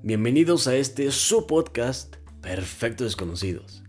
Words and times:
Bienvenidos 0.00 0.68
a 0.68 0.76
este 0.76 1.10
su 1.10 1.48
podcast 1.48 2.14
Perfectos 2.40 3.08
Desconocidos. 3.08 3.82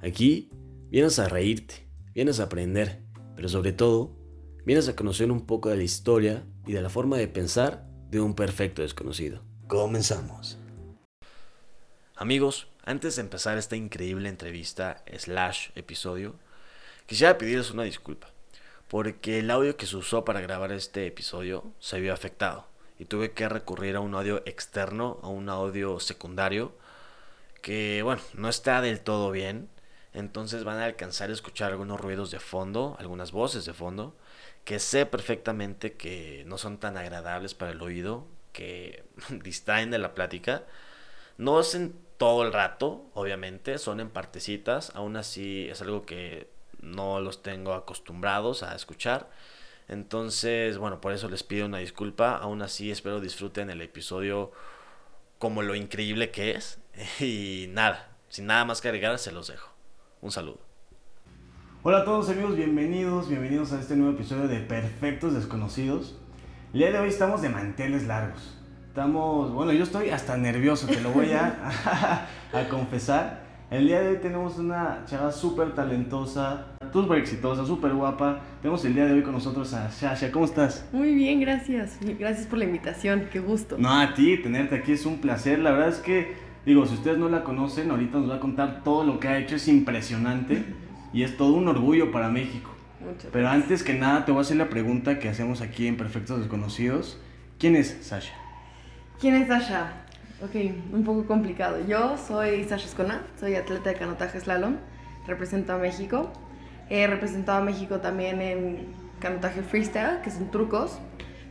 Aquí 0.00 0.50
vienes 0.88 1.18
a 1.18 1.28
reírte, 1.28 1.88
vienes 2.14 2.38
a 2.38 2.44
aprender, 2.44 3.02
pero 3.34 3.48
sobre 3.48 3.72
todo 3.72 4.16
vienes 4.64 4.88
a 4.88 4.94
conocer 4.94 5.32
un 5.32 5.46
poco 5.46 5.68
de 5.68 5.76
la 5.76 5.82
historia 5.82 6.46
y 6.64 6.74
de 6.74 6.80
la 6.80 6.90
forma 6.90 7.16
de 7.16 7.26
pensar 7.26 7.88
de 8.08 8.20
un 8.20 8.34
perfecto 8.36 8.82
desconocido. 8.82 9.40
Comenzamos. 9.66 10.58
Amigos, 12.14 12.68
antes 12.84 13.16
de 13.16 13.22
empezar 13.22 13.58
esta 13.58 13.74
increíble 13.74 14.28
entrevista 14.28 15.02
slash 15.18 15.70
episodio, 15.74 16.36
quisiera 17.06 17.36
pedirles 17.36 17.72
una 17.72 17.82
disculpa, 17.82 18.32
porque 18.86 19.40
el 19.40 19.50
audio 19.50 19.76
que 19.76 19.86
se 19.86 19.96
usó 19.96 20.24
para 20.24 20.40
grabar 20.40 20.70
este 20.70 21.04
episodio 21.08 21.64
se 21.80 21.98
vio 21.98 22.12
afectado 22.12 22.77
y 22.98 23.04
tuve 23.04 23.32
que 23.32 23.48
recurrir 23.48 23.96
a 23.96 24.00
un 24.00 24.14
audio 24.14 24.42
externo, 24.46 25.18
a 25.22 25.28
un 25.28 25.48
audio 25.48 26.00
secundario, 26.00 26.72
que 27.62 28.02
bueno, 28.02 28.22
no 28.34 28.48
está 28.48 28.80
del 28.80 29.00
todo 29.00 29.30
bien, 29.30 29.68
entonces 30.12 30.64
van 30.64 30.78
a 30.78 30.84
alcanzar 30.84 31.30
a 31.30 31.32
escuchar 31.32 31.70
algunos 31.70 32.00
ruidos 32.00 32.30
de 32.30 32.40
fondo, 32.40 32.96
algunas 32.98 33.32
voces 33.32 33.64
de 33.64 33.74
fondo, 33.74 34.16
que 34.64 34.78
sé 34.78 35.06
perfectamente 35.06 35.94
que 35.94 36.44
no 36.46 36.58
son 36.58 36.78
tan 36.78 36.96
agradables 36.96 37.54
para 37.54 37.72
el 37.72 37.80
oído, 37.82 38.26
que 38.52 39.04
distraen 39.42 39.90
de 39.90 39.98
la 39.98 40.14
plática. 40.14 40.64
No 41.36 41.60
es 41.60 41.74
en 41.74 41.94
todo 42.16 42.44
el 42.44 42.52
rato, 42.52 43.04
obviamente, 43.14 43.78
son 43.78 44.00
en 44.00 44.10
partecitas, 44.10 44.90
aún 44.94 45.16
así 45.16 45.68
es 45.70 45.80
algo 45.80 46.04
que 46.04 46.50
no 46.80 47.20
los 47.20 47.42
tengo 47.42 47.74
acostumbrados 47.74 48.62
a 48.62 48.74
escuchar. 48.74 49.28
Entonces, 49.88 50.76
bueno, 50.76 51.00
por 51.00 51.12
eso 51.12 51.28
les 51.30 51.42
pido 51.42 51.66
una 51.66 51.78
disculpa. 51.78 52.36
Aún 52.36 52.60
así, 52.60 52.90
espero 52.90 53.20
disfruten 53.20 53.70
el 53.70 53.80
episodio 53.80 54.52
como 55.38 55.62
lo 55.62 55.74
increíble 55.74 56.30
que 56.30 56.52
es. 56.52 56.78
Y 57.20 57.68
nada, 57.72 58.08
sin 58.28 58.46
nada 58.46 58.64
más 58.64 58.80
que 58.80 58.88
agregar, 58.88 59.18
se 59.18 59.32
los 59.32 59.48
dejo. 59.48 59.70
Un 60.20 60.30
saludo. 60.30 60.60
Hola 61.82 61.98
a 61.98 62.04
todos 62.04 62.28
amigos, 62.28 62.56
bienvenidos, 62.56 63.28
bienvenidos 63.28 63.72
a 63.72 63.80
este 63.80 63.96
nuevo 63.96 64.12
episodio 64.12 64.48
de 64.48 64.58
Perfectos 64.58 65.32
Desconocidos. 65.32 66.18
El 66.72 66.80
día 66.80 66.90
de 66.90 66.98
hoy 66.98 67.08
estamos 67.08 67.40
de 67.40 67.48
manteles 67.48 68.06
largos. 68.06 68.58
Estamos, 68.88 69.52
bueno, 69.52 69.72
yo 69.72 69.84
estoy 69.84 70.10
hasta 70.10 70.36
nervioso, 70.36 70.86
te 70.86 71.00
lo 71.00 71.12
voy 71.12 71.32
a, 71.32 72.26
a 72.52 72.68
confesar. 72.68 73.47
El 73.70 73.86
día 73.86 74.00
de 74.00 74.08
hoy 74.08 74.16
tenemos 74.16 74.56
una 74.56 75.04
chava 75.04 75.30
súper 75.30 75.74
talentosa, 75.74 76.68
súper 76.90 77.18
exitosa, 77.18 77.66
súper 77.66 77.92
guapa. 77.92 78.40
Tenemos 78.62 78.82
el 78.86 78.94
día 78.94 79.04
de 79.04 79.12
hoy 79.12 79.22
con 79.22 79.32
nosotros 79.34 79.74
a 79.74 79.90
Shasha. 79.90 80.32
¿Cómo 80.32 80.46
estás? 80.46 80.86
Muy 80.90 81.14
bien, 81.14 81.38
gracias. 81.40 81.98
Gracias 82.00 82.46
por 82.46 82.58
la 82.58 82.64
invitación, 82.64 83.28
qué 83.30 83.40
gusto. 83.40 83.76
No, 83.78 83.92
a 83.92 84.14
ti, 84.14 84.38
tenerte 84.38 84.74
aquí 84.74 84.92
es 84.92 85.04
un 85.04 85.18
placer. 85.18 85.58
La 85.58 85.72
verdad 85.72 85.88
es 85.90 85.98
que, 85.98 86.34
digo, 86.64 86.86
si 86.86 86.94
ustedes 86.94 87.18
no 87.18 87.28
la 87.28 87.44
conocen, 87.44 87.90
ahorita 87.90 88.16
nos 88.18 88.30
va 88.30 88.36
a 88.36 88.40
contar 88.40 88.82
todo 88.82 89.04
lo 89.04 89.20
que 89.20 89.28
ha 89.28 89.38
hecho. 89.38 89.56
Es 89.56 89.68
impresionante 89.68 90.64
y 91.12 91.22
es 91.22 91.36
todo 91.36 91.52
un 91.52 91.68
orgullo 91.68 92.10
para 92.10 92.30
México. 92.30 92.70
Muchas 93.00 93.26
Pero 93.30 93.44
gracias. 93.44 93.64
antes 93.64 93.82
que 93.82 93.92
nada, 93.92 94.24
te 94.24 94.32
voy 94.32 94.38
a 94.38 94.42
hacer 94.42 94.56
la 94.56 94.70
pregunta 94.70 95.18
que 95.18 95.28
hacemos 95.28 95.60
aquí 95.60 95.86
en 95.86 95.98
Perfectos 95.98 96.38
Desconocidos. 96.38 97.20
¿Quién 97.58 97.76
es 97.76 97.98
Sasha? 98.00 98.32
¿Quién 99.20 99.34
es 99.34 99.46
Sasha? 99.48 99.92
Ok, 100.40 100.54
un 100.92 101.02
poco 101.02 101.26
complicado. 101.26 101.84
Yo 101.88 102.16
soy 102.16 102.62
Sasha 102.62 102.86
Escona, 102.86 103.26
soy 103.40 103.56
atleta 103.56 103.90
de 103.90 103.96
canotaje 103.96 104.38
slalom, 104.38 104.76
represento 105.26 105.72
a 105.72 105.78
México. 105.78 106.32
He 106.88 107.08
representado 107.08 107.58
a 107.58 107.64
México 107.64 107.98
también 107.98 108.40
en 108.40 108.86
canotaje 109.18 109.62
freestyle, 109.62 110.20
que 110.22 110.30
son 110.30 110.52
trucos, 110.52 111.00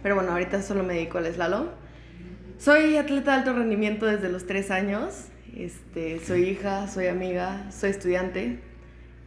pero 0.02 0.16
bueno, 0.16 0.32
ahorita 0.32 0.62
solo 0.62 0.84
me 0.84 0.94
dedico 0.94 1.18
al 1.18 1.26
slalom. 1.34 1.68
Soy 2.58 2.96
atleta 2.96 3.32
de 3.32 3.38
alto 3.40 3.54
rendimiento 3.54 4.06
desde 4.06 4.30
los 4.30 4.48
tres 4.48 4.72
años. 4.72 5.26
Este, 5.54 6.20
soy 6.26 6.44
hija, 6.46 6.88
soy 6.88 7.08
amiga, 7.08 7.70
soy 7.72 7.90
estudiante 7.90 8.60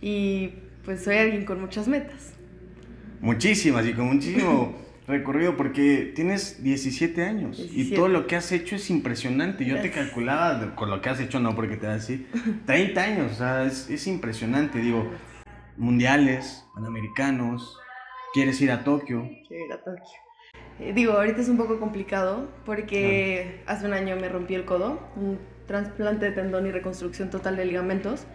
y 0.01 0.55
pues 0.87 1.05
soy 1.05 1.17
alguien 1.17 1.45
con 1.45 1.61
muchas 1.61 1.87
metas. 1.87 2.33
Muchísimas 3.21 3.87
y 3.87 3.93
con 3.93 4.07
muchísimo 4.07 4.75
recorrido 5.07 5.57
porque 5.57 6.13
tienes 6.15 6.63
17 6.63 7.25
años 7.25 7.59
y 7.59 7.69
17. 7.69 7.97
todo 7.97 8.09
lo 8.09 8.27
que 8.27 8.37
has 8.37 8.53
hecho 8.53 8.77
es 8.77 8.91
impresionante. 8.91 9.65
Yo 9.65 9.81
te 9.81 9.91
calculaba 9.91 10.75
con 10.75 10.91
lo 10.91 11.01
que 11.01 11.09
has 11.09 11.21
hecho, 11.21 11.41
no 11.41 11.55
porque 11.55 11.77
te 11.77 11.87
voy 11.87 11.95
a 11.95 11.99
decir, 11.99 12.29
30 12.67 13.03
años, 13.03 13.33
o 13.33 13.35
sea, 13.35 13.65
es, 13.65 13.91
es 13.91 14.07
impresionante. 14.07 14.79
Digo, 14.79 15.11
mundiales, 15.77 16.67
panamericanos, 16.75 17.79
quieres 18.33 18.61
ir 18.61 18.71
a 18.71 18.85
Tokio. 18.85 19.29
Quiero 19.49 19.67
ir 19.67 19.73
a 19.73 19.79
Tokio. 19.79 20.19
Eh, 20.79 20.93
digo, 20.95 21.13
ahorita 21.13 21.41
es 21.41 21.49
un 21.49 21.57
poco 21.57 21.79
complicado 21.79 22.49
porque 22.65 23.63
hace 23.67 23.87
un 23.87 23.93
año 23.93 24.17
me 24.17 24.29
rompí 24.29 24.55
el 24.55 24.65
codo, 24.65 25.01
un 25.17 25.39
trasplante 25.67 26.27
de 26.27 26.33
tendón 26.33 26.67
y 26.67 26.71
reconstrucción 26.71 27.31
total 27.31 27.57
de 27.57 27.67
ligamentos. 27.67 28.27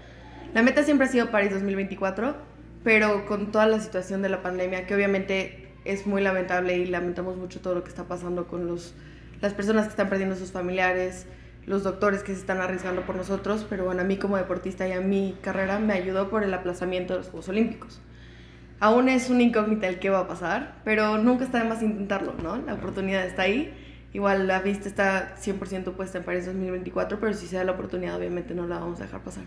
La 0.54 0.62
meta 0.62 0.84
siempre 0.84 1.08
ha 1.08 1.10
sido 1.10 1.32
París 1.32 1.52
2024, 1.52 2.36
pero 2.84 3.26
con 3.26 3.52
toda 3.52 3.66
la 3.66 3.80
situación 3.80 4.22
de 4.22 4.30
la 4.30 4.42
pandemia, 4.42 4.86
que 4.86 4.96
obviamente 4.96 5.65
es 5.86 6.06
muy 6.08 6.22
lamentable 6.22 6.78
y 6.78 6.86
lamentamos 6.86 7.38
mucho 7.38 7.62
todo 7.62 7.76
lo 7.76 7.84
que 7.84 7.90
está 7.90 8.04
pasando 8.04 8.48
con 8.48 8.68
los, 8.68 8.94
las 9.42 9.54
personas 9.54 9.86
que 9.86 9.92
están 9.92 10.10
perdiendo 10.10 10.36
sus 10.36 10.52
familiares, 10.52 11.28
los 11.66 11.84
doctores 11.84 12.24
que 12.24 12.34
se 12.34 12.40
están 12.40 12.60
arriesgando 12.60 13.04
por 13.04 13.16
nosotros, 13.16 13.66
pero 13.70 13.86
bueno, 13.86 14.02
a 14.02 14.04
mí 14.04 14.18
como 14.18 14.38
deportista 14.38 14.88
y 14.88 14.92
a 14.92 15.02
mi 15.02 15.38
carrera 15.42 15.80
me 15.80 15.94
ayudó 15.94 16.30
por 16.30 16.44
el 16.44 16.54
aplazamiento 16.54 17.14
de 17.14 17.20
los 17.20 17.30
Juegos 17.30 17.50
Olímpicos. 17.50 18.02
Aún 18.80 19.08
es 19.08 19.30
una 19.30 19.44
incógnita 19.44 19.88
el 19.88 20.00
qué 20.00 20.10
va 20.10 20.20
a 20.20 20.28
pasar, 20.28 20.82
pero 20.84 21.18
nunca 21.18 21.46
está 21.46 21.60
de 21.64 21.70
más 21.70 21.82
intentarlo, 21.82 22.34
¿no? 22.44 22.58
La 22.58 22.74
oportunidad 22.74 23.26
está 23.26 23.44
ahí. 23.44 23.74
Igual 24.12 24.48
la 24.48 24.60
vista 24.60 24.88
está 24.88 25.36
100% 25.38 25.94
puesta 25.94 26.18
en 26.18 26.24
París 26.24 26.46
2024, 26.46 27.20
pero 27.20 27.34
si 27.34 27.48
se 27.48 27.58
da 27.58 27.64
la 27.64 27.72
oportunidad, 27.72 28.18
obviamente 28.18 28.54
no 28.54 28.68
la 28.68 28.80
vamos 28.80 29.00
a 29.00 29.04
dejar 29.04 29.22
pasar. 29.24 29.46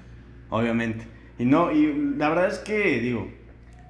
Obviamente. 0.50 1.06
Y 1.38 1.44
no, 1.44 1.70
y 1.70 2.15
la 2.16 2.31
verdad 2.31 2.49
es 2.49 2.59
que, 2.59 3.00
digo, 3.00 3.31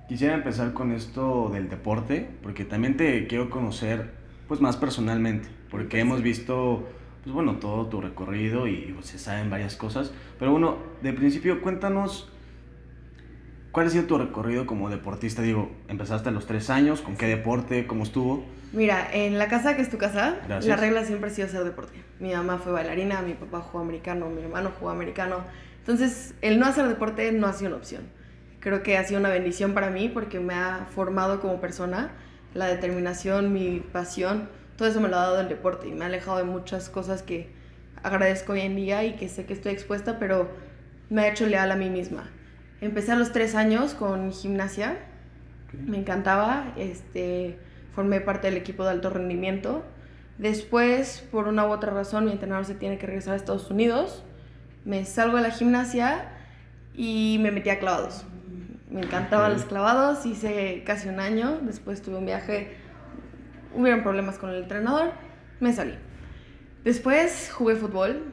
quisiera 0.08 0.34
empezar 0.34 0.72
con 0.72 0.90
esto 0.92 1.50
del 1.52 1.68
deporte, 1.68 2.28
porque 2.42 2.64
también 2.64 2.96
te 2.96 3.26
quiero 3.26 3.50
conocer, 3.50 4.10
pues, 4.48 4.60
más 4.60 4.76
personalmente, 4.76 5.48
porque 5.70 6.00
hemos 6.00 6.22
visto, 6.22 6.88
pues, 7.22 7.34
bueno, 7.34 7.56
todo 7.56 7.86
tu 7.86 8.00
recorrido 8.00 8.66
y 8.66 8.92
pues, 8.94 9.06
se 9.06 9.18
saben 9.18 9.50
varias 9.50 9.76
cosas. 9.76 10.12
Pero 10.38 10.52
bueno, 10.52 10.78
de 11.02 11.12
principio, 11.12 11.60
cuéntanos, 11.60 12.32
¿cuál 13.70 13.86
ha 13.86 13.90
sido 13.90 14.04
tu 14.04 14.16
recorrido 14.16 14.66
como 14.66 14.88
deportista? 14.88 15.42
Digo, 15.42 15.70
empezaste 15.88 16.30
a 16.30 16.32
los 16.32 16.46
tres 16.46 16.70
años, 16.70 17.02
¿con 17.02 17.16
qué 17.16 17.26
deporte? 17.26 17.86
¿Cómo 17.86 18.04
estuvo? 18.04 18.44
Mira, 18.72 19.08
en 19.12 19.38
la 19.38 19.48
casa 19.48 19.76
que 19.76 19.82
es 19.82 19.90
tu 19.90 19.98
casa, 19.98 20.36
Gracias. 20.46 20.66
la 20.66 20.76
regla 20.76 21.04
siempre 21.04 21.30
ha 21.30 21.32
sido 21.32 21.48
hacer 21.48 21.64
deporte. 21.64 21.98
Mi 22.18 22.32
mamá 22.32 22.58
fue 22.58 22.72
bailarina, 22.72 23.20
mi 23.22 23.34
papá 23.34 23.60
jugó 23.60 23.82
americano, 23.84 24.28
mi 24.30 24.42
hermano 24.42 24.72
jugó 24.78 24.90
americano. 24.90 25.36
Entonces, 25.80 26.34
el 26.42 26.58
no 26.58 26.66
hacer 26.66 26.86
deporte 26.86 27.30
no 27.32 27.46
ha 27.46 27.52
sido 27.52 27.68
una 27.68 27.78
opción. 27.78 28.17
Creo 28.60 28.82
que 28.82 28.96
ha 28.96 29.04
sido 29.04 29.20
una 29.20 29.28
bendición 29.30 29.74
para 29.74 29.90
mí 29.90 30.08
porque 30.08 30.40
me 30.40 30.54
ha 30.54 30.86
formado 30.90 31.40
como 31.40 31.60
persona, 31.60 32.10
la 32.54 32.66
determinación, 32.66 33.52
mi 33.52 33.80
pasión, 33.80 34.48
todo 34.76 34.88
eso 34.88 35.00
me 35.00 35.08
lo 35.08 35.16
ha 35.16 35.22
dado 35.22 35.40
el 35.40 35.48
deporte 35.48 35.88
y 35.88 35.92
me 35.92 36.04
ha 36.04 36.06
alejado 36.08 36.38
de 36.38 36.44
muchas 36.44 36.88
cosas 36.88 37.22
que 37.22 37.52
agradezco 38.02 38.52
hoy 38.52 38.60
en 38.60 38.76
día 38.76 39.04
y 39.04 39.16
que 39.16 39.28
sé 39.28 39.44
que 39.44 39.52
estoy 39.52 39.72
expuesta, 39.72 40.18
pero 40.18 40.48
me 41.10 41.22
ha 41.22 41.28
hecho 41.28 41.46
leal 41.46 41.70
a 41.70 41.76
mí 41.76 41.90
misma. 41.90 42.30
Empecé 42.80 43.12
a 43.12 43.16
los 43.16 43.32
tres 43.32 43.54
años 43.54 43.94
con 43.94 44.32
gimnasia, 44.32 44.98
me 45.72 45.98
encantaba, 45.98 46.72
este, 46.76 47.58
formé 47.94 48.20
parte 48.20 48.48
del 48.48 48.56
equipo 48.56 48.84
de 48.84 48.90
alto 48.90 49.10
rendimiento. 49.10 49.84
Después, 50.38 51.26
por 51.32 51.48
una 51.48 51.66
u 51.66 51.70
otra 51.70 51.92
razón, 51.92 52.24
mi 52.24 52.32
entrenador 52.32 52.64
se 52.64 52.74
tiene 52.74 52.98
que 52.98 53.06
regresar 53.06 53.34
a 53.34 53.36
Estados 53.36 53.70
Unidos. 53.70 54.24
Me 54.84 55.04
salgo 55.04 55.36
de 55.36 55.42
la 55.42 55.50
gimnasia 55.50 56.30
y 56.94 57.38
me 57.40 57.50
metí 57.50 57.70
a 57.70 57.80
clavados. 57.80 58.24
Me 58.90 59.02
encantaban 59.02 59.52
Ok. 59.52 59.58
los 59.58 59.66
clavados, 59.66 60.24
hice 60.26 60.82
casi 60.86 61.08
un 61.08 61.20
año. 61.20 61.58
Después 61.62 62.00
tuve 62.02 62.16
un 62.16 62.26
viaje, 62.26 62.76
hubieron 63.74 64.02
problemas 64.02 64.38
con 64.38 64.50
el 64.50 64.62
entrenador, 64.62 65.12
me 65.60 65.72
salí. 65.72 65.94
Después 66.84 67.50
jugué 67.52 67.76
fútbol, 67.76 68.32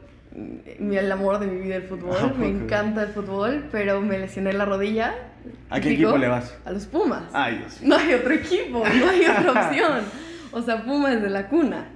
mi- 0.78 0.96
el 0.96 1.10
amor 1.12 1.38
de 1.40 1.46
mi 1.46 1.60
vida 1.60 1.76
el 1.76 1.82
fútbol, 1.82 2.16
¿A 2.18 2.26
me 2.38 2.48
encanta 2.48 3.02
el 3.02 3.08
fútbol, 3.08 3.68
pero 3.70 4.00
me 4.00 4.18
lesioné 4.18 4.52
la 4.52 4.64
rodilla. 4.64 5.14
¿A 5.70 5.80
qué 5.80 5.92
equipo 5.92 6.16
le 6.16 6.28
vas? 6.28 6.56
A 6.64 6.72
los 6.72 6.86
Pumas. 6.86 7.24
Ay, 7.32 7.58
Dios. 7.58 7.80
No 7.82 7.96
hay 7.96 8.14
otro 8.14 8.32
equipo, 8.32 8.78
no 8.84 9.08
hay 9.10 9.24
otra 9.26 9.52
opción. 9.66 10.00
O 10.52 10.62
sea, 10.62 10.82
Pumas 10.84 11.20
de 11.20 11.28
la 11.30 11.48
cuna. 11.48 11.86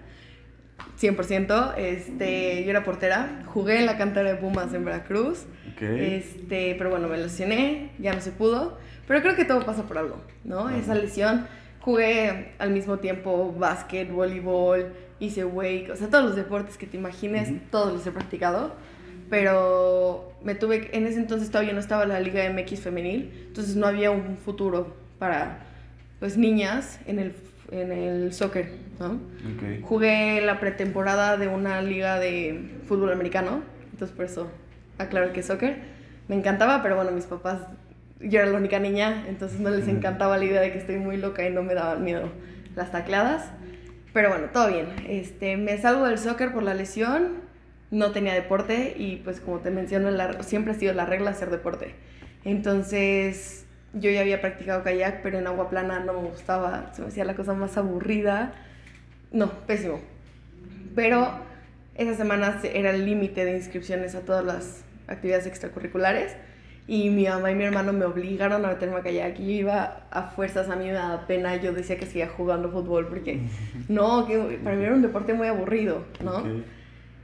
100%. 1.01 1.75
Este, 1.77 2.65
yo 2.65 2.71
era 2.71 2.85
portera. 2.85 3.43
Jugué 3.47 3.79
en 3.79 3.87
la 3.87 3.97
cantera 3.97 4.31
de 4.31 4.37
Pumas 4.37 4.73
en 4.75 4.85
Veracruz. 4.85 5.47
Ok. 5.73 5.83
Este, 5.83 6.75
pero 6.77 6.91
bueno, 6.91 7.09
me 7.09 7.17
lesioné, 7.17 7.91
ya 7.99 8.13
no 8.13 8.21
se 8.21 8.33
pudo. 8.33 8.79
Pero 9.07 9.23
creo 9.23 9.35
que 9.35 9.45
todo 9.45 9.65
pasa 9.65 9.85
por 9.85 9.99
algo, 9.99 10.21
¿no? 10.45 10.69
Esa 10.71 10.95
lesión. 10.95 11.47
Jugué 11.81 12.53
al 12.59 12.71
mismo 12.71 12.99
tiempo 12.99 13.55
básquet, 13.59 14.11
voleibol, 14.13 14.93
hice 15.19 15.45
wake, 15.45 15.91
o 15.91 15.97
sea, 15.97 16.09
todos 16.09 16.25
los 16.25 16.37
deportes 16.37 16.77
que 16.77 16.87
te 16.87 16.99
imagines, 16.99 17.51
todos 17.71 17.93
los 17.93 18.07
he 18.07 18.11
practicado. 18.13 18.75
Pero 19.31 20.33
me 20.43 20.55
tuve, 20.55 20.91
en 20.97 21.07
ese 21.07 21.19
entonces 21.19 21.51
todavía 21.51 21.73
no 21.73 21.81
estaba 21.81 22.05
la 22.05 22.21
Liga 22.21 22.43
MX 22.51 22.81
femenil, 22.81 23.47
entonces 23.49 23.77
no 23.77 23.87
había 23.87 24.11
un 24.11 24.37
futuro 24.37 24.97
para 25.19 25.61
pues 26.19 26.37
niñas 26.37 27.01
en 27.07 27.19
el, 27.19 27.35
en 27.71 27.93
el 27.93 28.33
soccer, 28.33 28.71
¿no? 28.99 29.13
Ok. 29.15 29.83
Jugué 29.83 30.41
la 30.41 30.59
pretemporada 30.61 31.37
de 31.37 31.49
una 31.49 31.83
liga 31.83 32.19
de 32.19 32.79
fútbol 32.87 33.13
americano, 33.13 33.63
entonces 33.93 34.15
por 34.17 34.25
eso 34.27 34.51
aclaro 34.99 35.33
que 35.33 35.43
soccer. 35.43 35.77
Me 36.29 36.37
encantaba, 36.37 36.83
pero 36.83 36.97
bueno, 36.97 37.11
mis 37.13 37.25
papás, 37.27 37.59
yo 38.21 38.41
era 38.41 38.51
la 38.51 38.59
única 38.59 38.79
niña, 38.79 39.25
entonces 39.29 39.61
no 39.61 39.71
les 39.71 39.89
encantaba 39.89 40.37
la 40.39 40.45
idea 40.45 40.61
de 40.61 40.73
que 40.73 40.79
estoy 40.79 40.97
muy 40.99 41.17
loca 41.17 41.47
y 41.49 41.53
no 41.53 41.63
me 41.63 41.75
daban 41.75 42.05
miedo 42.05 42.31
las 42.77 42.93
tacleadas. 42.93 43.51
Pero 44.13 44.29
bueno, 44.31 44.47
todo 44.53 44.69
bien. 44.69 44.87
Este, 45.09 45.57
me 45.57 45.79
salgo 45.79 46.07
del 46.07 46.19
soccer 46.19 46.53
por 46.53 46.63
la 46.63 46.75
lesión, 46.75 47.49
no 47.91 48.13
tenía 48.13 48.35
deporte 48.35 48.95
y 48.99 49.17
pues 49.17 49.41
como 49.41 49.59
te 49.61 49.71
menciono, 49.71 50.11
la- 50.11 50.43
siempre 50.43 50.73
ha 50.73 50.77
sido 50.77 50.93
la 50.95 51.07
regla 51.07 51.31
hacer 51.31 51.51
deporte. 51.51 51.95
Entonces 52.45 53.67
yo 53.93 54.11
ya 54.11 54.21
había 54.21 54.41
practicado 54.41 54.83
kayak, 54.83 55.23
pero 55.23 55.39
en 55.39 55.47
agua 55.47 55.69
plana 55.69 56.01
no 56.01 56.13
me 56.13 56.29
gustaba, 56.29 56.93
se 56.95 57.03
me 57.03 57.09
hacía 57.09 57.25
la 57.25 57.35
cosa 57.35 57.55
más 57.55 57.77
aburrida. 57.77 58.53
No, 59.33 59.51
pésimo. 59.67 60.01
Pero 60.95 61.31
esas 61.95 62.17
semanas 62.17 62.65
era 62.65 62.91
el 62.91 63.05
límite 63.05 63.45
de 63.45 63.57
inscripciones 63.57 64.15
a 64.15 64.21
todas 64.21 64.45
las 64.45 64.85
actividades 65.07 65.47
extracurriculares 65.47 66.37
y 66.87 67.11
mi 67.11 67.27
mamá 67.27 67.53
y 67.53 67.55
mi 67.55 67.65
hermano 67.65 67.93
me 67.93 68.05
obligaron 68.05 68.65
a 68.65 68.69
meterme 68.69 68.97
a 68.97 69.03
kayak 69.03 69.39
y 69.39 69.47
yo 69.47 69.53
iba 69.53 70.03
a 70.11 70.23
fuerzas, 70.25 70.69
a 70.69 70.77
mí 70.77 70.87
me 70.87 70.93
daba 70.93 71.27
pena, 71.27 71.57
yo 71.57 71.73
decía 71.73 71.97
que 71.97 72.07
seguía 72.07 72.29
jugando 72.29 72.71
fútbol 72.71 73.07
porque 73.07 73.43
no, 73.89 74.27
que 74.27 74.59
para 74.63 74.77
mí 74.77 74.85
era 74.85 74.95
un 74.95 75.03
deporte 75.03 75.35
muy 75.35 75.47
aburrido, 75.47 76.05
¿no? 76.25 76.43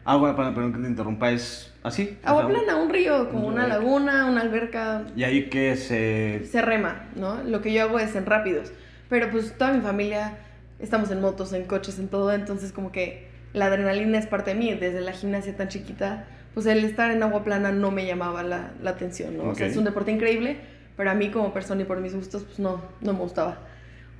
Ah, 0.08 0.17
bueno, 0.17 0.37
para- 0.37 0.55
perdón 0.55 0.73
que 0.73 0.79
te 0.79 0.87
interrumpa, 0.88 1.31
es 1.32 1.73
así. 1.82 2.17
Agua 2.25 2.47
O 2.47 2.49
sea, 2.50 2.58
plana, 2.62 2.81
un 2.81 2.88
río, 2.91 3.29
como 3.29 3.49
un 3.49 3.55
una 3.55 3.67
laguna, 3.67 4.26
una 4.31 4.41
alberca, 4.41 5.03
Y 5.17 5.25
ahí 5.25 5.49
que 5.50 5.76
se... 5.76 6.44
se 6.47 6.62
rema, 6.62 7.06
¿no? 7.17 7.43
Lo 7.43 7.61
que 7.61 7.73
yo 7.73 7.82
hago 7.82 7.99
es 7.99 8.14
en 8.14 8.25
rápidos. 8.25 8.73
Pero 9.08 9.31
pues 9.31 9.58
toda 9.58 9.73
mi 9.73 9.81
familia 9.81 10.38
estamos 10.79 11.11
en 11.11 11.20
motos, 11.20 11.53
en 11.53 11.64
coches, 11.64 11.99
en 11.99 12.06
todo, 12.08 12.32
entonces 12.32 12.70
como 12.73 12.93
que 12.93 13.26
la 13.53 13.67
adrenalina 13.67 14.19
es 14.19 14.26
parte 14.26 14.53
de 14.55 14.56
mí, 14.61 14.75
desde 14.75 15.00
la 15.00 15.12
gimnasia 15.12 15.56
tan 15.56 15.69
chiquita, 15.69 16.26
pues 16.55 16.67
el 16.67 16.85
estar 16.85 17.11
en 17.11 17.23
agua 17.23 17.43
plana 17.44 17.73
no 17.73 17.91
me 17.91 18.06
llamaba 18.06 18.43
la, 18.43 18.73
la 18.82 18.91
atención, 18.91 19.37
¿no? 19.37 19.44
O 19.50 19.55
sea, 19.55 19.67
es 19.67 19.76
un 19.76 19.85
deporte 19.85 20.12
increíble, 20.12 20.58
pero 20.97 21.11
a 21.11 21.14
mí 21.14 21.31
como 21.31 21.53
persona 21.53 21.82
y 21.82 21.85
por 21.85 22.00
mis 22.00 22.14
gustos, 22.14 22.44
pues 22.44 22.58
no, 22.58 22.81
no 23.00 23.12
me 23.12 23.19
gustaba. 23.19 23.58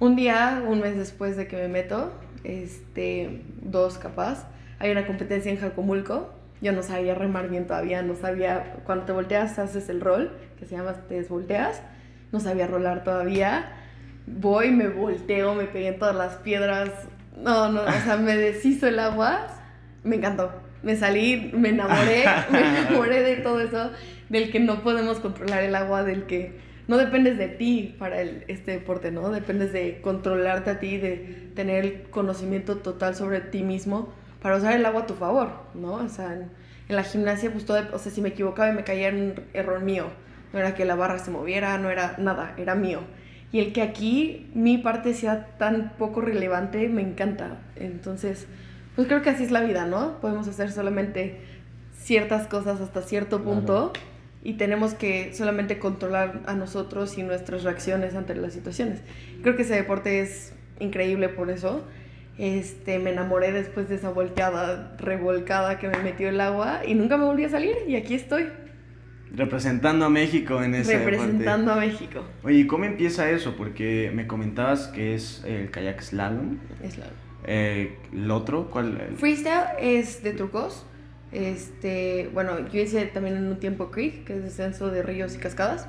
Un 0.01 0.17
día, 0.17 0.63
un 0.67 0.81
mes 0.81 0.97
después 0.97 1.37
de 1.37 1.47
que 1.47 1.57
me 1.57 1.69
meto, 1.69 2.13
este, 2.45 3.43
dos 3.63 3.99
capaz, 3.99 4.47
hay 4.79 4.91
una 4.91 5.07
competencia 5.07 5.51
en 5.51 5.59
Jacomulco. 5.59 6.33
Yo 6.61 6.73
no 6.73 6.83
sabía 6.83 7.15
remar 7.15 7.49
bien 7.49 7.67
todavía, 7.67 8.03
no 8.03 8.15
sabía, 8.15 8.77
cuando 8.85 9.05
te 9.05 9.13
volteas 9.13 9.59
haces 9.59 9.89
el 9.89 10.01
rol, 10.01 10.37
que 10.59 10.65
se 10.65 10.77
llama 10.77 10.95
te 11.07 11.15
desvolteas, 11.15 11.83
no 12.33 12.41
sabía 12.41 12.67
rolar 12.67 13.05
todavía. 13.05 13.73
Voy, 14.27 14.71
me 14.71 14.89
volteo, 14.89 15.55
me 15.55 15.65
pegué 15.65 15.89
en 15.89 15.99
todas 15.99 16.17
las 16.17 16.37
piedras. 16.37 16.91
No, 17.37 17.71
no, 17.71 17.83
o 17.83 18.05
sea, 18.05 18.17
me 18.17 18.37
deshizo 18.37 18.89
el 18.89 18.99
agua. 18.99 19.49
Me 20.03 20.17
encantó. 20.17 20.51
Me 20.83 20.97
salí, 20.97 21.51
me 21.55 21.71
enamoré, 21.71 22.25
me 22.51 22.61
enamoré 22.61 23.23
de 23.23 23.37
todo 23.37 23.61
eso, 23.61 23.91
del 24.29 24.51
que 24.51 24.61
no 24.61 24.83
podemos 24.83 25.19
controlar 25.21 25.63
el 25.63 25.75
agua, 25.75 26.05
del 26.05 26.25
que 26.25 26.59
no 26.87 26.97
dependes 26.97 27.39
de 27.39 27.49
ti 27.49 27.97
para 27.99 28.21
el, 28.21 28.45
este 28.49 28.73
deporte, 28.73 29.11
¿no? 29.11 29.31
Dependes 29.31 29.73
de 29.73 30.01
controlarte 30.01 30.71
a 30.71 30.79
ti, 30.79 30.99
de 30.99 31.51
tener 31.55 31.85
el 31.85 32.03
conocimiento 32.05 32.77
total 32.77 33.15
sobre 33.15 33.41
ti 33.41 33.63
mismo 33.63 34.13
para 34.41 34.57
usar 34.57 34.75
el 34.75 34.85
agua 34.87 35.03
a 35.03 35.07
tu 35.07 35.15
favor, 35.15 35.51
¿no? 35.75 35.95
O 35.95 36.09
sea, 36.09 36.33
en, 36.33 36.51
en 36.89 36.97
la 36.97 37.03
gimnasia, 37.03 37.51
pues 37.51 37.65
todo, 37.65 37.81
o 37.93 37.99
sea, 37.99 38.13
si 38.13 38.21
me 38.21 38.31
equivocaba 38.31 38.69
y 38.71 38.75
me 38.75 38.85
caía 38.85 39.09
era 39.09 39.17
un 39.17 39.35
error 39.55 39.81
mío. 39.81 40.07
No 40.53 40.59
era 40.61 40.75
que 40.75 40.85
la 40.85 40.95
barra 40.95 41.19
se 41.19 41.31
moviera, 41.31 41.77
no 41.79 41.91
era 41.91 42.15
nada, 42.19 42.55
era 42.57 42.75
mío. 42.75 43.01
Y 43.53 43.61
el 43.61 43.73
que 43.73 43.83
aquí 43.83 44.51
mi 44.55 44.79
parte 44.79 45.15
sea 45.15 45.47
tan 45.59 45.93
poco 45.99 46.21
relevante, 46.21 46.89
me 46.89 47.03
encanta. 47.03 47.59
Entonces, 47.77 48.47
pues 48.95 49.09
creo 49.09 49.23
que 49.23 49.31
así 49.31 49.45
es 49.45 49.51
la 49.51 49.61
vida, 49.61 49.87
¿no? 49.87 50.21
Podemos 50.21 50.49
hacer 50.49 50.71
solamente 50.73 51.41
ciertas 51.99 52.47
cosas 52.47 52.81
hasta 52.81 53.03
cierto 53.03 53.43
Claro. 53.43 53.57
punto 53.57 53.93
y 54.43 54.55
tenemos 54.55 54.95
que 54.95 55.35
solamente 55.35 55.79
controlar 55.79 56.41
a 56.47 56.55
nosotros 56.55 57.19
y 57.19 57.23
nuestras 57.23 57.65
reacciones 57.65 58.15
ante 58.15 58.35
las 58.37 58.53
situaciones. 58.53 59.01
Creo 59.43 59.57
que 59.57 59.63
ese 59.63 59.75
deporte 59.75 60.21
es 60.21 60.55
increíble 60.79 61.29
por 61.29 61.51
eso. 61.51 61.85
Este, 62.39 62.99
me 62.99 63.13
enamoré 63.13 63.53
después 63.53 63.89
de 63.89 63.95
esa 63.95 64.11
volteada 64.11 64.95
revolcada 64.99 65.79
que 65.79 65.89
me 65.89 65.99
metió 65.99 66.29
el 66.29 66.41
agua 66.41 66.83
y 66.87 66.95
nunca 66.95 67.17
me 67.17 67.25
volví 67.25 67.45
a 67.45 67.49
salir 67.49 67.75
y 67.89 67.97
aquí 67.97 68.15
estoy 68.15 68.49
Representando 69.35 70.05
a 70.07 70.09
México 70.09 70.63
en 70.63 70.75
ese 70.75 70.99
representando 70.99 71.73
a 71.73 71.77
México. 71.77 72.25
Oye, 72.43 72.59
¿y 72.61 72.67
cómo 72.67 72.85
empieza 72.85 73.29
eso? 73.31 73.57
Porque 73.57 74.11
me 74.15 74.27
comentabas 74.27 74.87
que 74.87 75.15
es 75.15 75.43
el 75.45 75.71
kayak 75.71 76.01
slalom. 76.01 76.59
Es 76.83 76.97
la... 76.97 77.07
Eh, 77.45 77.97
¿El 78.13 78.31
otro? 78.31 78.71
¿Cuál? 78.71 78.99
El- 79.01 79.17
Freestyle 79.17 79.65
es 79.81 80.23
de 80.23 80.33
trucos. 80.33 80.87
Este, 81.33 82.31
bueno, 82.33 82.69
yo 82.73 82.81
hice 82.81 83.05
también 83.07 83.37
en 83.37 83.47
un 83.49 83.59
tiempo 83.59 83.91
creek, 83.91 84.25
que 84.25 84.37
es 84.37 84.43
descenso 84.43 84.91
de 84.91 85.03
ríos 85.03 85.35
y 85.35 85.39
cascadas. 85.39 85.89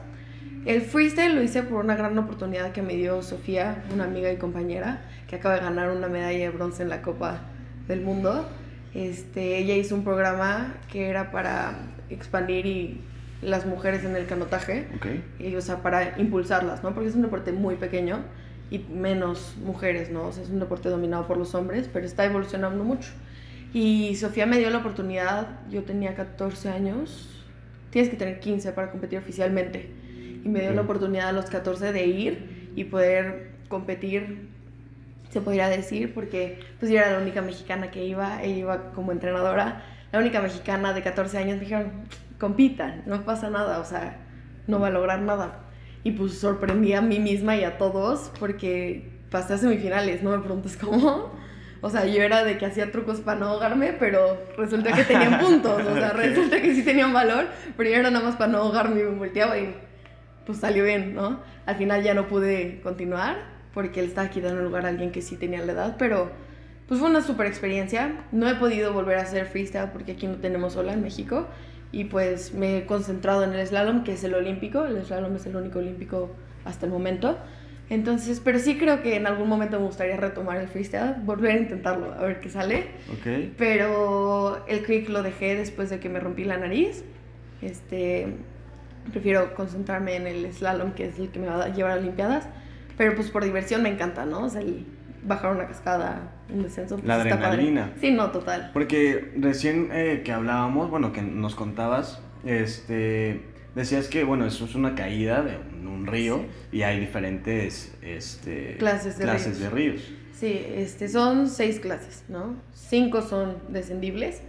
El 0.66 0.82
freestyle 0.82 1.36
lo 1.36 1.42
hice 1.42 1.64
por 1.64 1.86
una 1.86 1.96
gran 1.96 2.18
oportunidad 2.18 2.74
que 2.74 2.82
me 2.82 2.96
dio 2.96 3.22
Sofía, 3.22 3.86
una 3.94 4.04
amiga 4.06 4.32
y 4.32 4.38
compañera, 4.38 5.02
que 5.28 5.36
acaba 5.36 5.56
de 5.56 5.62
ganar 5.62 5.90
una 5.92 6.08
medalla 6.08 6.38
de 6.40 6.50
bronce 6.50 6.84
en 6.84 6.90
la 6.90 7.02
Copa 7.02 7.42
del 7.88 8.02
Mundo. 8.02 8.48
Este, 8.94 9.58
ella 9.58 9.76
hizo 9.76 9.96
un 9.96 10.04
programa 10.04 10.76
que 10.92 11.08
era 11.10 11.32
para 11.32 11.78
expandir 12.10 12.66
y 12.66 13.02
las 13.42 13.66
mujeres 13.66 14.04
en 14.04 14.16
el 14.16 14.26
canotaje 14.26 14.88
Ok. 14.96 15.06
y, 15.40 15.56
o 15.56 15.62
sea, 15.62 15.84
para 15.84 16.20
impulsarlas, 16.20 16.82
¿no? 16.84 16.94
Porque 16.94 17.10
es 17.10 17.16
un 17.16 17.22
deporte 17.22 17.52
muy 17.52 17.76
pequeño 17.76 18.22
y 18.72 18.80
menos 18.80 19.56
mujeres, 19.64 20.10
¿no? 20.10 20.24
O 20.28 20.32
sea, 20.32 20.44
es 20.44 20.50
un 20.50 20.60
deporte 20.60 20.90
dominado 20.90 21.28
por 21.28 21.38
los 21.38 21.54
hombres, 21.54 21.90
pero 21.92 22.06
está 22.06 22.26
evolucionando 22.26 22.84
mucho. 22.84 23.10
Y 23.74 24.16
Sofía 24.16 24.46
me 24.46 24.58
dio 24.58 24.70
la 24.70 24.80
oportunidad, 24.80 25.60
yo 25.70 25.84
tenía 25.84 26.16
14 26.16 26.70
años, 26.70 27.46
tienes 27.92 28.10
que 28.10 28.18
tener 28.18 28.40
15 28.40 28.72
para 28.72 28.90
competir 28.92 29.20
oficialmente, 29.20 29.90
y 30.44 30.50
me 30.50 30.62
dio 30.62 30.72
la 30.72 30.82
Ok. 30.82 30.86
oportunidad 30.86 31.30
a 31.30 31.32
los 31.34 31.46
14 31.46 31.92
de 31.94 32.06
ir 32.08 32.72
y 32.76 32.86
poder 32.86 33.52
competir, 33.68 34.48
se 35.30 35.42
podría 35.42 35.70
decir, 35.70 36.14
porque 36.14 36.60
pues 36.80 36.92
yo 36.92 36.98
era 36.98 37.12
la 37.12 37.20
única 37.20 37.42
mexicana 37.42 37.92
que 37.92 38.06
iba, 38.06 38.42
ella 38.42 38.56
iba 38.56 38.92
como 38.94 39.12
entrenadora, 39.12 39.84
la 40.12 40.20
única 40.20 40.42
mexicana 40.42 40.94
de 40.94 41.02
14 41.02 41.38
años, 41.38 41.56
me 41.56 41.62
dijeron, 41.62 41.92
compitan, 42.40 43.04
no 43.06 43.24
pasa 43.24 43.50
nada, 43.50 43.80
o 43.80 43.86
sea, 43.86 44.18
no 44.68 44.80
va 44.80 44.88
a 44.88 44.92
lograr 44.92 45.22
nada. 45.22 45.60
Y 46.04 46.12
pues 46.12 46.40
sorprendí 46.40 46.94
a 46.94 47.02
mí 47.02 47.20
misma 47.20 47.56
y 47.58 47.64
a 47.64 47.78
todos 47.78 48.32
porque 48.40 49.10
pasé 49.30 49.56
a 49.56 49.58
semifinales, 49.58 50.24
no 50.24 50.32
me 50.32 50.40
preguntes 50.40 50.78
cómo. 50.78 51.32
O 51.82 51.90
sea, 51.90 52.06
yo 52.06 52.24
era 52.24 52.44
de 52.44 52.58
que 52.58 52.66
hacía 52.66 52.92
trucos 52.92 53.20
para 53.22 53.40
no 53.40 53.48
ahogarme, 53.48 53.94
pero 53.94 54.38
resulta 54.58 54.94
que 54.94 55.04
tenían 55.04 55.40
puntos, 55.42 55.86
o 55.86 55.94
sea, 55.94 56.12
resulta 56.12 56.62
que 56.62 56.74
sí 56.74 56.84
tenían 56.84 57.14
valor, 57.14 57.48
pero 57.76 57.90
yo 57.90 57.98
era 57.98 58.10
nada 58.10 58.26
más 58.26 58.36
para 58.36 58.52
no 58.52 58.60
ahogarme 58.60 59.02
y 59.02 59.04
me 59.04 59.12
volteaba 59.12 59.58
y 59.58 59.76
pues 60.46 60.60
salió 60.60 60.86
bien, 60.86 61.14
¿no? 61.14 61.42
Al 61.66 61.76
final 61.76 62.02
ya 62.02 62.14
no 62.14 62.28
pude 62.28 62.80
continuar 62.82 63.57
porque 63.78 64.00
él 64.00 64.08
estaba 64.08 64.28
quitando 64.32 64.64
lugar 64.64 64.88
a 64.88 64.90
alguien 64.90 65.12
que 65.12 65.22
sí 65.22 65.36
tenía 65.36 65.64
la 65.64 65.72
edad, 65.72 65.98
pero 66.00 66.32
pues 66.88 67.00
fue 67.00 67.12
una 67.12 67.22
super 67.22 67.46
experiencia. 67.46 68.26
No 68.32 68.50
he 68.50 68.56
podido 68.56 68.92
volver 68.92 69.20
a 69.20 69.22
hacer 69.22 69.46
freestyle 69.46 69.92
porque 69.94 70.14
aquí 70.14 70.26
no 70.26 70.38
tenemos 70.38 70.76
ola 70.78 70.94
en 70.94 71.04
México 71.04 71.46
y 71.92 72.06
pues 72.06 72.56
me 72.56 72.80
he 72.80 72.86
concentrado 72.88 73.44
en 73.44 73.54
el 73.54 73.68
slalom, 73.68 74.04
que 74.04 74.14
es 74.14 74.24
el 74.24 74.34
olímpico, 74.34 74.84
el 74.86 75.06
slalom 75.06 75.36
es 75.36 75.46
el 75.46 75.56
único 75.56 75.78
olímpico 75.78 76.32
hasta 76.66 76.88
el 76.88 76.92
momento. 76.92 77.38
Entonces, 77.92 78.42
pero 78.44 78.58
sí 78.58 78.80
creo 78.80 79.04
que 79.04 79.16
en 79.16 79.28
algún 79.28 79.48
momento 79.48 79.80
me 79.80 79.86
gustaría 79.86 80.18
retomar 80.18 80.58
el 80.58 80.70
freestyle, 80.70 81.14
volver 81.24 81.52
a 81.52 81.58
intentarlo, 81.60 82.14
a 82.14 82.24
ver 82.24 82.40
qué 82.40 82.50
sale. 82.50 82.88
Ok. 83.14 83.54
Pero 83.60 84.66
el 84.68 84.82
creek 84.82 85.08
lo 85.10 85.22
dejé 85.22 85.56
después 85.56 85.92
de 85.92 86.00
que 86.00 86.10
me 86.10 86.20
rompí 86.20 86.46
la 86.46 86.58
nariz. 86.58 87.04
Este, 87.62 88.38
prefiero 89.12 89.54
concentrarme 89.54 90.16
en 90.16 90.26
el 90.26 90.52
slalom, 90.52 90.94
que 90.94 91.06
es 91.06 91.20
el 91.20 91.30
que 91.30 91.38
me 91.38 91.46
va 91.46 91.66
a 91.66 91.70
llevar 91.70 91.92
a 91.92 91.96
Olimpiadas. 91.98 92.50
Pero 92.98 93.16
pues 93.16 93.30
por 93.30 93.44
diversión 93.44 93.84
me 93.84 93.90
encanta, 93.90 94.26
¿no? 94.26 94.46
O 94.46 94.50
sea, 94.50 94.62
el 94.62 94.86
bajar 95.24 95.52
una 95.56 95.68
cascada, 95.68 96.32
un 96.54 96.64
descenso. 96.64 96.96
pues, 96.96 97.08
La 97.08 97.18
está 97.18 97.30
padre. 97.36 97.46
adrenalina. 97.48 97.94
Sí, 98.00 98.12
no, 98.12 98.32
total. 98.32 98.72
Porque 98.74 99.34
recién 99.38 99.90
eh, 99.92 100.22
que 100.26 100.32
hablábamos, 100.32 100.90
bueno, 100.90 101.12
que 101.14 101.22
nos 101.22 101.54
contabas, 101.56 102.22
este, 102.46 103.42
decías 103.76 104.08
que, 104.08 104.24
bueno, 104.24 104.46
eso 104.46 104.66
es 104.66 104.76
una 104.76 104.96
caída 104.96 105.42
de 105.44 105.58
un, 105.58 105.88
un 105.88 106.08
río 106.08 106.42
y 106.72 106.82
hay 106.84 107.00
diferentes 107.00 107.96
este, 108.02 108.78
Clases 108.78 109.18
de 109.18 109.26
ríos. 109.26 109.60
de 109.60 109.70
ríos. 109.70 110.02
Sí, 110.34 110.66
este, 110.76 111.08
son 111.10 111.48
seis 111.50 111.80
clases, 111.80 112.24
¿no? 112.30 112.56
Cinco 112.74 113.22
son 113.22 113.58
descendibles. 113.70 114.42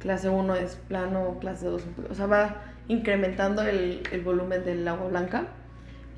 Clase 0.00 0.28
1 0.28 0.54
es 0.56 0.76
plano, 0.88 1.38
clase 1.40 1.64
2, 1.66 1.82
o 2.10 2.14
sea, 2.14 2.26
va 2.26 2.62
incrementando 2.88 3.62
el, 3.62 4.02
el 4.12 4.20
volumen 4.20 4.62
del 4.64 4.86
agua 4.86 5.08
blanca. 5.08 5.46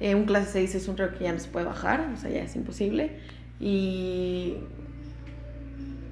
Eh, 0.00 0.15
un 0.15 0.25
clase 0.25 0.50
6 0.53 0.75
es 0.75 0.88
un 0.88 0.97
río 0.97 1.12
que 1.17 1.25
ya 1.25 1.33
no 1.33 1.38
se 1.38 1.49
puede 1.49 1.65
bajar, 1.67 2.09
o 2.12 2.17
sea, 2.17 2.31
ya 2.31 2.43
es 2.43 2.55
imposible. 2.57 3.12
Y 3.61 4.57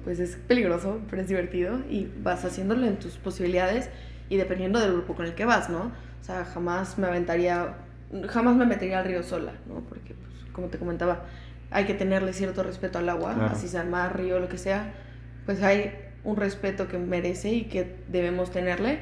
pues 0.03 0.19
es 0.19 0.35
peligroso, 0.47 0.99
pero 1.09 1.21
es 1.21 1.27
divertido 1.27 1.79
y 1.89 2.07
vas 2.21 2.45
haciéndolo 2.45 2.85
en 2.85 2.97
tus 2.97 3.17
posibilidades 3.17 3.89
y 4.29 4.37
dependiendo 4.37 4.79
del 4.79 4.93
grupo 4.93 5.15
con 5.15 5.25
el 5.25 5.33
que 5.33 5.45
vas, 5.45 5.69
¿no? 5.69 5.91
O 6.21 6.23
sea, 6.23 6.45
jamás 6.45 6.97
me 6.97 7.07
aventaría, 7.07 7.75
jamás 8.27 8.55
me 8.55 8.65
metería 8.65 8.99
al 8.99 9.05
río 9.05 9.23
sola, 9.23 9.53
¿no? 9.67 9.81
Porque, 9.81 10.13
pues, 10.13 10.51
como 10.53 10.67
te 10.67 10.77
comentaba, 10.77 11.25
hay 11.71 11.85
que 11.85 11.93
tenerle 11.95 12.33
cierto 12.33 12.63
respeto 12.63 12.99
al 12.99 13.09
agua, 13.09 13.33
Claro. 13.33 13.51
así 13.53 13.67
sea 13.67 13.83
mar, 13.83 14.17
río, 14.17 14.39
lo 14.39 14.47
que 14.47 14.57
sea, 14.57 14.93
pues 15.45 15.61
hay 15.63 15.91
un 16.23 16.35
respeto 16.37 16.87
que 16.87 16.97
merece 16.97 17.49
y 17.51 17.63
que 17.65 17.95
debemos 18.07 18.51
tenerle. 18.51 18.99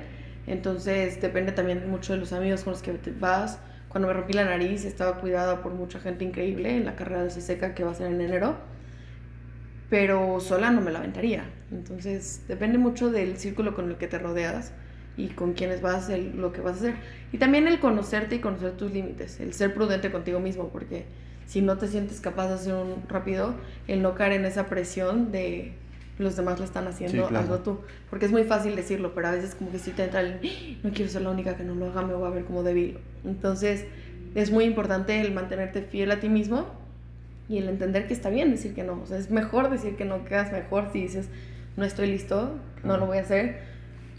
Entonces 0.48 1.22
depende 1.22 1.52
también 1.54 1.90
mucho 1.90 2.13
de 2.13 2.20
los 2.20 2.34
amigos 2.34 2.63
con 2.63 2.74
los 2.74 2.82
que 2.82 2.92
te 2.94 3.12
vas. 3.12 3.60
Cuando 3.94 4.10
me 4.10 4.14
rompí 4.14 4.34
la 4.34 4.44
nariz 4.44 4.84
estaba 4.84 5.22
cuidada 5.22 5.64
por 5.64 5.74
mucha 5.74 6.02
gente 6.02 6.26
increíble 6.26 6.76
en 6.76 6.84
la 6.86 6.98
carrera 6.98 7.24
de 7.24 7.32
seca 7.32 7.74
que 7.74 7.86
va 7.86 7.92
a 7.92 7.96
ser 7.96 8.08
en 8.12 8.20
enero, 8.20 8.58
pero 9.90 10.40
sola 10.40 10.72
no 10.72 10.82
me 10.82 10.92
la 10.92 11.00
aventaría. 11.00 11.46
Entonces 11.72 12.44
depende 12.48 12.78
mucho 12.78 13.12
del 13.12 13.38
círculo 13.38 13.76
con 13.76 13.90
el 13.90 13.98
que 13.98 14.08
te 14.08 14.20
rodeas 14.20 14.74
y 15.18 15.30
con 15.30 15.54
quienes 15.54 15.82
vas, 15.82 16.10
el- 16.10 16.38
lo 16.38 16.52
que 16.52 16.62
vas 16.62 16.76
a 16.76 16.80
hacer. 16.80 16.96
Y 17.32 17.38
también 17.38 17.68
el 17.68 17.80
conocerte 17.80 18.36
y 18.36 18.40
conocer 18.40 18.72
tus 18.78 18.92
límites, 18.92 19.40
el 19.40 19.54
ser 19.54 19.74
prudente 19.74 20.12
contigo 20.12 20.40
mismo, 20.40 20.70
porque 20.70 21.06
si 21.46 21.62
no 21.62 21.78
te 21.78 21.88
sientes 21.88 22.20
capaz 22.22 22.48
de 22.48 22.54
hacer 22.56 22.74
un 22.74 23.04
rápido, 23.08 23.56
el 23.88 24.02
no 24.02 24.16
caer 24.16 24.34
en 24.34 24.46
esa 24.46 24.68
presión 24.68 25.32
de 25.32 25.74
los 26.20 26.36
demás 26.36 26.60
lo 26.60 26.65
están 26.65 26.88
haciendo, 26.88 27.24
Sí, 27.24 27.29
claro. 27.29 27.43
hazlo 27.43 27.60
tú. 27.60 27.79
Porque 28.10 28.25
es 28.25 28.32
muy 28.32 28.43
fácil 28.43 28.75
decirlo, 28.75 29.13
pero 29.15 29.27
a 29.27 29.32
veces 29.32 29.55
como 29.55 29.72
que 29.72 29.79
sí 29.79 29.91
te 29.91 30.03
entra 30.03 30.22
el, 30.22 30.39
"Ah, 30.43 30.77
no 30.84 30.91
quiero 30.91 31.10
ser 31.12 31.22
la 31.24 31.32
única 31.32 31.55
que 31.58 31.63
no 31.63 31.74
lo 31.75 31.88
haga, 31.88 32.03
me 32.03 32.13
voy 32.13 32.27
a 32.27 32.32
ver 32.32 32.46
como 32.46 32.62
débil. 32.63 32.98
Entonces 33.25 33.86
es 34.36 34.51
muy 34.51 34.65
importante 34.65 35.20
el 35.22 35.34
mantenerte 35.34 35.82
fiel 35.82 36.12
a 36.12 36.20
ti 36.20 36.29
mismo 36.29 36.67
y 37.50 37.58
el 37.58 37.67
entender 37.67 38.08
que 38.08 38.13
está 38.13 38.29
bien 38.29 38.51
decir 38.51 38.74
que 38.74 38.84
no. 38.84 39.01
O 39.01 39.05
sea, 39.08 39.17
es 39.17 39.29
mejor 39.32 39.70
decir 39.70 39.96
que 39.96 40.05
no, 40.05 40.24
quedas 40.25 40.51
mejor 40.51 40.89
si 40.93 41.01
dices, 41.01 41.27
no 41.77 41.84
estoy 41.86 42.08
listo, 42.08 42.55
no 42.84 42.98
lo 42.98 43.05
voy 43.08 43.17
a 43.17 43.22
hacer, 43.22 43.58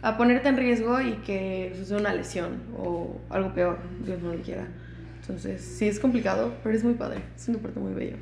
a 0.02 0.16
ponerte 0.16 0.48
en 0.48 0.56
riesgo 0.56 1.00
y 1.00 1.12
que 1.24 1.72
suceda 1.78 1.98
una 1.98 2.12
lesión 2.12 2.62
o 2.76 3.18
algo 3.30 3.54
peor, 3.54 3.78
Dios 4.04 4.20
no 4.20 4.34
lo 4.34 4.42
quiera. 4.42 4.66
Entonces, 5.20 5.62
sí 5.62 5.88
es 5.88 5.98
complicado, 6.00 6.52
pero 6.62 6.76
es 6.76 6.84
muy 6.84 6.94
padre, 6.94 7.20
es 7.34 7.48
un 7.48 7.54
deporte 7.54 7.80
muy 7.80 7.94
bello. 7.94 8.16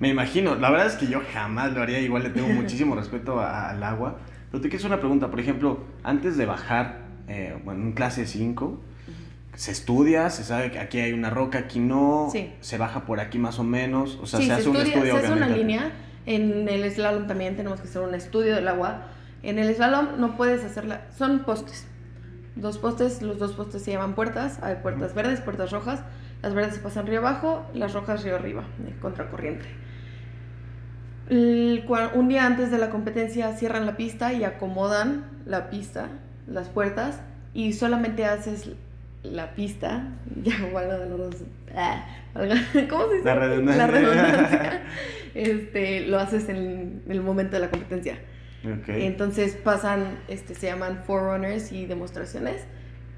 Me 0.00 0.08
imagino, 0.08 0.54
la 0.54 0.70
verdad 0.70 0.86
es 0.86 0.94
que 0.96 1.06
yo 1.06 1.20
jamás 1.32 1.72
lo 1.72 1.82
haría, 1.82 1.98
igual 2.00 2.22
le 2.22 2.30
tengo 2.30 2.48
muchísimo 2.62 2.94
respeto 2.94 3.40
a- 3.40 3.70
al 3.70 3.82
agua. 3.82 4.16
Pero 4.50 4.62
te 4.62 4.68
quiero 4.68 4.78
hacer 4.82 4.90
una 4.92 5.00
pregunta, 5.00 5.30
por 5.30 5.40
ejemplo, 5.40 5.80
antes 6.04 6.36
de 6.36 6.46
bajar, 6.46 7.00
eh, 7.28 7.56
bueno, 7.64 7.82
en 7.84 7.92
clase 7.92 8.26
5, 8.26 8.80
se 9.54 9.72
estudia, 9.72 10.30
se 10.30 10.44
sabe 10.44 10.70
que 10.70 10.78
aquí 10.78 11.00
hay 11.00 11.12
una 11.12 11.30
roca, 11.30 11.58
aquí 11.58 11.80
no, 11.80 12.28
Sí. 12.32 12.52
se 12.60 12.78
baja 12.78 13.04
por 13.04 13.18
aquí 13.20 13.38
más 13.38 13.58
o 13.58 13.64
menos, 13.64 14.18
o 14.22 14.26
sea, 14.26 14.38
sí, 14.40 14.46
se, 14.46 14.52
hace 14.52 14.68
un 14.68 14.76
estudio 14.76 15.18
se 15.18 15.26
hace 15.26 15.32
una 15.32 15.48
línea. 15.48 15.92
En 16.26 16.68
el 16.68 16.90
slalom 16.90 17.26
también 17.26 17.56
tenemos 17.56 17.80
que 17.80 17.88
hacer 17.88 18.02
un 18.02 18.14
estudio 18.14 18.54
del 18.54 18.68
agua. 18.68 19.08
En 19.42 19.58
el 19.58 19.74
slalom 19.74 20.18
no 20.20 20.36
puedes 20.36 20.62
hacerla, 20.64 21.06
son 21.16 21.40
postes. 21.40 21.86
Dos 22.54 22.78
postes, 22.78 23.22
los 23.22 23.38
dos 23.38 23.52
postes 23.52 23.82
se 23.82 23.92
llaman 23.92 24.14
puertas. 24.14 24.58
Hay 24.62 24.76
puertas 24.76 25.14
verdes, 25.14 25.40
puertas 25.40 25.70
rojas. 25.70 26.02
Las 26.42 26.54
verdes 26.54 26.74
se 26.74 26.80
pasan 26.80 27.06
río 27.06 27.18
abajo, 27.20 27.64
las 27.74 27.92
rojas 27.94 28.22
río 28.24 28.36
arriba, 28.36 28.62
contracorriente. 29.02 29.64
Un 31.30 32.28
día 32.28 32.46
antes 32.46 32.70
de 32.70 32.78
la 32.78 32.90
competencia 32.90 33.52
cierran 33.56 33.86
la 33.86 33.96
pista 33.96 34.32
y 34.32 34.44
acomodan 34.44 35.24
la 35.44 35.70
pista, 35.70 36.08
las 36.46 36.68
puertas, 36.68 37.20
y 37.54 37.72
solamente 37.72 38.24
haces 38.24 38.70
la 39.22 39.54
pista, 39.54 40.08
ya 40.42 40.54
valga 40.72 40.98
de 40.98 41.10
los 41.10 41.34
ah, 41.74 42.06
¿cómo 42.88 43.08
se 43.08 43.14
dice? 43.14 43.24
La 43.24 43.34
redundancia. 43.34 43.86
La 43.86 43.92
redundancia. 43.92 44.82
Este, 45.34 46.00
lo 46.00 46.18
haces 46.18 46.48
en 46.48 47.02
el 47.06 47.20
momento 47.20 47.52
de 47.52 47.60
la 47.60 47.70
competencia. 47.70 48.18
Entonces 48.88 49.54
pasan, 49.54 50.18
este, 50.26 50.56
se 50.56 50.66
llaman 50.66 51.04
forerunners 51.04 51.70
y 51.70 51.86
demostraciones, 51.86 52.64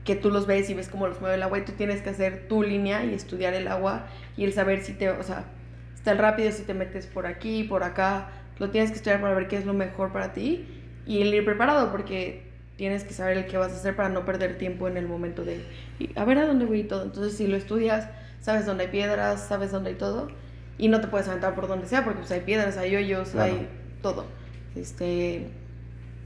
que 0.05 0.17
tú 0.17 0.31
los 0.31 0.47
ves 0.47 0.69
y 0.69 0.75
ves 0.75 0.89
cómo 0.89 1.07
los 1.07 1.21
mueve 1.21 1.37
el 1.37 1.43
agua 1.43 1.61
y 1.61 1.63
tú 1.63 1.73
tienes 1.73 2.03
que 2.03 2.11
hacer 2.11 2.47
tu 2.47 2.63
línea 2.63 3.05
y 3.05 3.15
estudiar 3.15 3.55
el 3.55 3.69
agua 3.69 4.07
y 4.37 4.45
el 4.45 4.53
saber 4.53 4.83
si 4.83 4.93
te, 4.93 5.09
o 5.09 5.23
sea, 5.23 5.45
el 6.07 6.19
rápido, 6.19 6.51
si 6.53 6.63
te 6.63 6.75
metes 6.75 7.07
por 7.07 7.27
aquí, 7.27 7.65
por 7.65 7.83
acá, 7.83 8.29
lo 8.59 8.71
tienes 8.71 8.91
que 8.91 8.97
estudiar 8.97 9.21
para 9.21 9.35
ver 9.35 9.49
qué 9.49 9.57
es 9.59 9.67
lo 9.67 9.75
mejor 9.75 10.13
para 10.13 10.33
ti 10.33 10.67
y 11.07 11.23
el 11.23 11.33
ir 11.35 11.45
preparado 11.45 11.91
porque 11.91 12.49
tienes 12.77 13.05
que 13.05 13.13
saber 13.13 13.37
el 13.39 13.47
qué 13.47 13.57
vas 13.59 13.73
a 13.73 13.77
hacer 13.77 13.95
para 13.97 14.09
no 14.09 14.25
perder 14.25 14.57
tiempo 14.59 14.89
en 14.89 14.97
el 14.97 15.07
momento 15.07 15.45
de 15.45 15.63
y 15.99 16.11
a 16.19 16.25
ver 16.25 16.39
a 16.39 16.47
dónde 16.47 16.65
voy 16.65 16.81
y 16.81 16.85
todo. 16.85 17.03
Entonces 17.05 17.37
si 17.37 17.47
lo 17.47 17.57
estudias, 17.57 18.09
sabes 18.41 18.65
dónde 18.67 18.85
hay 18.85 18.91
piedras, 18.91 19.47
sabes 19.47 19.71
dónde 19.73 19.91
hay 19.91 19.97
todo 19.97 20.29
y 20.79 20.89
no 20.89 21.01
te 21.01 21.09
puedes 21.09 21.29
aventar 21.29 21.55
por 21.55 21.69
donde 21.69 21.87
sea 21.87 22.05
porque 22.05 22.21
pues, 22.21 22.31
hay 22.33 22.41
piedras, 22.41 22.77
hay 22.79 22.97
hoyos, 22.97 23.31
Claro. 23.31 23.53
hay 23.53 23.69
todo. 24.03 24.25
Este, 24.77 25.49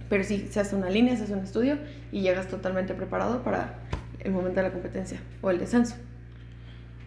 pero 0.08 0.22
sí, 0.22 0.48
se 0.50 0.60
hace 0.60 0.76
una 0.76 0.90
línea, 0.90 1.16
se 1.16 1.24
hace 1.24 1.32
un 1.32 1.40
estudio 1.44 1.78
y 2.12 2.20
llegas 2.20 2.46
totalmente 2.48 2.94
preparado 2.94 3.42
para 3.42 3.74
el 4.20 4.32
momento 4.32 4.56
de 4.60 4.68
la 4.68 4.72
competencia 4.72 5.18
o 5.42 5.50
el 5.50 5.58
descenso. 5.58 5.96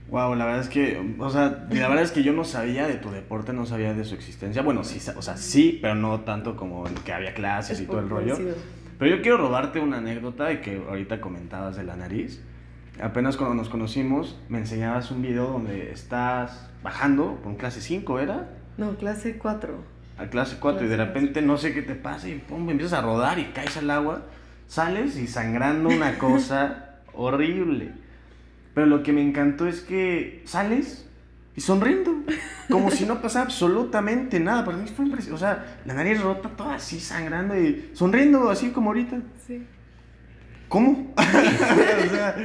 Wow, 0.09 0.35
la 0.35 0.45
verdad 0.45 0.61
es 0.61 0.69
que, 0.69 1.15
o 1.19 1.29
sea, 1.29 1.67
la 1.69 1.87
verdad 1.89 2.03
es 2.03 2.11
que 2.11 2.23
yo 2.23 2.31
no 2.31 2.45
sabía 2.45 2.87
de 2.87 2.95
tu 2.95 3.11
deporte, 3.11 3.51
no 3.51 3.65
sabía 3.65 3.93
de 3.93 4.05
su 4.05 4.15
existencia. 4.15 4.61
Bueno, 4.61 4.83
sí, 4.83 4.99
o 5.15 5.21
sea, 5.21 5.35
sí, 5.35 5.79
pero 5.81 5.95
no 5.95 6.21
tanto 6.21 6.55
como 6.55 6.85
que 7.03 7.11
había 7.11 7.33
clases 7.33 7.81
y 7.81 7.85
todo 7.85 7.99
el 7.99 8.09
rollo. 8.09 8.35
parecido. 8.35 8.55
Pero 8.97 9.15
yo 9.15 9.21
quiero 9.21 9.37
robarte 9.37 9.79
una 9.79 9.97
anécdota 9.97 10.45
de 10.45 10.61
que 10.61 10.81
ahorita 10.87 11.19
comentabas 11.21 11.75
de 11.75 11.83
la 11.83 11.95
nariz. 11.95 12.41
Apenas 13.01 13.37
cuando 13.37 13.53
nos 13.53 13.69
conocimos, 13.69 14.39
me 14.49 14.57
enseñabas 14.57 15.11
un 15.11 15.21
video 15.21 15.47
donde 15.47 15.91
estás 15.91 16.69
bajando 16.81 17.39
con 17.43 17.55
clase 17.55 17.81
5, 17.81 18.19
¿era? 18.19 18.49
No, 18.77 18.95
clase 18.95 19.37
4. 19.37 19.75
A 20.17 20.25
clase 20.27 20.57
4 20.59 20.85
y 20.85 20.89
de 20.89 20.97
repente 20.97 21.41
no 21.43 21.57
sé 21.57 21.73
qué 21.73 21.83
te 21.83 21.93
pasa 21.93 22.27
y 22.27 22.35
pum, 22.39 22.67
empiezas 22.69 22.97
a 22.97 23.01
rodar 23.03 23.37
y 23.37 23.45
caes 23.45 23.77
al 23.77 23.89
agua, 23.91 24.23
sales 24.65 25.15
y 25.17 25.27
sangrando 25.27 25.89
una 25.89 26.17
cosa 26.17 27.01
horrible. 27.13 27.91
Pero 28.77 28.85
lo 28.85 29.01
que 29.01 29.11
me 29.11 29.23
encantó 29.23 29.65
es 29.65 29.81
que 29.81 30.43
sales 30.45 31.03
y 31.55 31.61
sonriendo, 31.61 32.13
como 32.69 32.91
si 32.91 33.07
no 33.07 33.23
pasara 33.23 33.45
absolutamente 33.45 34.39
nada. 34.39 34.63
Para 34.63 34.77
mí 34.77 34.87
fue 34.87 35.05
impresionante. 35.05 35.33
O 35.33 35.47
sea, 35.47 35.79
la 35.83 35.95
nariz 35.95 36.21
rota, 36.21 36.49
toda 36.49 36.75
así 36.75 36.99
sangrando 36.99 37.59
y 37.59 37.89
sonriendo 37.93 38.51
así 38.51 38.69
como 38.69 38.91
ahorita. 38.91 39.17
Sí. 39.47 39.65
¿Cómo? 40.67 41.11
o 41.17 42.09
sea, 42.11 42.35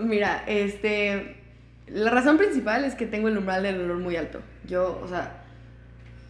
Mira, 0.00 0.44
este. 0.46 1.38
La 1.88 2.12
razón 2.12 2.38
principal 2.38 2.84
es 2.84 2.94
que 2.94 3.06
tengo 3.06 3.26
el 3.26 3.36
umbral 3.36 3.64
del 3.64 3.78
dolor 3.78 3.98
muy 3.98 4.14
alto. 4.14 4.42
Yo, 4.68 5.00
o 5.02 5.08
sea, 5.08 5.42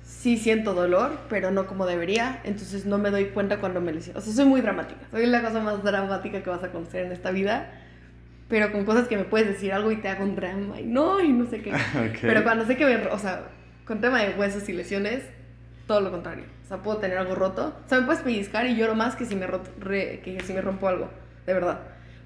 sí 0.02 0.38
siento 0.38 0.72
dolor, 0.72 1.18
pero 1.28 1.50
no 1.50 1.66
como 1.66 1.84
debería. 1.84 2.40
Entonces 2.44 2.86
no 2.86 2.96
me 2.96 3.10
doy 3.10 3.26
cuenta 3.26 3.58
cuando 3.58 3.82
me 3.82 3.92
lesiono. 3.92 4.18
O 4.18 4.22
sea, 4.22 4.32
soy 4.32 4.46
muy 4.46 4.62
dramática. 4.62 5.02
Soy 5.10 5.26
la 5.26 5.42
cosa 5.42 5.60
más 5.60 5.84
dramática 5.84 6.42
que 6.42 6.48
vas 6.48 6.64
a 6.64 6.72
conocer 6.72 7.04
en 7.04 7.12
esta 7.12 7.32
vida. 7.32 7.82
Pero 8.48 8.70
con 8.72 8.84
cosas 8.84 9.08
que 9.08 9.16
me 9.16 9.24
puedes 9.24 9.48
decir 9.48 9.72
algo 9.72 9.90
y 9.90 9.96
te 9.96 10.08
hago 10.08 10.22
un 10.24 10.36
drama 10.36 10.80
y 10.80 10.84
no, 10.84 11.20
y 11.20 11.28
no 11.32 11.46
sé 11.46 11.62
qué. 11.62 11.72
Pero 12.20 12.44
cuando 12.44 12.64
sé 12.64 12.76
que 12.76 12.84
me. 12.86 12.96
O 13.08 13.18
sea, 13.18 13.48
con 13.84 14.00
tema 14.00 14.22
de 14.22 14.34
huesos 14.38 14.68
y 14.68 14.72
lesiones, 14.72 15.22
todo 15.86 16.00
lo 16.00 16.10
contrario. 16.10 16.44
O 16.64 16.68
sea, 16.68 16.78
puedo 16.82 16.98
tener 16.98 17.18
algo 17.18 17.34
roto. 17.34 17.76
O 17.84 17.88
sea, 17.88 18.00
me 18.00 18.06
puedes 18.06 18.22
pellizcar 18.22 18.66
y 18.66 18.76
lloro 18.76 18.94
más 18.94 19.16
que 19.16 19.24
si 19.24 19.34
me, 19.36 19.46
rot- 19.46 19.70
re- 19.80 20.20
que 20.24 20.40
si 20.40 20.52
me 20.52 20.60
rompo 20.60 20.88
algo. 20.88 21.10
De 21.44 21.54
verdad. 21.54 21.80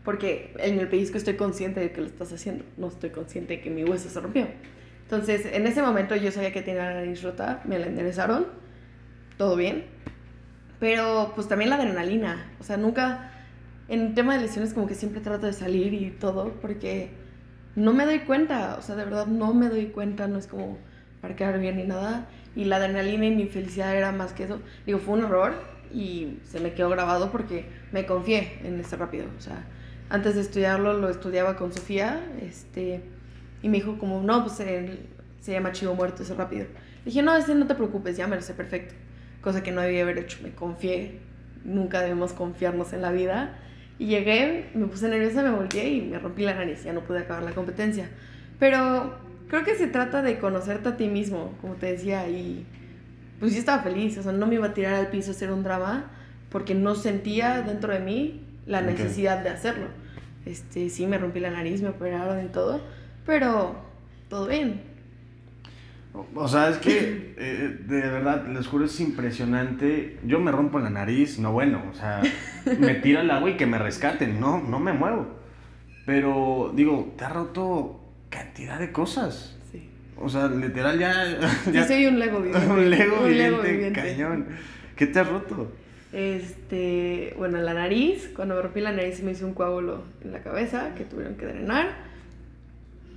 Porque 0.05 0.55
en 0.59 0.79
el 0.79 0.89
pellizco 0.89 1.19
estoy 1.19 1.35
consciente 1.37 1.81
de 1.81 1.93
que 1.93 2.00
lo 2.00 2.07
estás 2.07 2.33
haciendo. 2.33 2.65
No 2.79 2.89
estoy 2.89 3.11
consciente 3.11 3.57
de 3.57 3.61
que 3.62 3.71
mi 3.71 3.85
hueso 3.85 4.09
se 4.09 4.19
rompió. 4.21 4.47
Entonces, 5.03 5.47
en 5.53 5.67
ese 5.67 5.83
momento 5.83 6.17
yo 6.17 6.31
sabía 6.33 6.53
que 6.53 6.62
tenía 6.62 6.85
la 6.85 6.95
nariz 6.95 7.23
rota. 7.23 7.61
Me 7.65 7.79
la 7.79 7.87
enderezaron. 7.87 8.47
Todo 9.37 9.57
bien. 9.57 9.85
Pero 10.79 11.33
pues 11.35 11.49
también 11.49 11.71
la 11.71 11.77
adrenalina. 11.77 12.50
O 12.61 12.65
sea, 12.65 12.77
nunca. 12.77 13.31
En 13.91 14.15
tema 14.15 14.35
de 14.37 14.41
lesiones, 14.43 14.73
como 14.73 14.87
que 14.87 14.95
siempre 14.95 15.21
trato 15.21 15.45
de 15.47 15.53
salir 15.53 15.93
y 15.93 16.11
todo. 16.11 16.53
Porque 16.63 17.11
no 17.77 17.93
me 17.93 18.07
doy 18.07 18.21
cuenta. 18.21 18.77
O 18.79 18.83
sea, 18.83 18.97
de 18.97 19.05
verdad 19.05 19.27
no 19.27 19.53
me 19.53 19.69
doy 19.69 19.87
cuenta. 19.87 20.27
No 20.29 20.39
es 20.39 20.47
como 20.47 20.79
para 21.21 21.37
quedar 21.37 21.59
bien 21.61 21.77
ni 21.77 21.85
nada. 21.85 22.27
Y 22.57 22.65
la 22.65 22.77
adrenalina 22.77 23.27
y 23.27 23.35
mi 23.35 23.47
felicidad 23.47 23.95
era 23.95 24.13
más 24.13 24.33
que 24.33 24.45
eso. 24.45 24.61
Digo, 24.87 24.99
fue 24.99 25.15
un 25.19 25.25
error 25.25 25.53
y 25.93 26.39
se 26.45 26.61
me 26.61 26.73
quedó 26.73 26.89
grabado 26.89 27.31
porque 27.31 27.67
me 27.93 28.07
confié 28.07 28.59
en 28.65 28.81
ese 28.81 28.97
rápido. 28.97 29.27
O 29.37 29.41
sea, 29.41 29.65
antes 30.09 30.35
de 30.37 30.41
estudiarlo 30.41 30.93
lo 30.95 31.11
estudiaba 31.11 31.57
con 31.57 31.73
Sofía. 31.73 32.21
Este, 32.41 33.03
y 33.63 33.69
me 33.69 33.79
dijo 33.79 33.99
como, 33.99 34.23
no, 34.23 34.45
pues 34.45 34.61
él- 34.61 35.09
se 35.41 35.53
llama 35.53 35.73
Chivo 35.73 35.95
Muerto 35.95 36.23
ese 36.23 36.35
rápido. 36.35 36.67
Dije, 37.05 37.23
no, 37.23 37.35
ese 37.35 37.55
no 37.55 37.67
te 37.67 37.75
preocupes, 37.75 38.17
ya 38.17 38.27
me 38.27 38.37
lo 38.37 38.43
sé 38.43 38.53
perfecto. 38.55 38.95
Cosa 39.41 39.63
que 39.63 39.73
no 39.73 39.81
debía 39.81 40.03
haber 40.03 40.19
hecho, 40.19 40.39
me 40.43 40.51
confié. 40.55 41.19
Nunca 41.65 42.01
debemos 42.03 42.33
confiarnos 42.35 42.93
en 42.93 43.03
la 43.03 43.11
vida. 43.11 43.59
Y 44.00 44.07
llegué, 44.07 44.71
me 44.73 44.87
puse 44.87 45.11
nerviosa, 45.11 45.42
me 45.42 45.50
volteé 45.50 45.90
y 45.90 46.00
me 46.00 46.19
rompí 46.19 46.42
la 46.42 46.54
nariz. 46.54 46.83
Ya 46.85 46.95
no 46.95 47.02
pude 47.02 47.19
acabar 47.19 47.42
la 47.42 47.52
competencia. 47.52 48.09
Pero 48.59 49.14
creo 49.49 49.62
que 49.62 49.75
se 49.75 49.88
trata 49.88 50.23
de 50.23 50.38
conocerte 50.38 50.88
a 50.88 50.97
ti 50.97 51.07
mismo, 51.07 51.52
como 51.61 51.75
te 51.75 51.92
decía, 51.92 52.26
y 52.26 52.64
pues 53.38 53.52
yo 53.52 53.59
estaba 53.59 53.83
feliz, 53.83 54.16
o 54.16 54.23
sea, 54.23 54.33
no 54.33 54.47
me 54.47 54.54
iba 54.54 54.69
a 54.69 54.73
tirar 54.73 54.95
al 54.95 55.09
piso 55.09 55.33
a 55.33 55.35
hacer 55.35 55.52
un 55.52 55.62
drama 55.62 56.11
porque 56.49 56.75
no 56.75 56.95
sentía 56.95 57.61
dentro 57.61 57.92
de 57.92 58.00
mí 58.00 58.42
la 58.64 58.80
necesidad 58.80 59.42
de 59.42 59.50
hacerlo. 59.50 59.88
Este, 60.47 60.88
sí, 60.88 61.07
me 61.07 61.19
rompí 61.19 61.38
la 61.38 61.50
nariz, 61.50 61.83
me 61.83 61.90
operaron 61.90 62.42
y 62.42 62.49
todo, 62.49 62.80
pero 63.26 63.76
todo 64.30 64.47
bien. 64.47 64.80
O 66.35 66.49
sea, 66.49 66.71
es 66.71 66.79
que 66.79 67.35
eh, 67.38 67.79
de 67.87 68.00
verdad, 68.00 68.47
les 68.49 68.67
juro, 68.67 68.85
es 68.85 69.00
impresionante. 69.00 70.19
Yo 70.25 70.40
me 70.40 70.50
rompo 70.50 70.79
la 70.79 70.90
nariz, 70.90 71.38
no 71.38 71.52
bueno, 71.52 71.83
o 71.90 71.95
sea, 71.95 72.21
me 72.79 72.95
tira 72.95 73.21
el 73.21 73.31
agua 73.31 73.50
y 73.50 73.57
que 73.57 73.67
me 73.67 73.79
rescaten, 73.79 74.40
no, 74.40 74.61
no 74.61 74.81
me 74.81 74.93
muevo. 74.93 75.26
Pero 76.07 76.73
digo, 76.75 77.14
te 77.17 77.25
ha 77.25 77.29
roto 77.29 78.00
cantidad 78.29 78.79
de 78.79 78.90
cosas. 78.90 79.57
Sí. 79.71 79.88
O 80.17 80.29
sea, 80.29 80.49
literal 80.49 80.99
ya. 80.99 81.38
Sí, 81.64 81.73
ya 81.73 81.87
soy 81.87 82.07
un 82.07 82.19
Lego 82.19 82.40
viviente. 82.40 82.67
un 82.71 82.90
Lego 82.90 83.21
un 83.21 83.29
viviente, 83.29 83.93
cañón. 83.93 84.47
¿Qué 84.97 85.07
te 85.07 85.21
has 85.21 85.29
roto? 85.29 85.73
Este, 86.12 87.35
bueno, 87.38 87.59
la 87.59 87.73
nariz, 87.73 88.33
cuando 88.35 88.57
me 88.57 88.62
rompí 88.62 88.81
la 88.81 88.93
nariz 88.93 89.23
me 89.23 89.31
hizo 89.31 89.47
un 89.47 89.55
coágulo 89.55 90.02
en 90.25 90.33
la 90.33 90.40
cabeza 90.40 90.95
que 90.97 91.05
tuvieron 91.05 91.37
que 91.37 91.47
drenar. 91.47 92.11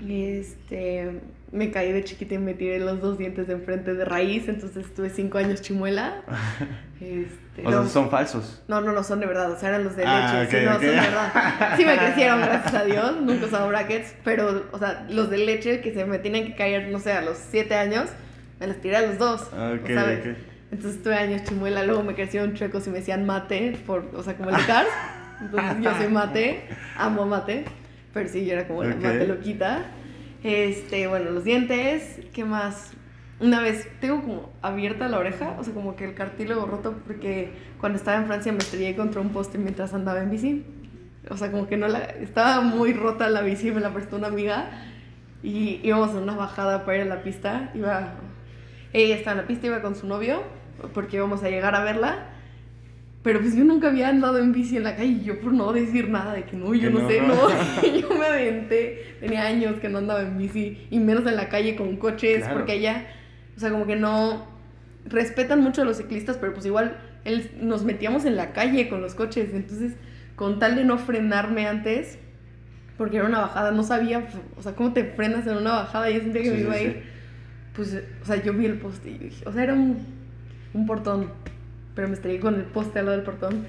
Este, 0.08 1.20
me 1.54 1.72
caí 1.72 1.92
de 1.94 2.04
chiquita 2.04 2.34
y 2.36 2.40
me 2.40 2.54
tiré 2.56 2.80
los 2.80 3.00
dos 3.00 3.18
dientes 3.18 3.48
de 3.48 3.54
enfrente 3.54 3.94
de 3.94 4.04
raíz, 4.04 4.50
entonces 4.50 4.86
estuve 4.88 5.10
cinco 5.10 5.38
años 5.38 5.62
chimuela. 5.62 6.22
Este, 7.04 7.68
O 7.68 7.70
sea, 7.70 7.82
no, 7.82 7.90
son 7.90 8.10
falsos. 8.10 8.64
no, 8.70 8.80
no, 8.80 8.94
no 8.94 9.04
son 9.04 9.20
de 9.20 9.26
verdad, 9.26 9.52
o 9.52 9.60
sea, 9.60 9.70
eran 9.70 9.84
los 9.84 9.98
de 9.98 10.04
leche, 10.06 10.14
Ah, 10.16 10.46
sí, 10.50 10.56
ok, 10.56 10.64
no, 10.64 10.70
ok. 10.70 10.76
son 10.78 10.82
de 10.82 10.96
verdad. 10.96 11.74
Sí 11.76 11.86
me 11.86 11.98
crecieron, 12.04 12.42
gracias 12.42 12.74
a 12.74 12.86
Dios, 12.86 13.22
nunca 13.22 13.46
usaba 13.48 13.68
brackets, 13.68 14.16
pero, 14.24 14.68
o 14.72 14.80
sea, 14.80 15.06
los 15.10 15.30
de 15.30 15.38
leche 15.40 15.82
que 15.82 15.94
se 15.94 16.06
me 16.06 16.18
tenían 16.20 16.46
que 16.46 16.56
caer, 16.56 16.88
no 16.94 17.00
sé, 17.00 17.12
a 17.12 17.22
los 17.22 17.38
siete 17.38 17.76
años, 17.76 18.06
me 18.62 18.68
los 18.68 18.78
tiré 18.78 18.96
a 18.96 19.02
los 19.02 19.18
dos, 19.18 19.50
Ah, 19.54 19.74
ok, 19.78 19.90
¿sabes? 19.94 20.38
Entonces 20.72 21.04
tuve 21.04 21.16
años 21.16 21.44
chimuela, 21.44 21.84
luego 21.84 22.04
me 22.04 22.16
crecieron 22.16 22.54
chuecos 22.54 22.88
y 22.88 22.90
me 22.90 23.00
decían 23.00 23.26
mate, 23.26 23.78
por, 23.86 24.10
o 24.16 24.24
sea, 24.24 24.36
como 24.38 24.50
el 24.50 24.66
Cars. 24.66 24.88
Entonces 25.42 25.76
yo 25.82 25.94
soy 25.98 26.08
mate, 26.08 26.64
amo 26.96 27.26
mate, 27.26 27.66
pero 28.14 28.30
sí, 28.30 28.46
yo 28.46 28.54
era 28.54 28.66
como 28.66 28.84
la 28.86 28.96
mate 28.96 29.28
loquita. 29.28 29.88
Este, 30.44 31.08
bueno, 31.08 31.32
los 31.32 31.46
dientes, 31.46 32.20
¿qué 32.34 32.44
más? 32.44 32.92
Una 33.40 33.62
vez 33.62 33.88
tengo 34.02 34.22
como 34.22 34.54
abierta 34.62 35.08
la 35.08 35.18
oreja, 35.18 35.56
o 35.58 35.64
sea, 35.64 35.74
como 35.74 35.96
que 35.96 36.04
el 36.04 36.16
cartílago 36.16 36.66
roto 36.66 36.96
porque 37.08 37.52
cuando 37.80 37.98
estaba 37.98 38.18
en 38.18 38.26
Francia 38.26 38.52
me 38.52 38.58
estrellé 38.58 38.96
contra 38.96 39.22
un 39.22 39.30
poste 39.30 39.58
mientras 39.58 39.94
andaba 39.94 40.22
en 40.22 40.30
bici. 40.30 40.66
O 41.30 41.38
sea, 41.38 41.50
como 41.50 41.68
que 41.68 41.78
no 41.78 41.88
la... 41.88 42.00
Estaba 42.00 42.62
muy 42.62 42.94
rota 42.94 43.30
la 43.30 43.42
bici, 43.42 43.72
me 43.72 43.80
la 43.80 43.94
prestó 43.94 44.18
una 44.18 44.28
amiga 44.28 44.70
y 45.42 45.80
íbamos 45.82 46.12
en 46.12 46.18
una 46.18 46.36
bajada 46.36 46.84
para 46.84 46.98
ir 46.98 47.04
a 47.04 47.16
la 47.16 47.24
pista. 47.24 47.72
Iba... 47.74 48.16
Ella 48.92 49.16
estaba 49.16 49.32
en 49.32 49.38
la 49.44 49.48
pista, 49.48 49.68
iba 49.68 49.82
con 49.82 49.96
su 49.96 50.08
novio 50.08 50.44
porque 50.94 51.16
íbamos 51.18 51.42
a 51.44 51.50
llegar 51.50 51.74
a 51.76 51.84
verla. 51.86 52.33
Pero 53.24 53.40
pues 53.40 53.56
yo 53.56 53.64
nunca 53.64 53.88
había 53.88 54.10
andado 54.10 54.38
en 54.40 54.52
bici 54.52 54.76
en 54.76 54.84
la 54.84 54.96
calle 54.98 55.08
y 55.12 55.24
yo 55.24 55.40
por 55.40 55.54
no 55.54 55.72
decir 55.72 56.10
nada 56.10 56.34
de 56.34 56.44
que 56.44 56.58
no, 56.58 56.74
yo 56.74 56.90
Que 56.90 56.94
no, 56.94 57.00
no. 57.00 57.08
sé, 57.10 57.22
no. 57.22 57.36
yo 58.00 58.10
me 58.18 58.26
aventé. 58.26 59.16
Tenía 59.22 59.46
años 59.46 59.76
que 59.80 59.88
no 59.90 60.00
andaba 60.00 60.22
en 60.24 60.38
bici 60.38 60.88
y 60.92 61.00
menos 61.00 61.26
en 61.26 61.38
la 61.38 61.48
calle 61.50 61.76
con 61.78 61.96
coches 61.98 62.40
Claro. 62.40 62.56
porque 62.56 62.74
allá, 62.74 63.08
o 63.56 63.60
sea, 63.60 63.70
como 63.72 63.86
que 63.88 63.96
no 63.96 64.46
respetan 65.06 65.62
mucho 65.62 65.82
a 65.82 65.86
los 65.86 65.98
ciclistas, 65.98 66.38
pero 66.38 66.54
pues 66.54 66.66
igual 66.66 66.98
él, 67.24 67.50
nos 67.62 67.84
metíamos 67.86 68.26
en 68.26 68.36
la 68.36 68.52
calle 68.52 68.90
con 68.90 69.02
los 69.02 69.16
coches. 69.16 69.54
Entonces, 69.54 69.94
con 70.36 70.60
tal 70.60 70.76
de 70.76 70.84
no 70.84 70.98
frenarme 70.98 71.66
antes, 71.68 72.20
porque 72.98 73.18
era 73.18 73.26
una 73.28 73.40
bajada, 73.40 73.72
no 73.72 73.84
sabía, 73.84 74.28
o 74.58 74.62
sea, 74.62 74.74
cómo 74.76 74.92
te 74.92 75.06
frenas 75.06 75.48
en 75.48 75.56
una 75.58 75.72
bajada. 75.72 76.10
Yo 76.10 76.20
sentía 76.20 76.42
que 76.42 76.50
Sí, 76.50 76.54
me 76.56 76.58
sí, 76.60 76.64
iba 76.66 76.74
a 76.74 76.78
sí. 76.78 76.84
ir. 76.86 77.04
Pues, 77.74 78.04
o 78.22 78.26
sea, 78.26 78.44
yo 78.44 78.54
vi 78.54 78.66
el 78.66 78.74
poste 78.80 79.12
y 79.12 79.18
dije, 79.18 79.44
o 79.48 79.54
sea, 79.54 79.64
era 79.64 79.74
un, 79.74 79.98
un 80.74 80.86
portón, 80.86 81.30
pero 81.96 82.08
me 82.08 82.16
estrellé 82.16 82.40
con 82.40 82.56
el 82.56 82.66
poste 82.66 83.00
al 83.00 83.06
lado 83.06 83.18
del 83.18 83.26
portón. 83.26 83.66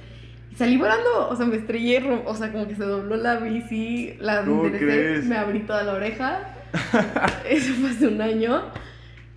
Y 0.50 0.56
salí 0.56 0.76
volando, 0.76 1.28
o 1.28 1.36
sea, 1.36 1.46
me 1.46 1.56
estrellé, 1.56 2.02
o 2.24 2.34
sea, 2.34 2.52
como 2.52 2.66
que 2.66 2.76
se 2.76 2.84
dobló 2.84 3.16
la 3.16 3.36
bici, 3.36 4.16
la 4.20 4.40
¿Cómo 4.40 4.66
enderecé, 4.66 5.28
me 5.28 5.36
abrí 5.36 5.60
toda 5.60 5.82
la 5.82 5.94
oreja. 5.94 6.54
Eso 7.48 7.74
fue 7.74 7.90
hace 7.90 8.06
un 8.06 8.20
año. 8.20 8.62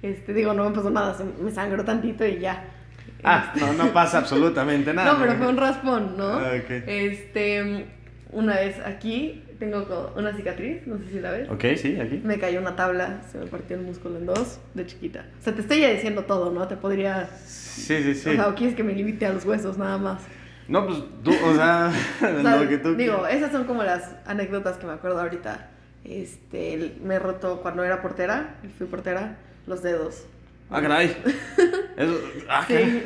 Este, 0.02 0.34
digo, 0.34 0.54
no 0.54 0.70
me 0.70 0.76
pasó 0.76 0.90
nada, 0.90 1.18
me 1.42 1.52
sangró 1.52 1.84
tantito 1.84 2.26
y 2.26 2.40
ya. 2.40 2.64
Ah, 3.24 3.54
no, 3.60 3.74
no 3.74 3.92
pasa 3.94 4.20
absolutamente 4.20 4.94
nada. 4.96 5.14
No, 5.14 5.20
pero 5.20 5.34
fue 5.36 5.48
un 5.48 5.58
raspón, 5.58 6.18
¿no? 6.18 6.38
Ah. 6.38 6.56
Este, 6.56 7.88
una 8.32 8.56
vez 8.56 8.80
aquí 8.86 9.44
tengo 9.60 10.14
una 10.16 10.34
cicatriz, 10.36 10.86
no 10.88 10.98
sé 11.00 11.04
si 11.12 11.20
la 11.20 11.32
ves. 11.32 11.50
Ok, 11.50 11.64
sí, 11.78 12.00
aquí. 12.00 12.22
Me 12.24 12.38
cayó 12.40 12.60
una 12.60 12.76
tabla, 12.76 13.22
se 13.32 13.38
me 13.38 13.48
partió 13.48 13.76
el 13.76 13.84
músculo 13.84 14.18
en 14.18 14.26
dos 14.26 14.60
de 14.74 14.86
chiquita. 14.86 15.26
O 15.40 15.44
sea, 15.44 15.54
te 15.54 15.62
estoy 15.62 15.82
ya 15.82 15.90
diciendo 15.90 16.24
todo, 16.24 16.52
¿no? 16.52 16.68
Te 16.68 16.78
podría... 16.78 17.30
Sí, 17.46 18.02
sí, 18.04 18.14
sí. 18.16 18.30
O 18.30 18.34
sea, 18.34 18.48
o 18.50 18.56
quieres 18.56 18.76
que 18.76 18.84
me 18.84 18.94
limite 18.94 19.26
a 19.26 19.34
los 19.34 19.46
huesos 19.46 19.78
nada 19.78 19.98
más. 19.98 20.22
No, 20.68 20.86
pues 20.86 21.00
tú, 21.24 21.32
o 21.32 21.56
sea, 21.56 21.92
O 22.22 22.42
sea, 22.42 22.56
lo 22.62 22.68
que 22.70 22.78
tú 22.78 22.96
digo, 22.96 23.18
quieras. 23.20 23.36
esas 23.36 23.52
son 23.52 23.64
como 23.66 23.84
las 23.84 24.12
anécdotas 24.26 24.78
que 24.78 24.86
me 24.86 24.94
acuerdo 24.94 25.20
ahorita. 25.22 25.70
Este, 26.04 26.96
me 27.04 27.16
he 27.16 27.20
roto 27.20 27.62
cuando 27.62 27.84
era 27.84 28.02
portera, 28.02 28.56
fui 28.78 28.88
portera, 28.88 29.38
los 29.66 29.82
dedos. 29.84 30.26
Ah, 30.70 30.82
caray. 30.82 31.16
Eso, 31.98 32.20
ah, 32.50 32.64
Sí. 32.68 32.74
caray. 32.74 33.04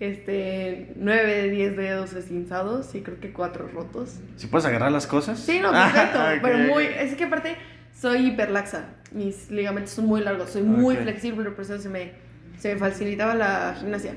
Este, 0.00 0.92
9 0.96 1.26
de 1.42 1.50
10 1.50 1.76
dedos 1.76 2.12
esguinzados 2.12 2.94
y 2.94 3.00
creo 3.02 3.18
que 3.18 3.32
4 3.32 3.68
rotos. 3.68 4.20
¿Si 4.36 4.46
puedes 4.46 4.64
agarrar 4.64 4.92
las 4.92 5.06
cosas? 5.08 5.40
Sí, 5.40 5.58
no, 5.60 5.70
perfecto. 5.72 6.18
Ah, 6.20 6.34
ok, 6.36 6.42
Pero 6.42 6.58
muy. 6.58 6.84
Es 6.84 7.14
que 7.16 7.24
aparte 7.24 7.56
soy 7.92 8.26
hiperlaxa. 8.28 8.84
Mis 9.10 9.50
ligamentos 9.50 9.92
son 9.92 10.06
muy 10.06 10.20
largos. 10.20 10.50
Soy 10.50 10.62
muy 10.62 10.94
Ok. 10.96 11.02
flexible, 11.02 11.38
pero 11.42 11.56
por 11.56 11.64
eso 11.64 11.78
se 11.78 11.88
me, 11.88 12.12
se 12.58 12.74
me 12.74 12.78
facilitaba 12.80 13.34
la 13.34 13.74
gimnasia. 13.78 14.14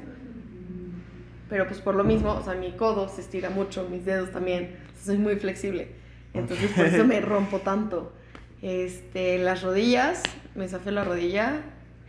Pero 1.49 1.67
pues 1.67 1.79
por 1.81 1.95
lo 1.95 2.03
mismo, 2.03 2.31
o 2.31 2.43
sea, 2.43 2.53
mi 2.53 2.71
codo 2.73 3.09
se 3.09 3.21
estira 3.21 3.49
mucho, 3.49 3.87
mis 3.89 4.05
dedos 4.05 4.31
también. 4.31 4.75
Soy 5.03 5.17
muy 5.17 5.35
flexible. 5.37 5.89
Entonces 6.33 6.71
por 6.71 6.85
eso 6.85 7.03
me 7.05 7.19
rompo 7.21 7.59
tanto. 7.59 8.13
Este, 8.61 9.39
las 9.39 9.63
rodillas, 9.63 10.21
me 10.55 10.67
zafé 10.67 10.91
la 10.91 11.03
rodilla 11.03 11.61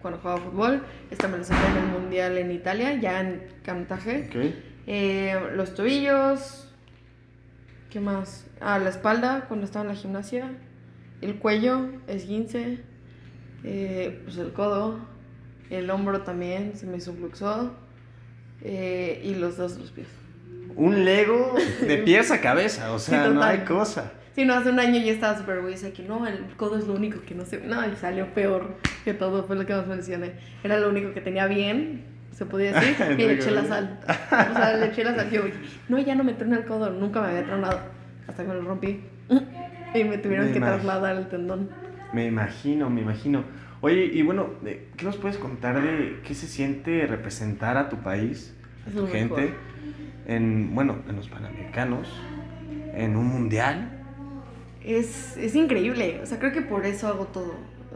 cuando 0.02 0.20
jugaba 0.20 0.40
fútbol. 0.40 0.82
Esta 1.10 1.28
me 1.28 1.38
la 1.38 1.44
zafé 1.44 1.70
en 1.70 1.84
el 1.84 1.90
mundial 1.90 2.36
en 2.36 2.50
Italia, 2.50 2.94
ya 2.96 3.20
en 3.20 3.42
canotaje. 3.62 4.28
Ok. 4.28 4.54
Eh, 4.86 5.40
los 5.54 5.74
tobillos. 5.74 6.68
¿Qué 7.90 8.00
más? 8.00 8.46
Ah, 8.60 8.78
la 8.78 8.90
espalda 8.90 9.46
cuando 9.48 9.64
estaba 9.64 9.84
en 9.84 9.88
la 9.88 9.94
gimnasia. 9.94 10.50
El 11.20 11.36
cuello, 11.36 11.88
esguince. 12.08 12.80
Eh, 13.64 14.20
pues 14.24 14.36
el 14.36 14.52
codo. 14.52 14.98
El 15.70 15.88
hombro 15.90 16.22
también 16.22 16.76
se 16.76 16.86
me 16.86 17.00
subluxó. 17.00 17.72
Eh, 18.62 19.22
y 19.24 19.34
los 19.34 19.56
dos 19.56 19.78
los 19.78 19.90
pies. 19.90 20.08
Un 20.74 21.04
Lego 21.04 21.54
de 21.80 21.98
pies 22.04 22.30
a 22.30 22.40
cabeza, 22.40 22.92
o 22.92 22.98
sea, 22.98 23.28
no 23.28 23.42
hay 23.42 23.60
cosa. 23.60 24.12
Sí, 24.34 24.44
no, 24.46 24.54
hace 24.54 24.70
un 24.70 24.80
año 24.80 24.98
yo 24.98 25.12
estaba 25.12 25.36
súper 25.36 25.60
de 25.62 25.92
que 25.92 26.02
no, 26.04 26.26
el 26.26 26.38
codo 26.56 26.78
es 26.78 26.86
lo 26.86 26.94
único 26.94 27.20
que 27.22 27.34
no 27.34 27.44
se... 27.44 27.60
No, 27.60 27.86
y 27.86 27.94
salió 27.96 28.26
peor 28.32 28.76
que 29.04 29.12
todo, 29.12 29.44
fue 29.44 29.56
lo 29.56 29.66
que 29.66 29.74
más 29.74 29.86
mencioné. 29.86 30.32
Era 30.64 30.78
lo 30.78 30.88
único 30.88 31.12
que 31.12 31.20
tenía 31.20 31.46
bien, 31.46 32.02
se 32.32 32.46
podía 32.46 32.72
decir, 32.72 32.96
y 33.18 33.22
le 33.22 33.34
eché 33.34 33.50
la 33.50 33.64
sal. 33.66 34.00
O 34.06 34.54
sea, 34.54 34.76
le 34.78 34.86
eché 34.86 35.04
la 35.04 35.14
sal. 35.14 35.30
Yo 35.30 35.42
no, 35.90 35.98
ya 35.98 36.14
no 36.14 36.24
me 36.24 36.32
truena 36.32 36.56
el 36.56 36.64
codo, 36.64 36.88
nunca 36.90 37.20
me 37.20 37.28
había 37.28 37.44
tronado, 37.44 37.78
hasta 38.26 38.42
que 38.42 38.48
me 38.48 38.54
lo 38.54 38.62
rompí. 38.62 39.00
Y 39.94 40.04
me 40.04 40.16
tuvieron 40.16 40.46
Me 40.46 40.52
que 40.52 40.60
trasladar 40.60 41.16
el 41.16 41.28
tendón. 41.28 41.68
Me 42.14 42.26
imagino, 42.26 42.88
me 42.88 43.02
imagino. 43.02 43.44
Oye, 43.82 44.04
y 44.06 44.22
bueno, 44.22 44.50
de- 44.62 44.88
¿qué 44.96 45.04
nos 45.04 45.16
puedes 45.18 45.36
contar 45.36 45.82
de 45.82 46.20
qué 46.24 46.34
se 46.34 46.46
siente 46.46 47.06
representar 47.06 47.76
a 47.76 47.90
tu 47.90 47.98
país, 47.98 48.54
a 48.86 48.88
Es 48.88 48.94
tu 48.96 49.06
gente, 49.08 49.34
mejor. 49.42 49.56
en, 50.26 50.74
bueno, 50.74 50.96
en 51.08 51.16
los 51.16 51.28
Panamericanos, 51.28 52.08
en 52.94 53.16
un 53.16 53.26
mundial? 53.26 53.98
Es, 54.84 55.36
es 55.36 55.54
increíble, 55.54 56.20
o 56.22 56.26
sea, 56.26 56.38
creo 56.38 56.52
que 56.52 56.62
por 56.62 56.86
eso 56.86 57.08
hago 57.08 57.26
todo. 57.26 57.54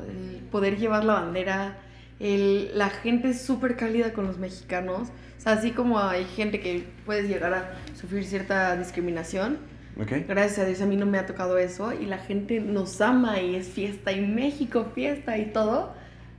El 0.09 0.43
poder 0.51 0.79
llevar 0.79 1.05
la 1.05 1.15
bandera, 1.15 1.79
el, 2.21 2.71
la 2.77 2.91
gente 2.91 3.31
es 3.31 3.43
súper 3.43 3.77
cálida 3.77 4.13
con 4.13 4.27
los 4.27 4.39
mexicanos. 4.39 5.09
O 5.37 5.41
sea, 5.41 5.53
así 5.53 5.73
como 5.73 5.99
hay 5.99 6.25
gente 6.25 6.61
que 6.61 6.85
puedes 7.05 7.29
llegar 7.29 7.53
a 7.55 7.75
sufrir 7.95 8.25
cierta 8.25 8.77
discriminación, 8.77 9.59
¿Ok? 10.01 10.13
gracias 10.29 10.59
a 10.59 10.65
Dios 10.67 10.81
a 10.83 10.87
mí 10.87 10.97
no 10.97 11.07
me 11.07 11.19
ha 11.19 11.27
tocado 11.27 11.57
eso 11.59 11.93
y 11.93 12.07
la 12.07 12.19
gente 12.19 12.61
nos 12.61 13.01
ama 13.01 13.41
y 13.41 13.57
es 13.57 13.69
fiesta 13.69 14.13
y 14.13 14.21
México 14.21 14.87
fiesta 14.95 15.39
y 15.39 15.47
todo. 15.47 15.95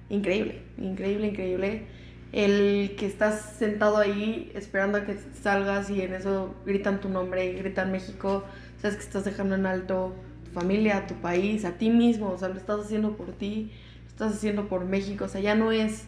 Increíble, 0.09 0.61
increíble, 0.77 1.27
increíble. 1.27 1.87
El 2.31 2.95
que 2.97 3.05
estás 3.05 3.55
sentado 3.57 3.97
ahí 3.97 4.51
esperando 4.53 4.97
a 4.99 5.05
que 5.05 5.17
salgas 5.41 5.89
y 5.89 6.01
en 6.01 6.13
eso 6.13 6.55
gritan 6.65 6.99
tu 6.99 7.09
nombre, 7.09 7.53
gritan 7.53 7.91
México, 7.91 8.43
sabes 8.81 8.97
que 8.97 9.03
estás 9.03 9.25
dejando 9.25 9.55
en 9.55 9.65
alto 9.65 10.15
familia, 10.61 11.05
tu 11.07 11.15
país, 11.15 11.65
a 11.65 11.71
ti 11.73 11.89
mismo, 11.89 12.29
o 12.31 12.37
sea, 12.37 12.49
lo 12.49 12.55
estás 12.57 12.79
haciendo 12.81 13.15
por 13.15 13.31
ti, 13.33 13.71
lo 14.03 14.07
estás 14.09 14.33
haciendo 14.33 14.67
por 14.67 14.85
México, 14.85 15.25
o 15.25 15.27
sea, 15.27 15.41
ya 15.41 15.55
no 15.55 15.71
es 15.71 16.05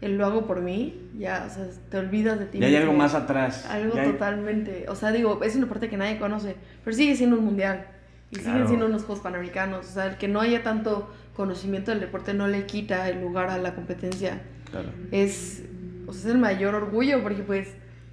el 0.00 0.16
lo 0.16 0.24
hago 0.24 0.46
por 0.46 0.60
mí, 0.62 0.98
ya, 1.18 1.46
o 1.50 1.52
sea, 1.54 1.66
te 1.90 1.98
olvidas 1.98 2.38
de 2.38 2.46
ti 2.46 2.58
Y 2.58 2.64
hay 2.64 2.74
algo 2.76 2.92
más 2.94 3.14
atrás. 3.14 3.66
Algo 3.66 3.94
Ya 3.94 4.02
hay- 4.02 4.12
totalmente. 4.12 4.86
O 4.88 4.94
sea, 4.94 5.12
digo, 5.12 5.40
es 5.42 5.54
un 5.56 5.60
deporte 5.62 5.88
que 5.90 5.96
nadie 5.98 6.18
conoce, 6.18 6.56
pero 6.84 6.96
sigue 6.96 7.14
siendo 7.16 7.36
un 7.36 7.44
mundial. 7.44 7.86
Y 8.30 8.36
siguen 8.36 8.52
Claro. 8.52 8.68
siendo 8.68 8.86
unos 8.86 9.02
Juegos 9.04 9.22
Panamericanos. 9.22 9.86
O 9.86 9.92
sea, 9.92 10.06
el 10.06 10.16
que 10.16 10.26
no 10.28 10.40
haya 10.40 10.62
tanto 10.62 11.12
conocimiento 11.36 11.90
del 11.90 11.98
deporte 12.00 12.32
no 12.32 12.46
le 12.48 12.64
quita 12.64 13.08
el 13.10 13.20
lugar 13.20 13.50
a 13.50 13.58
la 13.58 13.74
competencia. 13.74 14.40
Claro. 14.70 14.88
Es, 15.10 15.64
o 16.06 16.12
sea, 16.12 16.20
es 16.30 16.34
el 16.36 16.38
mayor 16.38 16.74
orgullo 16.76 17.22
porque 17.22 17.42
pues 17.42 17.68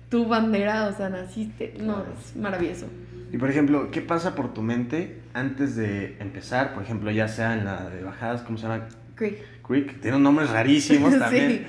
tu 0.09 0.25
bandera, 0.27 0.87
o 0.87 0.97
sea, 0.97 1.07
naciste. 1.09 1.73
No, 1.79 1.95
Claro. 2.03 2.13
es 2.19 2.35
maravilloso. 2.35 2.87
Y 3.31 3.37
por 3.37 3.49
ejemplo, 3.49 3.91
¿qué 3.91 4.01
pasa 4.01 4.35
por 4.35 4.53
tu 4.53 4.61
mente 4.61 5.21
antes 5.33 5.75
de 5.75 6.15
empezar? 6.19 6.73
Por 6.73 6.83
ejemplo, 6.83 7.11
ya 7.11 7.27
sea 7.27 7.53
en 7.53 7.65
la 7.65 7.89
de 7.89 8.03
bajadas, 8.03 8.41
¿cómo 8.41 8.57
se 8.57 8.63
llama? 8.67 8.87
Creek. 9.15 9.37
Quick, 9.67 9.99
tienen 9.99 10.23
nombres 10.23 10.49
rarísimos 10.49 11.13
Sí. 11.13 11.19
también. 11.19 11.67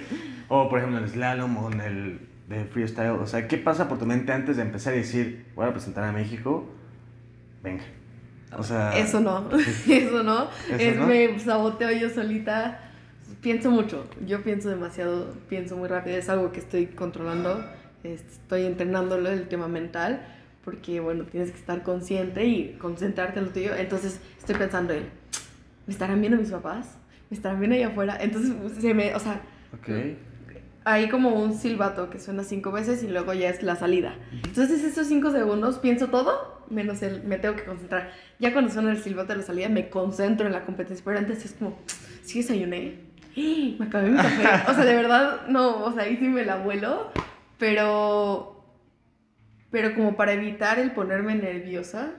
O 0.49 0.69
por 0.69 0.79
ejemplo 0.79 0.99
en 0.99 1.05
el 1.05 1.11
slalom 1.11 1.57
o 1.57 1.73
en 1.73 1.81
el 1.81 2.21
de 2.49 2.65
freestyle. 2.65 3.11
O 3.11 3.27
sea, 3.27 3.49
¿qué 3.49 3.59
pasa 3.59 3.89
por 3.89 3.99
tu 3.99 4.07
mente 4.07 4.33
antes 4.33 4.57
de 4.57 4.63
empezar 4.63 4.95
y 4.95 4.99
decir, 4.99 5.47
voy 5.55 5.65
a 5.65 5.67
representar 5.69 6.05
a 6.05 6.13
México? 6.13 6.69
Venga. 7.63 7.83
O 8.57 8.63
sea... 8.63 8.97
Eso 8.97 9.21
no, 9.21 9.49
eso 9.89 10.23
no. 10.23 10.49
es, 10.71 10.97
Me 10.97 11.39
saboteo 11.39 11.91
yo 11.91 12.09
solita. 12.09 12.81
Pienso 13.43 13.71
mucho, 13.71 14.09
yo 14.27 14.43
pienso 14.43 14.71
demasiado, 14.71 15.35
pienso 15.49 15.77
muy 15.77 15.87
rápido, 15.89 16.17
es 16.17 16.29
algo 16.31 16.51
que 16.51 16.61
estoy 16.61 16.87
controlando, 16.87 17.63
estoy 18.03 18.65
entrenándolo 18.65 19.29
el 19.29 19.49
tema 19.49 19.69
mental, 19.69 20.27
porque 20.69 21.01
bueno, 21.01 21.25
tienes 21.25 21.51
que 21.51 21.57
estar 21.57 21.83
consciente 21.83 22.45
y 22.45 22.75
concentrarte 22.75 23.39
en 23.39 23.47
lo 23.47 23.51
tuyo. 23.53 23.75
Entonces 23.75 24.21
estoy 24.37 24.57
pensando 24.57 24.93
en, 24.93 25.05
¿me 25.87 25.93
estarán 25.95 26.21
viendo 26.21 26.37
mis 26.37 26.51
papás? 26.51 26.99
¿Me 27.31 27.37
estarán 27.39 27.59
viendo 27.59 27.75
allá 27.75 27.89
afuera? 27.89 28.19
Entonces 28.21 28.53
se 28.79 28.93
me, 28.93 29.15
o 29.15 29.19
sea, 29.19 29.41
okay 29.79 30.19
hay 30.85 31.09
como 31.09 31.31
un 31.31 31.55
silbato 31.55 32.09
que 32.09 32.19
suena 32.19 32.45
cinco 32.45 32.73
veces 32.73 33.03
y 33.03 33.09
luego 33.09 33.35
ya 33.35 33.51
es 33.51 33.63
la 33.63 33.77
salida. 33.77 34.15
Entonces 34.33 34.83
esos 34.83 35.07
cinco 35.07 35.31
segundos 35.31 35.79
pienso 35.79 36.09
todo, 36.09 36.65
menos 36.71 37.03
el 37.03 37.23
me 37.25 37.39
tengo 37.39 37.57
que 37.57 37.65
concentrar. 37.65 38.11
Ya 38.39 38.53
cuando 38.53 38.73
suena 38.73 38.91
el 38.91 39.03
silbato 39.03 39.33
de 39.33 39.41
la 39.41 39.45
salida 39.45 39.69
me 39.69 39.91
concentro 39.91 40.47
en 40.47 40.53
la 40.53 40.65
competencia, 40.65 41.05
pero 41.05 41.19
antes 41.19 41.45
es 41.45 41.53
como, 41.53 41.79
sí 42.23 42.39
desayuné, 42.39 43.01
me 43.79 43.85
acabé 43.85 44.11
mi 44.11 44.17
café. 44.17 44.71
O 44.71 44.75
sea, 44.75 44.85
de 44.85 44.95
verdad, 44.95 45.47
no, 45.49 45.85
o 45.85 45.93
sea, 45.93 46.05
ahí 46.05 46.17
sí 46.17 46.27
me 46.27 46.45
la 46.45 46.57
vuelo, 46.57 47.13
pero, 47.59 48.58
pero 49.71 49.95
como 49.95 50.17
para 50.17 50.33
evitar 50.33 50.79
el 50.79 50.93
ponerme 50.93 51.35
nerviosa 51.35 52.13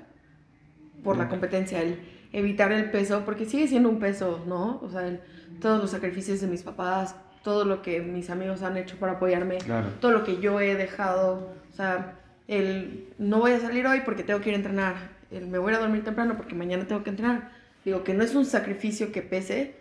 por 1.03 1.17
la 1.17 1.29
competencia, 1.29 1.81
el 1.81 1.99
evitar 2.31 2.71
el 2.71 2.91
peso, 2.91 3.23
porque 3.25 3.45
sigue 3.45 3.67
siendo 3.67 3.89
un 3.89 3.99
peso, 3.99 4.43
¿no? 4.45 4.79
O 4.81 4.89
sea, 4.89 5.19
todos 5.61 5.81
los 5.81 5.91
sacrificios 5.91 6.41
de 6.41 6.47
mis 6.47 6.61
papás, 6.61 7.15
todo 7.43 7.65
lo 7.65 7.81
que 7.81 8.01
mis 8.01 8.29
amigos 8.29 8.61
han 8.61 8.77
hecho 8.77 8.97
para 8.97 9.13
apoyarme, 9.13 9.57
todo 9.99 10.11
lo 10.11 10.23
que 10.23 10.39
yo 10.39 10.59
he 10.59 10.75
dejado, 10.75 11.53
o 11.71 11.75
sea, 11.75 12.19
el 12.47 13.07
no 13.17 13.39
voy 13.39 13.53
a 13.53 13.59
salir 13.59 13.87
hoy 13.87 14.01
porque 14.05 14.23
tengo 14.23 14.41
que 14.41 14.49
ir 14.49 14.55
a 14.55 14.57
entrenar, 14.57 14.95
el 15.31 15.47
me 15.47 15.57
voy 15.57 15.73
a 15.73 15.79
dormir 15.79 16.03
temprano 16.03 16.35
porque 16.35 16.55
mañana 16.55 16.85
tengo 16.87 17.03
que 17.03 17.09
entrenar. 17.11 17.51
Digo 17.85 18.03
que 18.03 18.13
no 18.13 18.23
es 18.23 18.35
un 18.35 18.45
sacrificio 18.45 19.11
que 19.11 19.21
pese, 19.21 19.75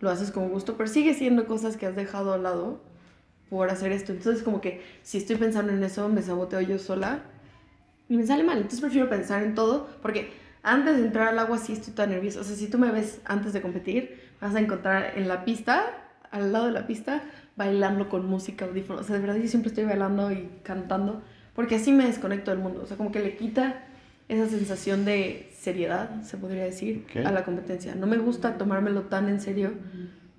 lo 0.00 0.10
haces 0.10 0.30
con 0.30 0.48
gusto, 0.48 0.76
pero 0.76 0.88
sigue 0.88 1.14
siendo 1.14 1.46
cosas 1.46 1.76
que 1.76 1.86
has 1.86 1.94
dejado 1.94 2.32
al 2.32 2.42
lado 2.42 2.80
por 3.52 3.68
hacer 3.68 3.92
esto. 3.92 4.12
Entonces 4.12 4.42
como 4.42 4.62
que 4.62 4.80
si 5.02 5.18
estoy 5.18 5.36
pensando 5.36 5.74
en 5.74 5.84
eso, 5.84 6.08
me 6.08 6.22
saboteo 6.22 6.62
yo 6.62 6.78
sola 6.78 7.20
y 8.08 8.16
me 8.16 8.26
sale 8.26 8.44
mal. 8.44 8.56
Entonces 8.56 8.80
prefiero 8.80 9.10
pensar 9.10 9.42
en 9.42 9.54
todo 9.54 9.90
porque 10.00 10.32
antes 10.62 10.96
de 10.96 11.04
entrar 11.04 11.28
al 11.28 11.38
agua 11.38 11.58
sí 11.58 11.74
estoy 11.74 11.92
tan 11.92 12.08
nerviosa. 12.08 12.40
O 12.40 12.44
sea, 12.44 12.56
si 12.56 12.68
tú 12.68 12.78
me 12.78 12.90
ves 12.90 13.20
antes 13.26 13.52
de 13.52 13.60
competir, 13.60 14.18
vas 14.40 14.54
a 14.54 14.60
encontrar 14.60 15.12
en 15.16 15.28
la 15.28 15.44
pista 15.44 15.84
al 16.30 16.50
lado 16.50 16.64
de 16.64 16.72
la 16.72 16.86
pista 16.86 17.24
bailando 17.54 18.08
con 18.08 18.24
música, 18.24 18.64
audífonos. 18.64 19.02
O 19.02 19.04
sea, 19.04 19.16
de 19.16 19.20
verdad 19.20 19.36
yo 19.36 19.46
siempre 19.46 19.68
estoy 19.68 19.84
bailando 19.84 20.32
y 20.32 20.48
cantando 20.62 21.20
porque 21.54 21.74
así 21.74 21.92
me 21.92 22.06
desconecto 22.06 22.52
del 22.52 22.60
mundo. 22.60 22.80
O 22.82 22.86
sea, 22.86 22.96
como 22.96 23.12
que 23.12 23.20
le 23.20 23.36
quita 23.36 23.84
esa 24.30 24.48
sensación 24.48 25.04
de 25.04 25.50
seriedad, 25.52 26.22
se 26.22 26.38
podría 26.38 26.64
decir, 26.64 27.04
a 27.22 27.30
la 27.30 27.44
competencia. 27.44 27.94
No 27.96 28.06
me 28.06 28.16
gusta 28.16 28.56
tomármelo 28.56 29.02
tan 29.02 29.28
en 29.28 29.42
serio 29.42 29.72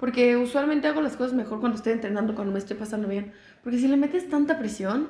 porque 0.04 0.36
usualmente 0.36 0.90
hago 0.90 1.00
las 1.00 1.16
cosas 1.16 1.32
mejor 1.32 1.62
cuando 1.62 1.78
estoy 1.78 1.94
entrenando, 1.94 2.36
cuando 2.36 2.52
me 2.52 2.60
estoy 2.60 2.76
pasando 2.76 3.08
bien. 3.08 3.32
Porque 3.64 3.80
si 3.80 3.88
le 3.88 3.96
metes 3.96 4.28
tanta 4.28 4.60
presión, 4.60 5.08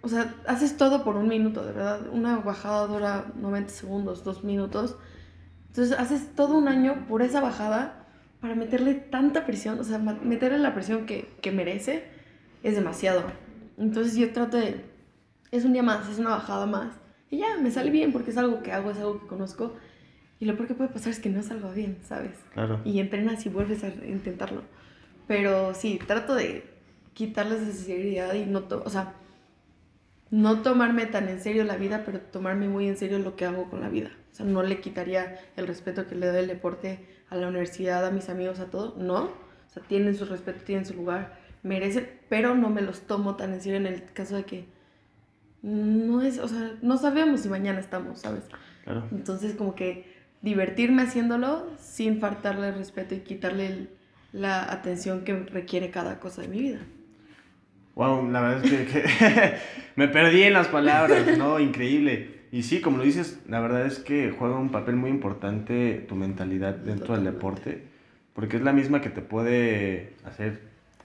o 0.00 0.08
sea, 0.08 0.34
haces 0.46 0.78
todo 0.78 1.04
por 1.04 1.16
un 1.16 1.28
minuto, 1.28 1.62
de 1.62 1.72
verdad. 1.72 2.08
Una 2.10 2.38
bajada 2.38 2.86
dura 2.86 3.26
90 3.38 3.70
segundos, 3.70 4.24
dos 4.24 4.44
minutos. 4.44 4.96
Entonces 5.66 5.94
haces 5.98 6.34
todo 6.34 6.56
un 6.56 6.68
año 6.68 7.04
por 7.06 7.20
esa 7.20 7.42
bajada 7.42 8.06
para 8.40 8.54
meterle 8.54 8.94
tanta 8.94 9.44
presión, 9.44 9.78
o 9.78 9.84
sea, 9.84 9.98
meterle 9.98 10.56
la 10.56 10.72
presión 10.72 11.04
que, 11.04 11.30
que 11.42 11.52
merece, 11.52 12.04
es 12.62 12.76
demasiado. 12.76 13.24
Entonces 13.76 14.16
yo 14.16 14.32
trato 14.32 14.56
de, 14.56 14.86
es 15.50 15.66
un 15.66 15.74
día 15.74 15.82
más, 15.82 16.08
es 16.08 16.18
una 16.18 16.30
bajada 16.30 16.64
más, 16.64 16.94
y 17.28 17.40
ya, 17.40 17.58
me 17.60 17.70
sale 17.70 17.90
bien 17.90 18.10
porque 18.10 18.30
es 18.30 18.38
algo 18.38 18.62
que 18.62 18.72
hago, 18.72 18.90
es 18.90 18.96
algo 18.96 19.20
que 19.20 19.26
conozco, 19.26 19.74
y 20.40 20.46
lo 20.46 20.56
peor 20.56 20.68
que 20.68 20.74
puede 20.74 20.90
pasar 20.90 21.12
es 21.12 21.20
que 21.20 21.30
no 21.30 21.42
salga 21.42 21.72
bien, 21.72 21.98
¿sabes? 22.02 22.36
Claro. 22.52 22.80
Y 22.84 23.00
entrenas 23.00 23.46
y 23.46 23.48
vuelves 23.48 23.84
a 23.84 23.88
intentarlo. 23.88 24.62
Pero 25.26 25.74
sí, 25.74 26.00
trato 26.06 26.34
de 26.34 26.64
quitarles 27.14 27.62
esa 27.62 27.84
seriedad 27.84 28.34
y 28.34 28.44
no, 28.44 28.64
o 28.68 28.90
sea, 28.90 29.14
no 30.30 30.62
tomarme 30.62 31.06
tan 31.06 31.28
en 31.28 31.40
serio 31.40 31.64
la 31.64 31.76
vida, 31.76 32.02
pero 32.04 32.20
tomarme 32.20 32.68
muy 32.68 32.88
en 32.88 32.96
serio 32.96 33.18
lo 33.20 33.36
que 33.36 33.44
hago 33.44 33.70
con 33.70 33.80
la 33.80 33.88
vida. 33.88 34.10
O 34.32 34.34
sea, 34.34 34.44
no 34.44 34.62
le 34.62 34.80
quitaría 34.80 35.38
el 35.56 35.66
respeto 35.66 36.06
que 36.08 36.16
le 36.16 36.26
doy 36.26 36.38
al 36.38 36.48
deporte 36.48 37.06
a 37.30 37.36
la 37.36 37.48
universidad, 37.48 38.04
a 38.04 38.10
mis 38.10 38.28
amigos, 38.28 38.58
a 38.58 38.66
todo, 38.66 38.96
no. 38.98 39.24
O 39.24 39.70
sea, 39.72 39.82
tienen 39.84 40.16
su 40.16 40.24
respeto, 40.24 40.64
tienen 40.64 40.84
su 40.84 40.94
lugar, 40.94 41.38
merecen, 41.62 42.10
pero 42.28 42.54
no 42.54 42.68
me 42.68 42.82
los 42.82 43.02
tomo 43.02 43.36
tan 43.36 43.52
en 43.52 43.60
serio 43.60 43.78
en 43.78 43.86
el 43.86 44.04
caso 44.12 44.36
de 44.36 44.44
que 44.44 44.66
no 45.62 46.20
es, 46.20 46.38
o 46.38 46.48
sea, 46.48 46.72
no 46.82 46.98
sabemos 46.98 47.40
si 47.40 47.48
mañana 47.48 47.78
estamos, 47.78 48.20
¿sabes? 48.20 48.44
Claro. 48.82 49.08
Entonces, 49.12 49.54
como 49.54 49.74
que 49.74 50.13
divertirme 50.44 51.02
haciéndolo 51.02 51.66
sin 51.78 52.20
faltarle 52.20 52.68
el 52.68 52.74
respeto 52.74 53.14
y 53.14 53.20
quitarle 53.20 53.88
la 54.32 54.70
atención 54.70 55.24
que 55.24 55.34
requiere 55.34 55.90
cada 55.90 56.20
cosa 56.20 56.42
de 56.42 56.48
mi 56.48 56.60
vida. 56.60 56.80
Wow, 57.94 58.30
la 58.30 58.40
verdad 58.42 58.64
es 58.64 58.88
que, 58.88 59.54
me 59.96 60.08
perdí 60.08 60.42
en 60.42 60.52
las 60.52 60.68
palabras, 60.68 61.38
¿no? 61.38 61.58
Increíble. 61.60 62.42
Y 62.52 62.62
sí, 62.64 62.80
como 62.80 62.98
lo 62.98 63.04
dices, 63.04 63.40
la 63.48 63.60
verdad 63.60 63.86
es 63.86 64.00
que 64.00 64.34
juega 64.38 64.56
un 64.56 64.70
papel 64.70 64.96
muy 64.96 65.10
importante 65.10 66.04
tu 66.06 66.14
mentalidad 66.14 66.74
dentro 66.74 67.14
del 67.14 67.24
deporte, 67.24 67.84
porque 68.34 68.56
es 68.56 68.62
la 68.62 68.72
misma 68.72 69.00
que 69.00 69.10
te 69.10 69.22
puede 69.22 70.14
hacer 70.24 70.60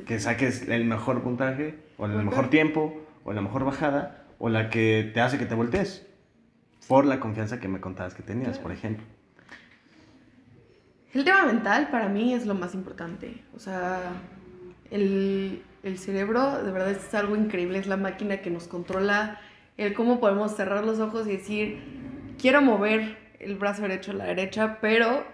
que 0.06 0.20
saques 0.20 0.68
el 0.68 0.86
mejor 0.86 1.22
puntaje, 1.22 1.76
o 1.98 2.06
el 2.08 2.24
mejor 2.24 2.50
tiempo, 2.50 3.06
o 3.24 3.34
la 3.34 3.42
mejor 3.42 3.64
bajada, 3.64 4.26
o 4.38 4.50
la 4.50 4.70
que 4.70 5.10
te 5.14 5.22
hace 5.22 5.38
que 5.38 5.46
te 5.46 5.56
voltees, 5.56 6.06
por 6.88 7.06
la 7.06 7.20
confianza 7.20 7.60
que 7.60 7.68
me 7.68 7.80
contabas 7.80 8.16
que 8.16 8.24
tenías, 8.24 8.60
por 8.60 8.72
ejemplo. 8.72 9.06
El 11.14 11.24
tema 11.24 11.46
mental 11.46 11.90
para 11.90 12.08
mí 12.08 12.34
es 12.34 12.46
lo 12.46 12.54
más 12.54 12.76
importante. 12.76 13.42
O 13.56 13.60
sea, 13.60 14.00
el, 14.92 15.64
el 15.84 15.98
cerebro 15.98 16.64
de 16.64 16.72
verdad 16.72 16.92
es 16.92 17.14
algo 17.16 17.36
increíble, 17.36 17.80
es 17.80 17.88
la 17.88 17.98
máquina 17.98 18.38
que 18.38 18.52
nos 18.52 18.68
controla 18.68 19.40
el 19.78 19.94
cómo 19.94 20.20
podemos 20.20 20.56
cerrar 20.56 20.84
los 20.84 21.00
ojos 21.00 21.26
y 21.28 21.32
decir, 21.32 21.80
quiero 22.40 22.62
mover 22.62 23.18
el 23.40 23.56
brazo 23.56 23.84
derecho 23.84 24.12
a 24.12 24.16
la 24.16 24.26
derecha, 24.26 24.78
pero 24.82 25.26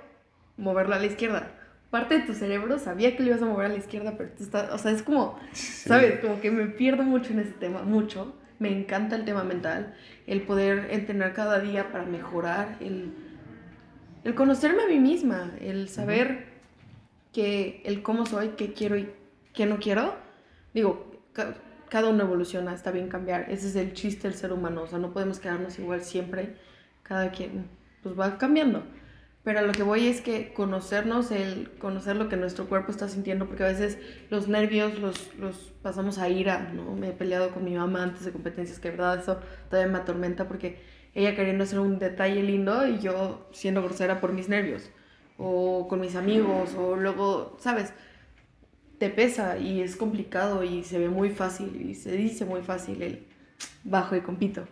moverlo 0.55 0.95
a 0.95 0.99
la 0.99 1.07
izquierda. 1.07 1.51
Parte 1.89 2.19
de 2.19 2.25
tu 2.25 2.33
cerebro 2.33 2.77
sabía 2.77 3.15
que 3.15 3.23
lo 3.23 3.29
ibas 3.29 3.41
a 3.41 3.45
mover 3.45 3.65
a 3.65 3.69
la 3.69 3.77
izquierda, 3.77 4.13
pero 4.17 4.29
tú 4.31 4.43
estás, 4.43 4.71
o 4.71 4.77
sea, 4.77 4.91
es 4.91 5.03
como, 5.03 5.39
¿sabes? 5.53 6.19
Como 6.19 6.39
que 6.41 6.51
me 6.51 6.67
pierdo 6.67 7.03
mucho 7.03 7.33
en 7.33 7.39
ese 7.39 7.51
tema, 7.51 7.83
mucho. 7.83 8.35
Me 8.59 8.69
encanta 8.69 9.15
el 9.15 9.25
tema 9.25 9.43
mental, 9.43 9.95
el 10.27 10.41
poder 10.41 10.87
entrenar 10.91 11.33
cada 11.33 11.59
día 11.59 11.91
para 11.91 12.05
mejorar, 12.05 12.77
el, 12.79 13.13
el 14.25 14.33
conocerme 14.33 14.83
a 14.83 14.87
mí 14.87 14.99
misma, 14.99 15.53
el 15.61 15.87
saber 15.87 16.47
que 17.31 17.83
el 17.85 18.01
cómo 18.01 18.25
soy, 18.25 18.49
qué 18.57 18.73
quiero 18.73 18.97
y 18.97 19.07
qué 19.53 19.67
no 19.67 19.77
quiero. 19.77 20.15
Digo, 20.73 21.11
cada 21.89 22.09
uno 22.09 22.23
evoluciona, 22.23 22.73
está 22.73 22.89
bien 22.89 23.07
cambiar. 23.07 23.51
Ese 23.51 23.67
es 23.67 23.75
el 23.75 23.93
chiste 23.93 24.27
del 24.27 24.35
ser 24.35 24.51
humano, 24.51 24.81
o 24.81 24.87
sea, 24.87 24.97
no 24.97 25.13
podemos 25.13 25.37
quedarnos 25.39 25.77
igual 25.77 26.01
siempre. 26.01 26.55
Cada 27.03 27.29
quien 27.29 27.67
pues 28.01 28.19
va 28.19 28.39
cambiando. 28.39 28.83
Pero 29.43 29.59
a 29.59 29.61
lo 29.61 29.73
que 29.73 29.83
voy 29.83 30.07
es 30.07 30.21
que 30.21 30.53
conocernos, 30.53 31.29
el 31.29 31.69
conocer 31.77 32.15
lo 32.15 32.27
que 32.27 32.35
nuestro 32.35 32.67
cuerpo 32.67 32.89
está 32.89 33.07
sintiendo, 33.07 33.45
porque 33.45 33.63
a 33.63 33.67
veces 33.67 33.99
los 34.31 34.47
nervios 34.47 34.97
los, 34.97 35.35
los 35.35 35.55
pasamos 35.83 36.17
a 36.17 36.29
ira, 36.29 36.71
¿no? 36.73 36.95
Me 36.95 37.09
he 37.09 37.13
peleado 37.13 37.51
con 37.51 37.63
mi 37.63 37.75
mamá 37.75 38.01
antes 38.01 38.25
de 38.25 38.31
competencias, 38.31 38.79
que 38.79 38.89
verdad 38.89 39.19
eso 39.19 39.39
todavía 39.69 39.91
me 39.91 39.99
atormenta 39.99 40.47
porque 40.47 40.79
ella 41.15 41.35
queriendo 41.35 41.63
hacer 41.63 41.79
un 41.79 41.97
detalle 41.97 42.43
lindo 42.43 42.87
y 42.87 42.99
yo 42.99 43.49
siendo 43.51 43.81
grosera 43.81 44.21
por 44.21 44.33
mis 44.33 44.49
nervios, 44.49 44.91
o 45.37 45.87
con 45.87 45.99
mis 45.99 46.15
amigos, 46.15 46.75
o 46.75 46.95
luego, 46.95 47.57
¿sabes? 47.59 47.93
te 48.97 49.09
pesa 49.09 49.57
y 49.57 49.81
es 49.81 49.95
complicado 49.95 50.63
y 50.63 50.83
se 50.83 50.99
ve 50.99 51.09
muy 51.09 51.29
fácil 51.29 51.89
y 51.89 51.95
se 51.95 52.11
dice 52.11 52.45
muy 52.45 52.61
fácil 52.61 53.01
el 53.01 53.25
bajo 53.83 54.15
y 54.15 54.21
compito. 54.21 54.67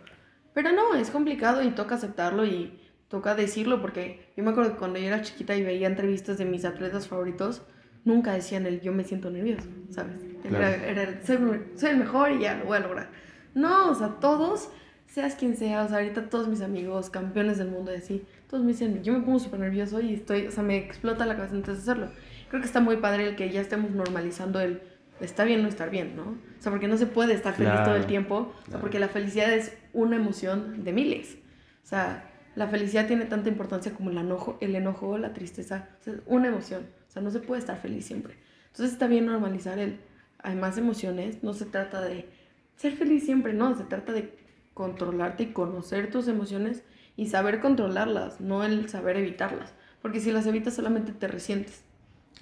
Pero 0.54 0.72
no, 0.72 0.94
es 0.94 1.10
complicado 1.10 1.62
y 1.62 1.70
toca 1.70 1.96
aceptarlo 1.96 2.44
y 2.44 2.80
toca 3.08 3.34
decirlo 3.34 3.80
porque 3.80 4.32
yo 4.36 4.44
me 4.44 4.50
acuerdo 4.50 4.72
que 4.72 4.78
cuando 4.78 4.98
yo 4.98 5.06
era 5.06 5.22
chiquita 5.22 5.56
y 5.56 5.62
veía 5.62 5.86
entrevistas 5.86 6.38
de 6.38 6.44
mis 6.44 6.64
atletas 6.64 7.08
favoritos, 7.08 7.62
nunca 8.04 8.32
decían 8.32 8.66
el 8.66 8.80
yo 8.80 8.92
me 8.92 9.04
siento 9.04 9.30
nervioso, 9.30 9.68
¿sabes? 9.90 10.16
Era, 10.44 11.20
soy, 11.24 11.90
el 11.90 11.96
mejor 11.98 12.32
y 12.32 12.40
ya 12.40 12.56
lo 12.56 12.66
voy 12.66 12.76
a 12.78 12.80
lograr. 12.80 13.10
No, 13.54 13.90
o 13.90 13.94
sea, 13.94 14.08
todos, 14.20 14.70
seas 15.06 15.34
quien 15.34 15.56
sea, 15.56 15.84
o 15.84 15.88
sea, 15.88 15.98
ahorita 15.98 16.28
todos 16.28 16.48
mis 16.48 16.60
amigos, 16.60 17.10
campeones 17.10 17.58
del 17.58 17.68
mundo 17.68 17.92
y 17.92 17.96
así, 17.96 18.24
todos 18.48 18.64
me 18.64 18.72
dicen, 18.72 19.02
yo 19.02 19.12
me 19.12 19.20
pongo 19.20 19.38
súper 19.38 19.60
nervioso 19.60 20.00
y 20.00 20.14
estoy, 20.14 20.46
o 20.46 20.50
sea, 20.50 20.62
me 20.62 20.76
explota 20.76 21.26
la 21.26 21.36
cabeza 21.36 21.54
antes 21.54 21.76
de 21.76 21.92
hacerlo 21.92 22.10
creo 22.54 22.62
que 22.62 22.68
está 22.68 22.78
muy 22.78 22.98
padre 22.98 23.30
el 23.30 23.34
que 23.34 23.50
ya 23.50 23.60
estemos 23.60 23.90
normalizando 23.90 24.60
el 24.60 24.80
está 25.20 25.42
bien 25.42 25.60
no 25.62 25.68
estar 25.68 25.90
bien, 25.90 26.14
¿no? 26.14 26.22
O 26.22 26.62
sea, 26.62 26.70
porque 26.70 26.86
no 26.86 26.96
se 26.96 27.06
puede 27.06 27.34
estar 27.34 27.52
feliz 27.52 27.82
todo 27.84 27.96
el 27.96 28.06
tiempo, 28.06 28.54
o 28.68 28.70
sea, 28.70 28.80
porque 28.80 29.00
la 29.00 29.08
felicidad 29.08 29.52
es 29.52 29.76
una 29.92 30.14
emoción 30.14 30.84
de 30.84 30.92
miles. 30.92 31.36
O 31.82 31.86
sea, 31.86 32.30
la 32.54 32.68
felicidad 32.68 33.08
tiene 33.08 33.24
tanta 33.24 33.48
importancia 33.48 33.92
como 33.92 34.10
el 34.10 34.18
enojo, 34.18 34.56
el 34.60 34.76
enojo, 34.76 35.18
la 35.18 35.32
tristeza, 35.32 35.88
o 36.00 36.04
sea, 36.04 36.14
es 36.14 36.20
una 36.26 36.46
emoción. 36.46 36.86
O 37.08 37.10
sea, 37.10 37.22
no 37.22 37.32
se 37.32 37.40
puede 37.40 37.58
estar 37.58 37.76
feliz 37.76 38.06
siempre. 38.06 38.36
Entonces 38.66 38.92
está 38.92 39.08
bien 39.08 39.26
normalizar 39.26 39.80
el 39.80 39.98
hay 40.38 40.54
más 40.54 40.78
emociones, 40.78 41.42
no 41.42 41.54
se 41.54 41.64
trata 41.64 42.02
de 42.02 42.28
ser 42.76 42.92
feliz 42.92 43.24
siempre, 43.24 43.52
no, 43.52 43.74
se 43.76 43.82
trata 43.82 44.12
de 44.12 44.32
controlarte 44.74 45.44
y 45.44 45.52
conocer 45.52 46.10
tus 46.10 46.28
emociones 46.28 46.82
y 47.16 47.28
saber 47.28 47.60
controlarlas, 47.60 48.40
no 48.40 48.64
el 48.64 48.88
saber 48.88 49.16
evitarlas, 49.16 49.72
porque 50.02 50.20
si 50.20 50.32
las 50.32 50.46
evitas 50.46 50.74
solamente 50.74 51.12
te 51.12 51.28
resientes. 51.28 51.82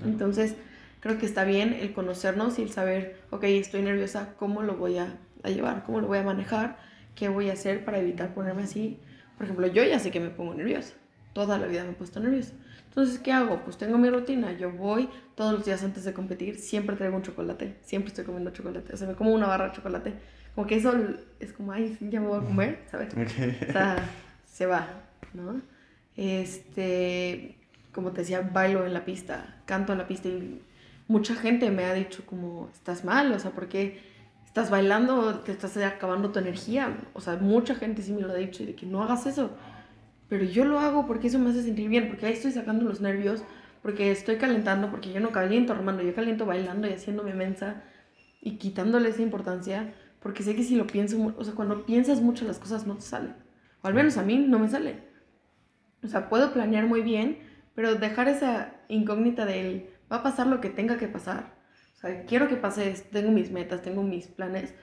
Entonces, 0.02 0.56
creo 1.00 1.18
que 1.18 1.26
está 1.26 1.44
bien 1.44 1.74
el 1.74 1.92
conocernos 1.92 2.58
y 2.58 2.62
el 2.62 2.70
saber, 2.70 3.20
ok, 3.30 3.44
estoy 3.44 3.82
nerviosa, 3.82 4.34
¿cómo 4.38 4.62
lo 4.62 4.76
voy 4.76 4.98
a, 4.98 5.18
a 5.42 5.50
llevar? 5.50 5.84
¿Cómo 5.84 6.00
lo 6.00 6.06
voy 6.06 6.18
a 6.18 6.22
manejar? 6.22 6.78
¿Qué 7.14 7.28
voy 7.28 7.50
a 7.50 7.52
hacer 7.52 7.84
para 7.84 7.98
evitar 7.98 8.32
ponerme 8.34 8.62
así? 8.62 8.98
Por 9.36 9.44
ejemplo, 9.44 9.66
yo 9.66 9.84
ya 9.84 9.98
sé 9.98 10.10
que 10.10 10.20
me 10.20 10.30
pongo 10.30 10.54
nerviosa. 10.54 10.94
Toda 11.34 11.58
la 11.58 11.66
vida 11.66 11.84
me 11.84 11.90
he 11.90 11.94
puesto 11.94 12.20
nerviosa. 12.20 12.52
Entonces, 12.88 13.18
¿qué 13.18 13.32
hago? 13.32 13.64
Pues 13.64 13.78
tengo 13.78 13.98
mi 13.98 14.10
rutina. 14.10 14.52
Yo 14.52 14.70
voy 14.70 15.08
todos 15.34 15.52
los 15.54 15.64
días 15.64 15.82
antes 15.82 16.04
de 16.04 16.12
competir, 16.12 16.58
siempre 16.58 16.94
traigo 16.94 17.16
un 17.16 17.22
chocolate. 17.22 17.78
Siempre 17.82 18.08
estoy 18.08 18.24
comiendo 18.24 18.50
chocolate. 18.50 18.92
O 18.92 18.96
sea, 18.96 19.08
me 19.08 19.14
como 19.14 19.32
una 19.32 19.46
barra 19.46 19.68
de 19.68 19.72
chocolate. 19.72 20.12
Como 20.54 20.66
que 20.66 20.76
eso 20.76 20.92
es 21.40 21.52
como, 21.52 21.72
ay, 21.72 21.96
ya 22.00 22.20
me 22.20 22.28
voy 22.28 22.40
a 22.40 22.44
comer, 22.44 22.80
¿sabes? 22.90 23.14
O 23.14 23.72
sea, 23.72 23.96
se 24.44 24.66
va, 24.66 24.86
¿no? 25.32 25.60
Este, 26.16 27.56
como 27.92 28.12
te 28.12 28.20
decía, 28.20 28.42
bailo 28.42 28.84
en 28.84 28.92
la 28.92 29.04
pista, 29.04 29.62
canto 29.64 29.92
en 29.92 29.98
la 29.98 30.06
pista 30.06 30.28
y 30.28 30.60
mucha 31.08 31.34
gente 31.34 31.70
me 31.70 31.84
ha 31.84 31.94
dicho 31.94 32.24
como, 32.26 32.68
estás 32.72 33.04
mal, 33.04 33.32
o 33.32 33.38
sea, 33.38 33.52
¿por 33.52 33.68
qué 33.68 34.02
estás 34.44 34.68
bailando? 34.68 35.40
Te 35.40 35.52
estás 35.52 35.76
acabando 35.78 36.30
tu 36.30 36.38
energía. 36.38 36.96
O 37.14 37.20
sea, 37.20 37.36
mucha 37.36 37.74
gente 37.74 38.02
sí 38.02 38.12
me 38.12 38.20
lo 38.20 38.30
ha 38.30 38.36
dicho 38.36 38.62
y 38.62 38.66
de 38.66 38.74
que 38.74 38.86
no 38.86 39.02
hagas 39.02 39.26
eso 39.26 39.56
pero 40.32 40.46
yo 40.46 40.64
lo 40.64 40.80
hago 40.80 41.06
porque 41.06 41.26
eso 41.26 41.38
me 41.38 41.50
hace 41.50 41.62
sentir 41.62 41.90
bien, 41.90 42.08
porque 42.08 42.24
ahí 42.24 42.32
estoy 42.32 42.52
sacando 42.52 42.86
los 42.86 43.02
nervios, 43.02 43.44
porque 43.82 44.10
estoy 44.10 44.36
calentando, 44.36 44.90
porque 44.90 45.12
yo 45.12 45.20
no 45.20 45.30
caliento 45.30 45.74
Armando, 45.74 46.02
yo 46.02 46.14
caliento 46.14 46.46
bailando 46.46 46.88
y 46.88 46.94
haciéndome 46.94 47.34
mensa 47.34 47.82
y 48.40 48.52
quitándole 48.56 49.10
esa 49.10 49.20
importancia, 49.20 49.92
porque 50.22 50.42
sé 50.42 50.54
que 50.54 50.62
si 50.62 50.76
lo 50.76 50.86
pienso, 50.86 51.34
o 51.36 51.44
sea, 51.44 51.54
cuando 51.54 51.84
piensas 51.84 52.20
mucho 52.20 52.44
las 52.44 52.58
cosas 52.58 52.86
no 52.86 52.94
te 52.96 53.02
salen, 53.02 53.34
o 53.82 53.88
al 53.88 53.94
menos 53.94 54.16
a 54.16 54.22
mí 54.22 54.38
no 54.38 54.58
me 54.58 54.68
sale. 54.68 55.10
O 56.02 56.08
sea, 56.08 56.28
puedo 56.28 56.52
planear 56.52 56.86
muy 56.86 57.02
bien, 57.02 57.38
pero 57.74 57.94
dejar 57.94 58.28
esa 58.28 58.74
incógnita 58.88 59.46
de 59.46 59.60
él, 59.60 59.90
va 60.10 60.16
a 60.16 60.22
pasar 60.22 60.46
lo 60.46 60.60
que 60.60 60.68
tenga 60.68 60.96
que 60.96 61.08
pasar. 61.08 61.54
O 61.96 62.00
sea, 62.00 62.24
quiero 62.24 62.48
que 62.48 62.56
pase, 62.56 62.92
tengo 63.12 63.30
mis 63.30 63.50
metas, 63.50 63.82
tengo 63.82 64.02
mis 64.02 64.26
planes, 64.26 64.74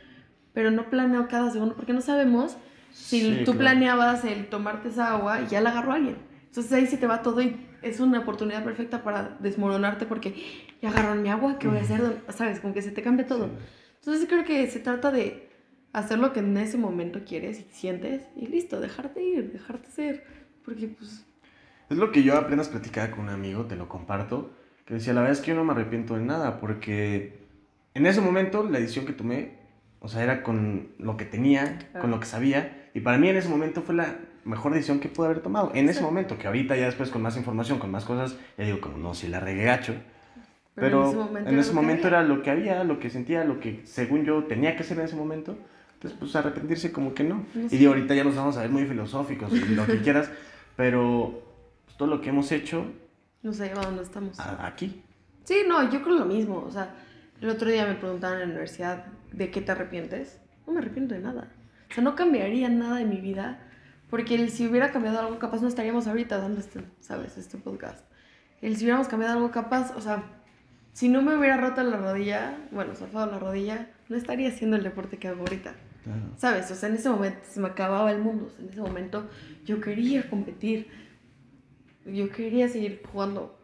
pero 0.53 0.71
no 0.71 0.89
planeo 0.89 1.27
cada 1.27 1.51
segundo 1.51 1.75
porque 1.75 1.93
no 1.93 2.01
sabemos 2.01 2.57
si 2.91 3.43
tú 3.45 3.55
planeabas 3.55 4.25
el 4.25 4.47
tomarte 4.47 4.89
esa 4.89 5.13
agua, 5.13 5.47
ya 5.47 5.61
la 5.61 5.71
agarró 5.71 5.93
alguien. 5.93 6.17
Entonces 6.45 6.71
ahí 6.73 6.87
se 6.87 6.97
te 6.97 7.07
va 7.07 7.21
todo 7.21 7.41
y 7.41 7.67
es 7.81 7.99
una 7.99 8.19
oportunidad 8.19 8.63
perfecta 8.63 9.03
para 9.03 9.37
desmoronarte 9.39 10.05
porque 10.05 10.35
ya 10.81 10.89
agarraron 10.89 11.21
mi 11.21 11.29
agua, 11.29 11.59
¿qué 11.59 11.67
voy 11.67 11.77
a 11.77 11.81
hacer? 11.81 12.23
¿Sabes? 12.29 12.59
Como 12.59 12.73
que 12.73 12.81
se 12.81 12.91
te 12.91 13.01
cambia 13.01 13.27
todo. 13.27 13.49
Entonces 13.99 14.27
creo 14.27 14.45
que 14.45 14.69
se 14.69 14.79
trata 14.79 15.11
de 15.11 15.49
hacer 15.93 16.19
lo 16.19 16.33
que 16.33 16.39
en 16.39 16.55
ese 16.57 16.77
momento 16.77 17.21
quieres 17.25 17.59
y 17.59 17.67
sientes 17.71 18.23
y 18.35 18.47
listo, 18.47 18.79
dejarte 18.79 19.23
ir, 19.23 19.51
dejarte 19.51 19.89
ser. 19.89 20.23
Porque 20.63 20.87
pues... 20.87 21.25
Es 21.89 21.97
lo 21.97 22.11
que 22.11 22.23
yo 22.23 22.37
apenas 22.37 22.69
platicaba 22.69 23.11
con 23.11 23.21
un 23.21 23.29
amigo, 23.29 23.65
te 23.65 23.75
lo 23.75 23.89
comparto, 23.89 24.51
que 24.85 24.95
decía, 24.95 25.13
la 25.13 25.21
verdad 25.21 25.37
es 25.37 25.43
que 25.43 25.51
yo 25.51 25.55
no 25.55 25.63
me 25.63 25.71
arrepiento 25.71 26.15
de 26.15 26.21
nada 26.21 26.59
porque 26.59 27.39
en 27.93 28.05
ese 28.05 28.21
momento 28.21 28.63
la 28.63 28.79
decisión 28.79 29.05
que 29.05 29.13
tomé, 29.13 29.57
o 29.99 30.07
sea, 30.07 30.23
era 30.23 30.43
con 30.43 30.89
lo 30.99 31.17
que 31.17 31.25
tenía, 31.25 31.89
con 31.99 32.11
lo 32.11 32.19
que 32.19 32.25
sabía 32.25 32.89
y 32.93 33.01
para 33.01 33.17
mí 33.17 33.29
en 33.29 33.37
ese 33.37 33.49
momento 33.49 33.81
fue 33.81 33.95
la 33.95 34.17
mejor 34.45 34.73
decisión 34.73 34.99
que 34.99 35.09
pude 35.09 35.27
haber 35.27 35.41
tomado. 35.41 35.71
En 35.73 35.89
ese 35.89 36.01
momento, 36.01 36.37
que 36.37 36.47
ahorita 36.47 36.75
ya 36.75 36.85
después 36.85 37.09
con 37.09 37.21
más 37.21 37.37
información, 37.37 37.79
con 37.79 37.91
más 37.91 38.05
cosas, 38.05 38.37
ya 38.57 38.65
digo, 38.65 38.81
como 38.81 38.97
no, 38.97 39.13
si 39.13 39.27
la 39.27 39.39
regué 39.39 39.63
gacho. 39.63 39.93
Pero, 40.75 41.29
en 41.35 41.59
ese 41.59 41.73
momento, 41.73 42.07
era, 42.07 42.23
lo 42.23 42.41
que 42.41 42.51
había, 42.51 42.83
lo 42.83 42.99
que 42.99 43.09
sentía, 43.09 43.43
lo 43.43 43.59
que 43.59 43.81
según 43.85 44.23
yo 44.23 44.45
tenía 44.45 44.75
que 44.75 44.83
hacer 44.83 44.97
en 44.99 45.05
ese 45.05 45.15
momento. 45.15 45.57
Entonces, 45.95 46.17
pues 46.17 46.35
arrepentirse 46.35 46.93
como 46.93 47.13
que 47.13 47.25
no. 47.25 47.45
Y 47.53 47.77
digo, 47.77 47.91
ahorita 47.91 48.15
ya 48.15 48.23
nos 48.23 48.35
vamos 48.35 48.55
a 48.55 48.61
ver 48.61 48.69
muy 48.69 48.85
filosóficos 48.85 49.51
y 49.53 49.59
lo 49.75 49.85
que 49.85 49.99
quieras, 50.01 50.31
pero 50.77 51.43
pues, 51.85 51.97
todo 51.97 52.07
lo 52.07 52.21
que 52.21 52.29
hemos 52.29 52.51
hecho... 52.53 52.85
Nos 53.43 53.59
ha 53.59 53.65
llevado 53.65 53.81
a 53.81 53.85
donde 53.87 54.03
estamos. 54.03 54.39
aquí. 54.39 55.03
Sí, 55.43 55.63
no, 55.67 55.89
yo 55.91 56.01
creo 56.01 56.19
lo 56.19 56.25
mismo. 56.25 56.63
O 56.65 56.71
sea, 56.71 56.95
el 57.41 57.49
otro 57.49 57.69
día 57.69 57.85
me 57.85 57.95
preguntaban 57.95 58.35
en 58.35 58.41
la 58.41 58.45
universidad, 58.53 59.07
¿de 59.33 59.51
qué 59.51 59.61
te 59.61 59.71
arrepientes? 59.71 60.39
No 60.65 60.73
me 60.73 60.79
arrepiento 60.79 61.15
de 61.15 61.21
nada. 61.21 61.51
O 61.89 61.93
sea, 61.93 62.03
no 62.03 62.15
cambiaría 62.15 62.69
nada 62.69 62.97
de 62.97 63.05
mi 63.05 63.17
vida, 63.17 63.59
porque 64.09 64.49
si 64.49 64.67
hubiera 64.67 64.91
cambiado 64.91 65.19
algo, 65.19 65.39
capaz 65.39 65.61
no 65.61 65.67
estaríamos 65.67 66.07
ahorita 66.07 66.37
dando 66.37 66.59
este, 66.59 66.81
¿sabes? 66.99 67.37
Este 67.37 67.57
podcast. 67.57 68.05
El 68.61 68.77
si 68.77 68.83
hubiéramos 68.83 69.07
cambiado 69.07 69.35
algo, 69.35 69.51
capaz, 69.51 69.95
o 69.95 70.01
sea, 70.01 70.23
si 70.99 71.07
no 71.07 71.21
me 71.21 71.37
hubiera 71.37 71.55
roto 71.55 71.81
la 71.81 71.95
rodilla, 71.95 72.57
bueno, 72.71 72.93
zafado 72.93 73.31
la 73.31 73.39
rodilla, 73.39 73.87
no 74.09 74.17
estaría 74.17 74.49
haciendo 74.49 74.75
el 74.75 74.83
deporte 74.83 75.15
que 75.17 75.29
hago 75.29 75.39
ahorita. 75.39 75.73
¿Sabes? 76.35 76.69
O 76.71 76.75
sea, 76.75 76.89
en 76.89 76.95
ese 76.95 77.09
momento 77.09 77.39
se 77.43 77.61
me 77.61 77.69
acababa 77.69 78.11
el 78.11 78.19
mundo. 78.19 78.51
en 78.59 78.67
ese 78.67 78.81
momento 78.81 79.29
yo 79.63 79.79
quería 79.79 80.29
competir. 80.29 80.87
Yo 82.05 82.29
quería 82.29 82.67
seguir 82.67 83.01
jugando. 83.09 83.57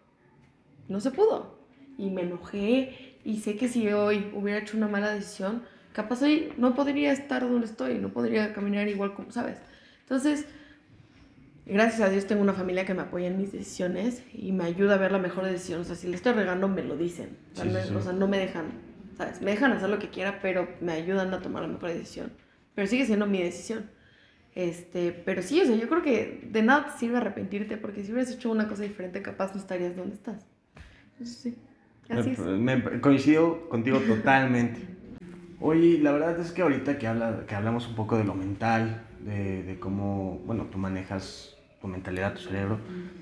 No 0.87 1.01
se 1.01 1.11
pudo. 1.11 1.59
Y 1.97 2.09
me 2.09 2.21
enojé. 2.21 3.17
Y 3.25 3.41
sé 3.41 3.57
que 3.57 3.67
si 3.67 3.85
hoy 3.89 4.31
hubiera 4.33 4.61
hecho 4.61 4.77
una 4.77 4.87
mala 4.87 5.09
decisión, 5.11 5.63
capaz 5.91 6.21
hoy 6.21 6.53
no 6.55 6.73
podría 6.73 7.11
estar 7.11 7.41
donde 7.41 7.65
estoy, 7.65 7.95
no 7.95 8.13
podría 8.13 8.53
caminar 8.53 8.87
igual 8.87 9.13
como 9.13 9.31
sabes. 9.31 9.57
Entonces, 10.03 10.45
gracias 11.65 12.01
a 12.01 12.09
Dios 12.09 12.27
tengo 12.27 12.41
una 12.41 12.53
familia 12.53 12.85
que 12.85 12.93
me 12.93 13.01
apoya 13.01 13.27
en 13.27 13.37
mis 13.37 13.51
decisiones 13.51 14.23
y 14.33 14.51
me 14.51 14.65
ayuda 14.65 14.95
a 14.95 14.97
ver 14.97 15.11
la 15.11 15.19
mejor 15.19 15.45
decisión. 15.45 15.81
O 15.81 15.83
sea, 15.83 15.95
si 15.95 16.07
le 16.07 16.15
estoy 16.15 16.33
regando, 16.33 16.67
me 16.67 16.83
lo 16.83 16.95
dicen. 16.95 17.37
O 17.53 18.01
sea, 18.01 18.13
no, 18.13 18.27
me 18.27 18.37
dejan, 18.37 18.65
¿sabes? 19.17 19.41
Me 19.41 19.51
dejan 19.51 19.71
hacer 19.71 19.89
lo 19.89 19.99
que 19.99 20.09
quiera, 20.09 20.39
pero 20.41 20.67
me 20.81 20.93
ayudan 20.93 21.33
a 21.33 21.41
tomar 21.41 21.63
la 21.63 21.67
mejor 21.67 21.89
decisión. 21.89 22.31
Pero 22.75 22.87
sigue 22.87 23.05
siendo 23.05 23.25
mi 23.25 23.41
decisión. 23.41 23.89
Este, 24.53 25.11
pero 25.11 25.41
sí, 25.41 25.59
o 25.59 25.65
sea, 25.65 25.75
yo 25.75 25.89
creo 25.89 26.01
que 26.01 26.47
de 26.49 26.61
nada 26.61 26.87
te 26.87 26.99
sirve 26.99 27.17
arrepentirte, 27.17 27.75
porque 27.77 28.03
si 28.03 28.11
hubieras 28.11 28.31
hecho 28.31 28.49
una 28.51 28.69
cosa 28.69 28.83
diferente, 28.83 29.21
capaz 29.21 29.53
no 29.53 29.59
estarías 29.59 29.95
donde 29.95 30.15
estás. 30.15 30.45
Entonces, 31.13 31.37
sí. 31.37 31.57
Así 32.09 32.31
es. 32.31 32.39
Me 32.39 33.01
coincido 33.01 33.67
contigo 33.67 33.99
totalmente. 33.99 34.79
Oye, 35.59 35.99
la 35.99 36.11
verdad 36.11 36.39
es 36.39 36.51
que 36.51 36.61
ahorita 36.61 36.97
que, 36.97 37.07
habla, 37.07 37.45
que 37.47 37.55
hablamos 37.55 37.87
un 37.87 37.95
poco 37.95 38.17
de 38.17 38.23
lo 38.23 38.35
mental, 38.35 39.01
de, 39.21 39.63
de 39.63 39.79
cómo, 39.79 40.41
bueno, 40.45 40.67
tú 40.71 40.77
manejas 40.77 41.54
tu 41.85 41.91
mentalidad, 41.91 42.33
tu 42.33 42.41
cerebro, 42.41 42.79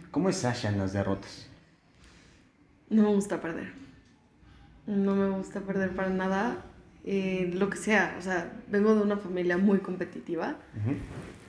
¿cómo 0.10 0.30
es 0.30 0.38
Sasha 0.38 0.70
en 0.70 0.78
las 0.78 0.94
derrotas? 0.94 1.50
No 2.90 3.04
me 3.04 3.10
gusta 3.10 3.42
perder. 3.42 3.74
No 4.86 5.16
me 5.16 5.30
gusta 5.30 5.60
perder 5.60 5.94
para 5.94 6.10
nada. 6.10 6.64
Eh, 7.04 7.52
lo 7.54 7.70
que 7.70 7.78
sea, 7.78 8.16
o 8.18 8.22
sea, 8.22 8.54
vengo 8.70 8.96
de 8.96 9.02
una 9.02 9.18
familia 9.18 9.58
muy 9.58 9.80
competitiva. 9.80 10.56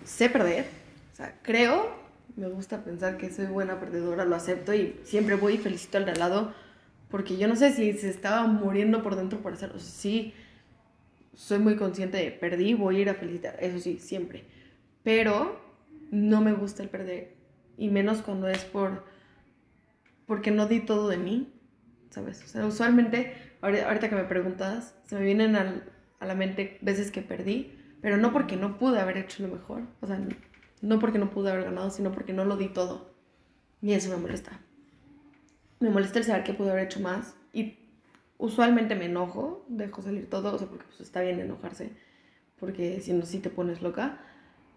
Sé 0.04 0.28
perder. 0.28 0.66
O 1.12 1.16
sea, 1.16 1.38
creo, 1.42 1.94
me 2.34 2.48
gusta 2.48 2.82
pensar 2.82 3.16
que 3.16 3.30
soy 3.30 3.46
buena 3.46 3.78
perdedora, 3.78 4.24
lo 4.24 4.34
acepto 4.34 4.74
y 4.74 4.98
siempre 5.04 5.36
voy 5.36 5.54
y 5.54 5.58
felicito 5.58 5.98
al 5.98 6.06
de 6.06 6.12
al 6.12 6.18
lado. 6.18 6.52
Porque 7.10 7.36
yo 7.36 7.46
no 7.46 7.54
sé 7.54 7.72
si 7.72 7.92
se 7.92 8.10
estaba 8.10 8.44
muriendo 8.48 9.04
por 9.04 9.14
dentro 9.14 9.38
por 9.38 9.52
hacerlo. 9.52 9.78
sí 9.78 10.34
soy 11.36 11.58
muy 11.58 11.76
consciente 11.76 12.16
de 12.16 12.30
perdí, 12.32 12.74
voy 12.74 12.96
a 12.96 13.00
ir 13.00 13.10
a 13.10 13.14
felicitar, 13.14 13.56
eso 13.60 13.78
sí, 13.78 13.98
siempre. 14.00 14.44
Pero 15.02 15.63
no 16.10 16.40
me 16.40 16.52
gusta 16.52 16.82
el 16.82 16.88
perder. 16.88 17.34
Y 17.76 17.88
menos 17.88 18.22
cuando 18.22 18.48
es 18.48 18.64
por 18.64 19.04
porque 20.26 20.50
no 20.50 20.66
di 20.66 20.80
todo 20.80 21.08
de 21.08 21.18
mí, 21.18 21.52
¿sabes? 22.10 22.42
O 22.44 22.46
sea, 22.46 22.66
usualmente, 22.66 23.34
ahorita 23.60 24.08
que 24.08 24.14
me 24.14 24.24
preguntas, 24.24 24.94
se 25.04 25.16
me 25.16 25.22
vienen 25.22 25.56
a 25.56 26.26
la 26.26 26.34
mente 26.34 26.78
veces 26.80 27.10
que 27.10 27.22
perdí, 27.22 27.78
pero 28.00 28.16
no 28.16 28.32
porque 28.32 28.56
no 28.56 28.78
pude 28.78 29.00
haber 29.00 29.18
hecho 29.18 29.42
lo 29.42 29.54
mejor. 29.54 29.82
O 30.00 30.06
sea, 30.06 30.20
no 30.80 30.98
porque 30.98 31.18
no 31.18 31.30
pude 31.30 31.50
haber 31.50 31.64
ganado, 31.64 31.90
sino 31.90 32.12
porque 32.12 32.32
no 32.32 32.44
lo 32.44 32.56
di 32.56 32.68
todo. 32.68 33.14
Y 33.82 33.92
eso 33.92 34.10
me 34.10 34.16
molesta. 34.16 34.60
Me 35.80 35.90
molesta 35.90 36.18
el 36.18 36.24
saber 36.24 36.44
que 36.44 36.54
pude 36.54 36.70
haber 36.70 36.84
hecho 36.84 37.00
más 37.00 37.36
y 37.52 37.78
usualmente 38.38 38.94
me 38.94 39.06
enojo, 39.06 39.64
dejo 39.68 40.00
salir 40.02 40.30
todo, 40.30 40.54
o 40.54 40.58
sea, 40.58 40.68
porque 40.68 40.84
pues 40.86 41.00
está 41.00 41.20
bien 41.20 41.40
enojarse, 41.40 41.92
porque 42.58 43.00
si 43.00 43.12
no, 43.12 43.26
si 43.26 43.40
te 43.40 43.50
pones 43.50 43.82
loca. 43.82 44.20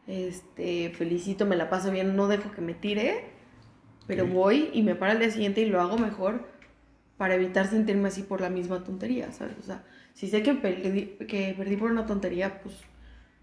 Este, 0.07 0.89
felicito, 0.91 1.45
me 1.45 1.57
la 1.57 1.69
paso 1.69 1.91
bien, 1.91 2.15
no 2.15 2.27
dejo 2.27 2.51
que 2.51 2.61
me 2.61 2.73
tire, 2.73 3.25
pero 4.07 4.25
voy 4.25 4.69
y 4.73 4.81
me 4.81 4.95
paro 4.95 5.11
al 5.11 5.19
día 5.19 5.29
siguiente 5.29 5.61
y 5.61 5.65
lo 5.65 5.81
hago 5.81 5.97
mejor 5.97 6.47
para 7.17 7.35
evitar 7.35 7.67
sentirme 7.67 8.07
así 8.07 8.23
por 8.23 8.39
la 8.39 8.49
misma 8.49 8.83
tontería, 8.83 9.31
¿sabes? 9.31 9.57
O 9.59 9.63
sea, 9.63 9.83
si 10.13 10.27
sé 10.27 10.43
que 10.43 10.53
perdí, 10.53 11.17
que 11.27 11.53
perdí 11.57 11.75
por 11.75 11.91
una 11.91 12.05
tontería, 12.05 12.61
pues 12.61 12.75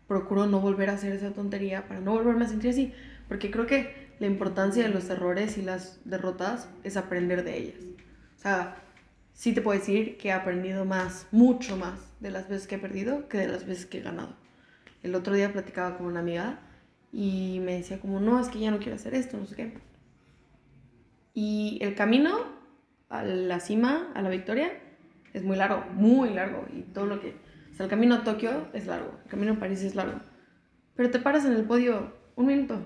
procuro 0.08 0.46
no 0.46 0.60
volver 0.60 0.90
a 0.90 0.94
hacer 0.94 1.12
esa 1.12 1.32
tontería 1.32 1.86
para 1.86 2.00
no 2.00 2.12
volverme 2.12 2.46
a 2.46 2.48
sentir 2.48 2.70
así, 2.70 2.92
porque 3.28 3.50
creo 3.50 3.66
que 3.66 4.14
la 4.18 4.26
importancia 4.26 4.82
de 4.82 4.88
los 4.88 5.08
errores 5.10 5.58
y 5.58 5.62
las 5.62 6.00
derrotas 6.04 6.68
es 6.82 6.96
aprender 6.96 7.44
de 7.44 7.58
ellas. 7.58 7.82
O 8.36 8.40
sea, 8.40 8.76
sí 9.32 9.52
te 9.52 9.60
puedo 9.60 9.78
decir 9.78 10.16
que 10.16 10.28
he 10.28 10.32
aprendido 10.32 10.84
más, 10.84 11.26
mucho 11.30 11.76
más 11.76 11.98
de 12.20 12.30
las 12.30 12.48
veces 12.48 12.66
que 12.66 12.76
he 12.76 12.78
perdido 12.78 13.28
que 13.28 13.38
de 13.38 13.48
las 13.48 13.66
veces 13.66 13.86
que 13.86 13.98
he 13.98 14.02
ganado. 14.02 14.36
El 15.04 15.14
otro 15.14 15.34
día 15.34 15.52
platicaba 15.52 15.98
con 15.98 16.06
una 16.06 16.20
amiga 16.20 16.60
y 17.12 17.60
me 17.62 17.76
decía 17.76 18.00
como, 18.00 18.20
no, 18.20 18.40
es 18.40 18.48
que 18.48 18.58
ya 18.58 18.70
no 18.70 18.78
quiero 18.78 18.94
hacer 18.94 19.14
esto, 19.14 19.36
no 19.36 19.46
sé 19.46 19.54
qué. 19.54 19.74
Y 21.34 21.78
el 21.82 21.94
camino 21.94 22.38
a 23.10 23.22
la 23.22 23.60
cima, 23.60 24.10
a 24.14 24.22
la 24.22 24.30
victoria, 24.30 24.72
es 25.34 25.44
muy 25.44 25.56
largo, 25.56 25.84
muy 25.92 26.30
largo. 26.30 26.64
Y 26.74 26.80
todo 26.82 27.04
lo 27.04 27.20
que... 27.20 27.36
O 27.70 27.76
sea, 27.76 27.84
el 27.84 27.90
camino 27.90 28.14
a 28.14 28.24
Tokio 28.24 28.68
es 28.72 28.86
largo, 28.86 29.12
el 29.24 29.30
camino 29.30 29.52
a 29.52 29.58
París 29.58 29.82
es 29.82 29.94
largo. 29.94 30.20
Pero 30.96 31.10
te 31.10 31.18
paras 31.18 31.44
en 31.44 31.52
el 31.52 31.64
podio 31.64 32.14
un 32.34 32.46
minuto, 32.46 32.82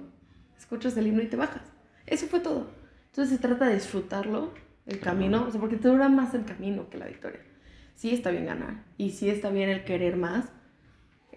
escuchas 0.59 0.96
el 0.96 1.07
himno 1.07 1.22
y 1.22 1.26
te 1.26 1.37
bajas. 1.37 1.62
Eso 2.04 2.26
fue 2.26 2.40
todo. 2.40 2.68
Entonces 3.07 3.37
se 3.37 3.40
trata 3.40 3.68
de 3.68 3.74
disfrutarlo, 3.74 4.52
el 4.87 4.98
camino, 4.98 5.44
o 5.46 5.50
sea, 5.52 5.61
porque 5.61 5.76
te 5.76 5.87
dura 5.87 6.09
más 6.09 6.35
el 6.35 6.44
camino 6.44 6.90
que 6.90 6.98
la 6.98 7.07
victoria. 7.07 7.40
Sí 7.94 8.12
está 8.12 8.31
bien 8.31 8.46
ganar 8.46 8.83
y 8.96 9.11
sí 9.11 9.28
está 9.28 9.50
bien 9.50 9.68
el 9.68 9.85
querer 9.85 10.16
más, 10.16 10.50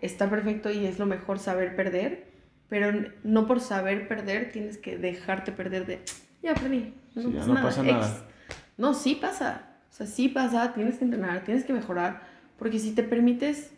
está 0.02 0.30
perfecto 0.30 0.72
y 0.72 0.86
es 0.86 1.00
lo 1.00 1.06
mejor 1.06 1.40
saber 1.40 1.76
perder, 1.76 2.28
pero 2.70 2.92
no 3.24 3.48
por 3.48 3.60
saber 3.60 4.08
perder 4.08 4.52
tienes 4.52 4.78
que 4.78 4.98
dejarte 4.98 5.52
perder 5.52 5.86
de, 5.86 6.02
ya 6.42 6.54
perdí, 6.54 6.94
no, 7.16 7.22
Sí, 7.24 7.28
pasa, 7.30 7.48
no 7.48 7.54
nada. 7.54 7.66
pasa 7.68 7.82
Ex. 7.82 7.92
nada. 7.92 8.28
No, 8.78 8.94
sí 8.94 9.16
pasa, 9.16 9.68
o 9.90 9.94
sea, 9.94 10.08
sí 10.08 10.30
pasa, 10.30 10.74
tienes 10.74 10.98
que 10.98 11.06
entrenar, 11.06 11.44
tienes 11.44 11.64
que 11.66 11.74
mejorar, 11.74 12.22
porque 12.58 12.80
si 12.80 12.94
te 12.94 13.04
permites, 13.04 13.72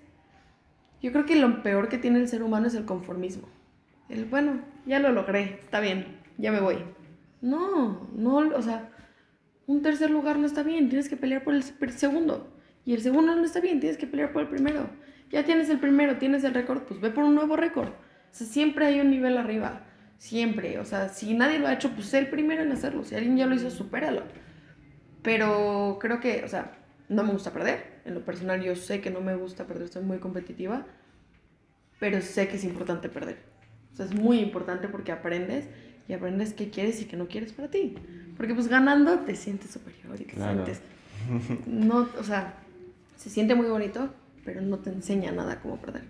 yo 1.02 1.12
creo 1.12 1.26
que 1.26 1.36
lo 1.36 1.64
peor 1.64 1.90
que 1.90 1.98
tiene 1.98 2.20
el 2.20 2.28
ser 2.28 2.44
humano 2.44 2.68
es 2.68 2.76
el 2.76 2.86
conformismo. 2.86 3.48
El, 4.10 4.26
bueno, 4.26 4.62
ya 4.86 5.00
lo 5.00 5.12
logré, 5.12 5.60
está 5.62 5.80
bien, 5.80 6.20
ya 6.38 6.52
me 6.52 6.60
voy. 6.62 6.78
No, 7.42 8.08
no, 8.16 8.38
o 8.38 8.62
sea, 8.62 8.90
un 9.66 9.82
tercer 9.82 10.12
lugar 10.12 10.38
no 10.38 10.46
está 10.46 10.64
bien, 10.64 10.88
tienes 10.90 11.10
que 11.10 11.18
pelear 11.18 11.44
por 11.44 11.54
el 11.56 11.64
segundo. 11.64 12.50
Y 12.86 12.94
el 12.94 13.02
segundo 13.02 13.36
no 13.36 13.44
está 13.44 13.60
bien, 13.60 13.80
tienes 13.80 13.98
que 13.98 14.08
pelear 14.08 14.32
por 14.32 14.44
el 14.44 14.50
primero. 14.50 14.90
Ya 15.34 15.43
tienes 15.43 15.69
el 15.69 15.80
primero, 15.80 16.17
tienes 16.17 16.43
el 16.46 16.54
récord, 16.54 16.84
pues 16.84 17.02
ve 17.02 17.10
por 17.10 17.24
un 17.26 17.36
nuevo 17.36 17.58
récord. 17.58 17.89
O 17.89 17.93
sea, 18.36 18.48
siempre 18.48 18.86
hay 18.86 19.02
un 19.02 19.10
nivel 19.12 19.38
arriba, 19.38 19.82
siempre. 20.17 20.80
O 20.80 20.86
sea, 20.86 21.10
si 21.10 21.34
nadie 21.34 21.60
lo 21.60 21.67
ha 21.67 21.74
hecho, 21.74 21.89
pues 21.91 22.08
sé 22.08 22.19
el 22.19 22.28
primero 22.28 22.62
en 22.63 22.72
hacerlo. 22.72 23.04
Si 23.04 23.15
alguien 23.15 23.36
ya 23.36 23.46
lo 23.48 23.56
hizo, 23.56 23.69
supéralo. 23.69 24.24
Pero 25.22 25.98
creo 26.00 26.19
que, 26.19 26.43
o 26.43 26.48
sea, 26.48 26.78
no 27.10 27.24
me 27.24 27.32
gusta 27.34 27.52
perder. 27.52 28.02
En 28.06 28.13
lo 28.13 28.24
personal 28.26 28.62
yo 28.62 28.76
sé 28.76 29.02
que 29.02 29.10
no 29.10 29.22
me 29.22 29.36
gusta 29.36 29.65
perder, 29.65 29.88
soy 29.88 30.04
muy 30.04 30.17
competitiva, 30.19 30.86
pero 32.00 32.22
sé 32.22 32.48
que 32.48 32.58
es 32.58 32.63
importante 32.63 33.10
perder. 33.10 33.38
O 33.93 33.96
sea, 33.96 34.06
es 34.06 34.13
muy 34.13 34.39
importante 34.39 34.88
porque 34.88 35.12
aprendes 35.12 35.67
y 36.08 36.13
aprendes 36.13 36.54
qué 36.54 36.69
quieres 36.69 37.02
y 37.02 37.06
qué 37.06 37.15
no 37.15 37.28
quieres 37.28 37.54
para 37.54 37.69
ti. 37.69 37.96
Porque 38.36 38.54
pues 38.54 38.67
ganando 38.67 39.19
te 39.19 39.36
sientes 39.36 39.72
superior 39.72 40.19
y 40.19 40.26
te 40.26 40.34
Claro. 40.34 40.65
sientes... 40.65 40.82
No, 41.67 42.08
o 42.19 42.24
sea, 42.24 42.56
se 43.15 43.30
siente 43.30 43.56
muy 43.56 43.67
bonito, 43.67 44.13
pero 44.45 44.62
no 44.62 44.77
te 44.79 44.89
enseña 44.89 45.32
nada 45.32 45.60
cómo 45.62 45.77
perder. 45.77 46.03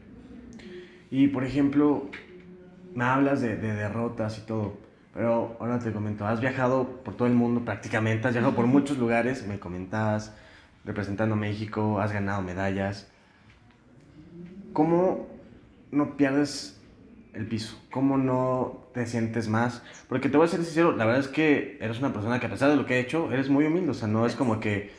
Y 1.12 1.28
por 1.28 1.44
ejemplo, 1.44 2.10
me 2.96 3.04
hablas 3.04 3.42
de, 3.42 3.56
de 3.56 3.74
derrotas 3.74 4.40
y 4.40 4.42
todo, 4.42 4.78
pero 5.14 5.58
ahora 5.60 5.80
te 5.80 5.92
comento, 5.92 6.26
has 6.26 6.42
viajado 6.42 7.04
por 7.04 7.16
todo 7.16 7.28
el 7.28 7.36
mundo 7.36 7.64
prácticamente, 7.64 8.28
has 8.28 8.34
viajado 8.34 8.56
por 8.56 8.66
muchos 8.66 8.98
lugares, 8.98 9.46
me 9.48 9.60
comentabas, 9.60 10.36
representando 10.86 11.36
a 11.36 11.38
México, 11.38 12.00
has 12.00 12.12
ganado 12.12 12.42
medallas. 12.42 13.10
¿Cómo 14.74 15.28
no 15.92 16.18
pierdes 16.18 16.82
el 17.34 17.48
piso? 17.48 17.80
¿Cómo 17.92 18.18
no 18.18 18.88
te 18.94 19.06
sientes 19.06 19.48
más? 19.48 19.84
Porque 20.10 20.30
te 20.30 20.38
voy 20.38 20.46
a 20.46 20.50
ser 20.50 20.64
sincero, 20.64 20.96
la 20.96 21.06
verdad 21.06 21.22
es 21.22 21.28
que 21.28 21.78
eres 21.80 22.00
una 22.00 22.12
persona 22.12 22.40
que 22.40 22.48
a 22.48 22.50
pesar 22.50 22.72
de 22.72 22.76
lo 22.76 22.86
que 22.86 22.96
he 22.96 23.00
hecho, 23.00 23.32
eres 23.32 23.50
muy 23.50 23.66
humilde, 23.66 23.92
o 23.92 23.94
sea, 23.94 24.08
no 24.08 24.26
es 24.26 24.36
como 24.36 24.60
que 24.60 24.92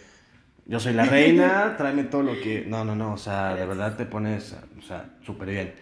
yo 0.67 0.81
soy 0.81 0.93
la 0.93 1.05
reina, 1.05 1.75
tráeme 1.79 2.05
todo 2.05 2.23
lo 2.23 2.33
que... 2.41 2.65
No, 2.67 2.85
no, 2.85 2.95
no, 2.95 3.13
o 3.13 3.17
sea, 3.17 3.55
de 3.55 3.67
verdad 3.67 3.97
te 3.97 4.07
pones, 4.07 4.57
o 4.79 4.83
sea, 4.83 5.17
súper 5.23 5.51
bien. 5.51 5.75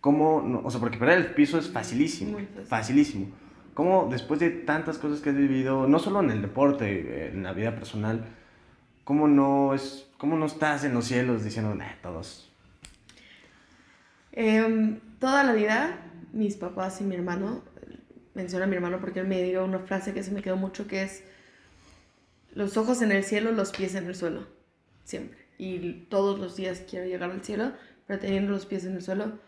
¿Cómo, 0.00 0.42
no? 0.42 0.60
o 0.64 0.70
sea, 0.70 0.80
porque 0.80 0.98
perder 0.98 1.18
el 1.18 1.34
piso 1.34 1.58
es 1.58 1.68
facilísimo, 1.68 2.38
facilísimo. 2.66 3.26
¿Cómo 3.74 4.08
después 4.10 4.40
de 4.40 4.50
tantas 4.50 4.98
cosas 4.98 5.20
que 5.20 5.30
has 5.30 5.36
vivido, 5.36 5.86
no 5.88 5.98
solo 5.98 6.20
en 6.20 6.30
el 6.30 6.42
deporte, 6.42 6.86
eh, 6.86 7.30
en 7.32 7.42
la 7.42 7.52
vida 7.52 7.74
personal, 7.74 8.24
cómo 9.04 9.28
no 9.28 9.74
es, 9.74 10.08
cómo 10.18 10.36
no 10.36 10.46
estás 10.46 10.84
en 10.84 10.94
los 10.94 11.06
cielos 11.06 11.44
diciendo, 11.44 11.74
nah, 11.74 11.92
todos, 12.02 12.48
Em, 14.40 15.00
toda 15.18 15.42
la 15.42 15.52
vida, 15.52 15.98
mis 16.32 16.56
papás 16.56 17.00
y 17.00 17.04
mi 17.04 17.16
hermano, 17.16 17.62
menciona 18.34 18.66
a 18.66 18.68
mi 18.68 18.76
hermano 18.76 19.00
porque 19.00 19.18
él 19.18 19.26
me 19.26 19.42
dio 19.42 19.64
una 19.64 19.80
frase 19.80 20.14
que 20.14 20.22
se 20.22 20.30
me 20.30 20.42
quedó 20.42 20.56
mucho, 20.56 20.86
que 20.86 21.02
es 21.02 21.24
los 22.52 22.76
ojos 22.76 23.02
en 23.02 23.12
el 23.12 23.24
cielo, 23.24 23.52
los 23.52 23.72
pies 23.72 23.94
en 23.94 24.06
el 24.06 24.14
suelo, 24.14 24.46
siempre. 25.04 25.38
Y 25.58 26.06
todos 26.08 26.38
los 26.38 26.56
días 26.56 26.84
quiero 26.88 27.06
llegar 27.06 27.30
al 27.30 27.42
cielo, 27.42 27.72
pero 28.06 28.18
teniendo 28.20 28.52
los 28.52 28.66
pies 28.66 28.84
en 28.84 28.94
el 28.94 29.02
suelo, 29.02 29.38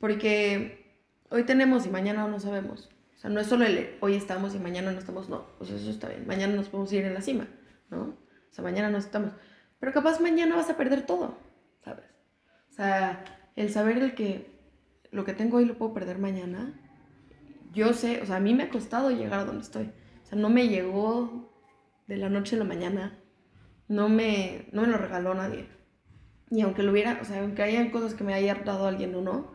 porque 0.00 1.02
hoy 1.30 1.44
tenemos 1.44 1.86
y 1.86 1.90
mañana 1.90 2.26
no 2.26 2.40
sabemos. 2.40 2.88
O 3.16 3.20
sea, 3.20 3.30
no 3.30 3.40
es 3.40 3.48
solo 3.48 3.66
el 3.66 3.96
hoy 4.00 4.14
estamos 4.14 4.54
y 4.54 4.58
mañana 4.58 4.92
no 4.92 4.98
estamos, 4.98 5.28
no. 5.28 5.46
O 5.58 5.64
sea, 5.64 5.76
eso 5.76 5.90
está 5.90 6.08
bien. 6.08 6.26
Mañana 6.26 6.54
nos 6.54 6.68
podemos 6.68 6.92
ir 6.92 7.04
en 7.04 7.14
la 7.14 7.20
cima, 7.20 7.48
¿no? 7.90 8.02
O 8.02 8.52
sea, 8.52 8.62
mañana 8.62 8.90
no 8.90 8.98
estamos. 8.98 9.32
Pero 9.80 9.92
capaz 9.92 10.20
mañana 10.20 10.56
vas 10.56 10.70
a 10.70 10.76
perder 10.76 11.04
todo, 11.04 11.36
¿sabes? 11.84 12.04
O 12.70 12.74
sea, 12.74 13.24
el 13.56 13.70
saber 13.70 13.98
el 13.98 14.14
que 14.14 14.58
lo 15.10 15.24
que 15.24 15.32
tengo 15.32 15.56
hoy 15.56 15.64
lo 15.64 15.76
puedo 15.78 15.94
perder 15.94 16.18
mañana, 16.18 16.80
yo 17.72 17.92
sé, 17.92 18.20
o 18.22 18.26
sea, 18.26 18.36
a 18.36 18.40
mí 18.40 18.54
me 18.54 18.64
ha 18.64 18.70
costado 18.70 19.10
llegar 19.10 19.40
a 19.40 19.44
donde 19.44 19.62
estoy. 19.62 19.90
O 20.22 20.26
sea, 20.26 20.38
no 20.38 20.48
me 20.48 20.68
llegó 20.68 21.47
de 22.08 22.16
la 22.18 22.28
noche 22.30 22.56
a 22.56 22.60
la 22.60 22.64
mañana, 22.66 23.18
no 23.88 24.08
me, 24.08 24.66
no 24.72 24.82
me 24.82 24.88
lo 24.88 24.98
regaló 24.98 25.34
nadie. 25.34 25.66
Y 26.50 26.62
aunque 26.62 26.82
lo 26.82 26.92
hubiera, 26.92 27.18
o 27.22 27.24
sea, 27.24 27.40
aunque 27.42 27.62
hayan 27.62 27.90
cosas 27.90 28.14
que 28.14 28.24
me 28.24 28.34
haya 28.34 28.54
dado 28.56 28.86
alguien 28.88 29.14
o 29.14 29.22
no, 29.22 29.52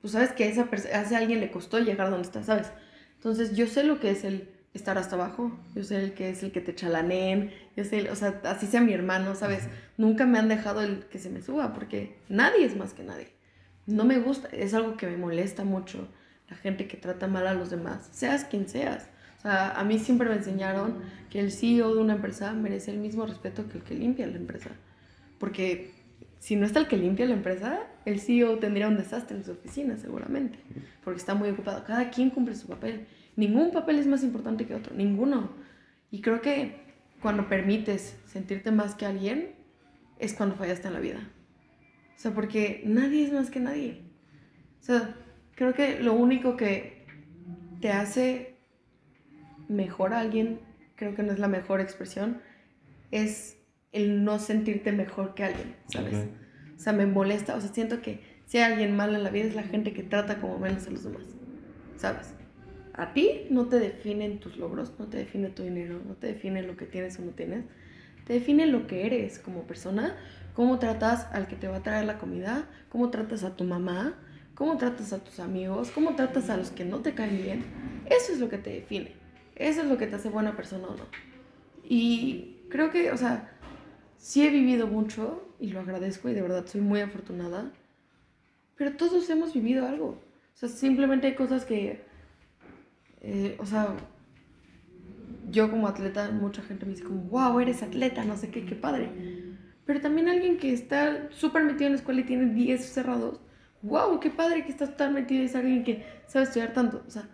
pues 0.00 0.12
sabes 0.12 0.32
que 0.32 0.44
a, 0.44 0.48
esa 0.48 0.68
a 0.70 1.02
ese 1.02 1.16
alguien 1.16 1.40
le 1.40 1.50
costó 1.50 1.78
llegar 1.78 2.06
a 2.06 2.10
donde 2.10 2.26
está, 2.26 2.42
¿sabes? 2.42 2.72
Entonces 3.16 3.56
yo 3.56 3.66
sé 3.66 3.84
lo 3.84 4.00
que 4.00 4.10
es 4.10 4.24
el 4.24 4.48
estar 4.74 4.96
hasta 4.98 5.16
abajo, 5.16 5.58
yo 5.74 5.82
sé 5.82 5.96
el 6.04 6.14
que 6.14 6.30
es 6.30 6.42
el 6.42 6.52
que 6.52 6.60
te 6.60 6.74
chalaneen, 6.74 7.52
yo 7.76 7.84
sé, 7.84 7.98
el- 8.00 8.08
o 8.10 8.14
sea, 8.16 8.40
así 8.44 8.66
sea 8.66 8.80
mi 8.80 8.92
hermano, 8.92 9.34
¿sabes? 9.34 9.68
Nunca 9.96 10.26
me 10.26 10.38
han 10.38 10.48
dejado 10.48 10.82
el 10.82 11.04
que 11.06 11.18
se 11.18 11.30
me 11.30 11.42
suba, 11.42 11.72
porque 11.74 12.18
nadie 12.28 12.64
es 12.64 12.76
más 12.76 12.94
que 12.94 13.02
nadie. 13.02 13.28
No 13.86 14.04
me 14.04 14.18
gusta, 14.20 14.48
es 14.52 14.74
algo 14.74 14.96
que 14.96 15.06
me 15.06 15.16
molesta 15.16 15.64
mucho, 15.64 16.08
la 16.48 16.56
gente 16.56 16.86
que 16.86 16.96
trata 16.96 17.26
mal 17.26 17.46
a 17.46 17.54
los 17.54 17.70
demás, 17.70 18.08
seas 18.12 18.44
quien 18.44 18.68
seas. 18.68 19.08
O 19.38 19.40
sea, 19.40 19.78
a 19.78 19.84
mí 19.84 19.98
siempre 19.98 20.28
me 20.28 20.36
enseñaron 20.36 20.96
que 21.30 21.40
el 21.40 21.52
CEO 21.52 21.94
de 21.94 22.00
una 22.00 22.14
empresa 22.14 22.52
merece 22.52 22.90
el 22.90 22.98
mismo 22.98 23.24
respeto 23.24 23.68
que 23.68 23.78
el 23.78 23.84
que 23.84 23.94
limpia 23.94 24.26
la 24.26 24.36
empresa. 24.36 24.70
Porque 25.38 25.92
si 26.40 26.56
no 26.56 26.66
está 26.66 26.80
el 26.80 26.88
que 26.88 26.96
limpia 26.96 27.26
la 27.26 27.34
empresa, 27.34 27.80
el 28.04 28.20
CEO 28.20 28.58
tendría 28.58 28.88
un 28.88 28.96
desastre 28.96 29.36
en 29.36 29.44
su 29.44 29.52
oficina 29.52 29.96
seguramente, 29.96 30.58
porque 31.04 31.20
está 31.20 31.34
muy 31.34 31.50
ocupado. 31.50 31.84
Cada 31.84 32.10
quien 32.10 32.30
cumple 32.30 32.54
su 32.56 32.66
papel. 32.66 33.06
Ningún 33.36 33.70
papel 33.70 33.98
es 33.98 34.06
más 34.06 34.24
importante 34.24 34.66
que 34.66 34.74
otro, 34.74 34.94
ninguno. 34.94 35.50
Y 36.10 36.20
creo 36.20 36.40
que 36.40 36.80
cuando 37.20 37.48
permites 37.48 38.16
sentirte 38.26 38.72
más 38.72 38.94
que 38.94 39.06
alguien, 39.06 39.50
es 40.18 40.34
cuando 40.34 40.56
fallaste 40.56 40.88
en 40.88 40.94
la 40.94 41.00
vida. 41.00 41.28
O 42.16 42.20
sea, 42.20 42.32
porque 42.32 42.82
nadie 42.84 43.24
es 43.24 43.32
más 43.32 43.50
que 43.50 43.60
nadie. 43.60 44.02
O 44.80 44.84
sea, 44.84 45.14
creo 45.54 45.74
que 45.74 46.00
lo 46.00 46.14
único 46.14 46.56
que 46.56 47.06
te 47.80 47.92
hace 47.92 48.47
mejor 49.68 50.14
a 50.14 50.20
alguien, 50.20 50.60
creo 50.96 51.14
que 51.14 51.22
no 51.22 51.32
es 51.32 51.38
la 51.38 51.48
mejor 51.48 51.80
expresión, 51.80 52.40
es 53.10 53.58
el 53.92 54.24
no 54.24 54.38
sentirte 54.38 54.92
mejor 54.92 55.34
que 55.34 55.44
alguien, 55.44 55.76
¿sabes? 55.88 56.14
Ok. 56.14 56.48
O 56.76 56.80
sea, 56.80 56.92
me 56.92 57.06
molesta, 57.06 57.56
o 57.56 57.60
sea, 57.60 57.72
siento 57.72 58.00
que 58.02 58.20
si 58.46 58.58
hay 58.58 58.72
alguien 58.72 58.96
malo 58.96 59.16
en 59.16 59.24
la 59.24 59.30
vida 59.30 59.46
es 59.46 59.54
la 59.54 59.62
gente 59.62 59.92
que 59.92 60.02
trata 60.02 60.40
como 60.40 60.58
menos 60.58 60.86
a 60.86 60.90
los 60.90 61.04
demás, 61.04 61.24
¿sabes? 61.96 62.34
A 62.94 63.12
ti 63.12 63.46
no 63.50 63.66
te 63.66 63.78
definen 63.78 64.40
tus 64.40 64.56
logros, 64.56 64.92
no 64.98 65.06
te 65.06 65.18
define 65.18 65.50
tu 65.50 65.62
dinero, 65.62 66.00
no 66.06 66.14
te 66.14 66.28
define 66.28 66.62
lo 66.62 66.76
que 66.76 66.86
tienes 66.86 67.18
o 67.18 67.22
no 67.22 67.32
tienes, 67.32 67.64
te 68.26 68.34
define 68.34 68.66
lo 68.66 68.86
que 68.86 69.06
eres 69.06 69.38
como 69.38 69.62
persona, 69.66 70.16
cómo 70.54 70.78
tratas 70.78 71.26
al 71.32 71.46
que 71.46 71.56
te 71.56 71.68
va 71.68 71.76
a 71.76 71.82
traer 71.82 72.04
la 72.06 72.18
comida, 72.18 72.68
cómo 72.88 73.10
tratas 73.10 73.44
a 73.44 73.56
tu 73.56 73.64
mamá, 73.64 74.18
cómo 74.54 74.76
tratas 74.76 75.12
a 75.12 75.22
tus 75.22 75.40
amigos, 75.40 75.90
cómo 75.90 76.16
tratas 76.16 76.50
a 76.50 76.56
los 76.56 76.70
que 76.70 76.84
no 76.84 76.98
te 76.98 77.14
caen 77.14 77.42
bien. 77.42 77.64
Eso 78.06 78.32
es 78.32 78.40
lo 78.40 78.48
que 78.48 78.58
te 78.58 78.70
define, 78.70 79.12
eso 79.58 79.82
es 79.82 79.88
lo 79.88 79.98
que 79.98 80.06
te 80.06 80.16
hace 80.16 80.28
buena 80.28 80.56
persona 80.56 80.88
o 80.88 80.96
no. 80.96 81.04
Y 81.84 82.62
creo 82.70 82.90
que, 82.90 83.10
o 83.10 83.16
sea, 83.16 83.58
sí 84.16 84.46
he 84.46 84.50
vivido 84.50 84.86
mucho 84.86 85.54
y 85.58 85.70
lo 85.70 85.80
agradezco 85.80 86.28
y 86.28 86.34
de 86.34 86.42
verdad 86.42 86.66
soy 86.66 86.80
muy 86.80 87.00
afortunada, 87.00 87.72
pero 88.76 88.96
todos 88.96 89.28
hemos 89.30 89.52
vivido 89.52 89.86
algo. 89.86 90.06
O 90.06 90.56
sea, 90.56 90.68
simplemente 90.68 91.26
hay 91.26 91.34
cosas 91.34 91.64
que, 91.64 92.04
eh, 93.20 93.56
o 93.58 93.66
sea, 93.66 93.96
yo 95.50 95.70
como 95.70 95.88
atleta, 95.88 96.30
mucha 96.30 96.62
gente 96.62 96.86
me 96.86 96.92
dice 96.92 97.04
como, 97.04 97.22
wow, 97.22 97.58
eres 97.60 97.82
atleta, 97.82 98.24
no 98.24 98.36
sé 98.36 98.50
qué, 98.50 98.64
qué 98.64 98.74
padre. 98.74 99.10
Pero 99.86 100.00
también 100.00 100.28
alguien 100.28 100.58
que 100.58 100.72
está 100.72 101.28
súper 101.30 101.64
metido 101.64 101.86
en 101.86 101.92
la 101.94 101.98
escuela 101.98 102.20
y 102.20 102.24
tiene 102.24 102.52
10 102.52 102.84
cerrados, 102.92 103.40
wow, 103.82 104.20
qué 104.20 104.30
padre 104.30 104.64
que 104.64 104.70
estás 104.70 104.96
tan 104.96 105.14
metido 105.14 105.42
y 105.42 105.46
es 105.46 105.56
alguien 105.56 105.84
que 105.84 106.04
sabe 106.26 106.44
estudiar 106.44 106.72
tanto. 106.72 107.02
O 107.06 107.10
sea, 107.10 107.28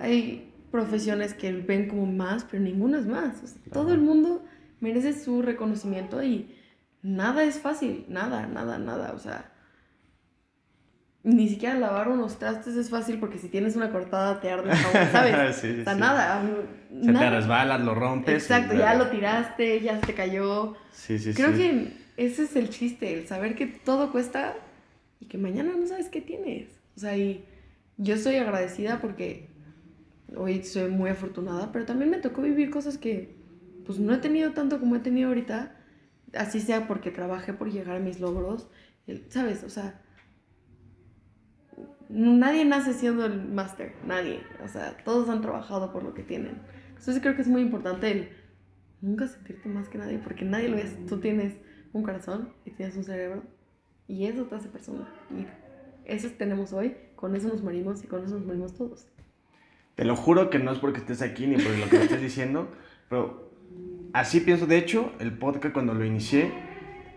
hay 0.00 0.51
profesiones 0.72 1.34
que 1.34 1.52
ven 1.52 1.88
como 1.88 2.06
más, 2.06 2.44
pero 2.50 2.62
ninguna 2.62 2.98
es 2.98 3.06
más. 3.06 3.42
O 3.44 3.46
sea, 3.46 3.58
Todo 3.72 3.92
el 3.92 4.00
mundo 4.00 4.44
merece 4.80 5.12
su 5.12 5.42
reconocimiento 5.42 6.22
y 6.24 6.56
nada 7.02 7.44
es 7.44 7.60
fácil, 7.60 8.06
nada, 8.08 8.46
nada, 8.46 8.78
nada. 8.78 9.12
O 9.14 9.18
sea, 9.18 9.52
ni 11.22 11.48
siquiera 11.48 11.76
lavar 11.76 12.08
unos 12.08 12.38
trastes 12.38 12.74
es 12.74 12.90
fácil 12.90 13.20
porque 13.20 13.38
si 13.38 13.48
tienes 13.48 13.76
una 13.76 13.90
cortada 13.90 14.40
te 14.40 14.50
arde 14.50 14.70
el 14.70 14.76
jabón, 14.76 15.12
¿sabes? 15.12 15.56
Sí, 15.60 15.72
sí, 15.74 15.80
o 15.80 15.84
sea, 15.84 15.94
sí. 15.94 16.00
nada. 16.00 16.42
Se 17.00 17.12
te 17.12 17.30
resbalas, 17.30 17.80
lo 17.82 17.94
rompes. 17.94 18.42
Exacto, 18.42 18.74
ya 18.74 18.94
lo 18.94 19.08
tiraste, 19.08 19.80
ya 19.80 20.00
se 20.00 20.06
te 20.06 20.14
cayó. 20.14 20.74
Sí, 20.90 21.18
sí, 21.18 21.32
Creo 21.34 21.52
que 21.52 21.92
ese 22.16 22.44
es 22.44 22.56
el 22.56 22.70
chiste, 22.70 23.14
el 23.14 23.28
saber 23.28 23.54
que 23.54 23.66
todo 23.66 24.10
cuesta 24.10 24.54
y 25.20 25.26
que 25.26 25.38
mañana 25.38 25.72
no 25.78 25.86
sabes 25.86 26.08
qué 26.08 26.20
tienes. 26.20 26.68
O 26.96 27.00
sea, 27.00 27.16
y 27.16 27.44
yo 27.98 28.14
estoy 28.14 28.36
agradecida 28.36 29.00
porque 29.00 29.51
hoy 30.36 30.62
soy 30.62 30.90
muy 30.90 31.10
afortunada, 31.10 31.72
pero 31.72 31.84
también 31.84 32.10
me 32.10 32.18
tocó 32.18 32.42
vivir 32.42 32.70
cosas 32.70 32.98
que 32.98 33.36
pues 33.84 33.98
no 33.98 34.14
he 34.14 34.18
tenido 34.18 34.52
tanto 34.52 34.78
como 34.78 34.96
he 34.96 35.00
tenido 35.00 35.28
ahorita, 35.28 35.76
así 36.34 36.60
sea 36.60 36.86
porque 36.86 37.10
trabajé 37.10 37.52
por 37.52 37.70
llegar 37.70 37.96
a 37.96 38.00
mis 38.00 38.20
logros, 38.20 38.68
¿sabes? 39.28 39.64
O 39.64 39.68
sea, 39.68 40.00
nadie 42.08 42.64
nace 42.64 42.92
siendo 42.92 43.26
el 43.26 43.48
máster, 43.48 43.94
nadie, 44.06 44.40
o 44.64 44.68
sea, 44.68 44.96
todos 45.04 45.28
han 45.28 45.40
trabajado 45.40 45.92
por 45.92 46.02
lo 46.02 46.14
que 46.14 46.22
tienen. 46.22 46.60
Entonces 46.88 47.20
creo 47.20 47.34
que 47.34 47.42
es 47.42 47.48
muy 47.48 47.62
importante 47.62 48.10
el 48.10 48.28
nunca 49.00 49.26
sentirte 49.26 49.68
más 49.68 49.88
que 49.88 49.98
nadie, 49.98 50.18
porque 50.18 50.44
nadie 50.44 50.68
lo 50.68 50.78
es. 50.78 51.04
Tú 51.06 51.18
tienes 51.18 51.56
un 51.92 52.02
corazón 52.02 52.52
y 52.64 52.70
tienes 52.70 52.96
un 52.96 53.04
cerebro 53.04 53.42
y 54.06 54.26
eso 54.26 54.44
te 54.44 54.54
hace 54.54 54.68
persona. 54.68 55.08
Y 55.30 55.46
eso 56.04 56.28
tenemos 56.38 56.72
hoy, 56.72 56.96
con 57.16 57.36
eso 57.36 57.48
nos 57.48 57.62
morimos 57.62 58.02
y 58.04 58.06
con 58.06 58.24
eso 58.24 58.36
nos 58.38 58.46
morimos 58.46 58.74
todos. 58.74 59.08
Te 59.94 60.04
lo 60.04 60.16
juro 60.16 60.50
que 60.50 60.58
no 60.58 60.72
es 60.72 60.78
porque 60.78 61.00
estés 61.00 61.22
aquí 61.22 61.46
ni 61.46 61.56
por 61.56 61.76
lo 61.76 61.88
que 61.88 62.02
estés 62.02 62.20
diciendo, 62.20 62.70
pero 63.08 63.50
así 64.12 64.40
pienso. 64.40 64.66
De 64.66 64.78
hecho, 64.78 65.12
el 65.18 65.36
podcast 65.36 65.74
cuando 65.74 65.94
lo 65.94 66.04
inicié 66.04 66.50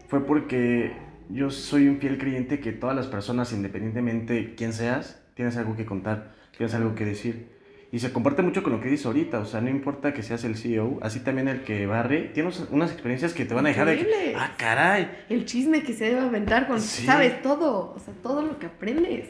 fue 0.08 0.26
porque 0.26 0.94
yo 1.30 1.50
soy 1.52 1.88
un 1.88 2.00
fiel 2.00 2.18
creyente 2.18 2.60
que 2.60 2.72
todas 2.72 2.96
las 2.96 3.08
personas, 3.08 3.52
independientemente 3.54 4.34
de 4.34 4.56
quién 4.56 4.74
seas, 4.74 5.22
tienes 5.36 5.58
algo 5.58 5.76
que 5.76 5.86
contar, 5.86 6.36
tienes 6.58 6.74
algo 6.76 6.96
que 6.96 7.06
decir. 7.06 7.56
Y 7.92 8.00
se 8.00 8.12
comparte 8.12 8.42
mucho 8.42 8.62
con 8.62 8.74
lo 8.74 8.82
que 8.82 8.90
dices 8.90 9.06
ahorita, 9.06 9.40
o 9.40 9.46
sea, 9.46 9.62
no 9.62 9.70
importa 9.70 10.14
que 10.14 10.22
seas 10.22 10.44
el 10.44 10.58
CEO, 10.58 11.00
así 11.02 11.22
también 11.22 11.48
el 11.48 11.62
que 11.62 11.86
barre, 11.86 12.32
tienes 12.34 12.68
unas 12.72 12.92
experiencias 12.92 13.34
que 13.34 13.46
te 13.46 13.54
van 13.54 13.66
a 13.66 13.70
dejar 13.70 13.88
de 13.88 14.00
que, 14.00 14.36
ah, 14.36 14.54
caray. 14.58 15.10
El 15.30 15.46
chisme 15.46 15.82
que 15.82 15.94
se 15.94 16.06
debe 16.06 16.20
aventar 16.20 16.68
con, 16.68 16.82
sabes, 16.82 17.42
todo, 17.42 17.94
o 17.96 18.00
sea, 18.00 18.14
todo 18.22 18.42
lo 18.42 18.60
que 18.60 18.66
aprendes. 18.66 19.30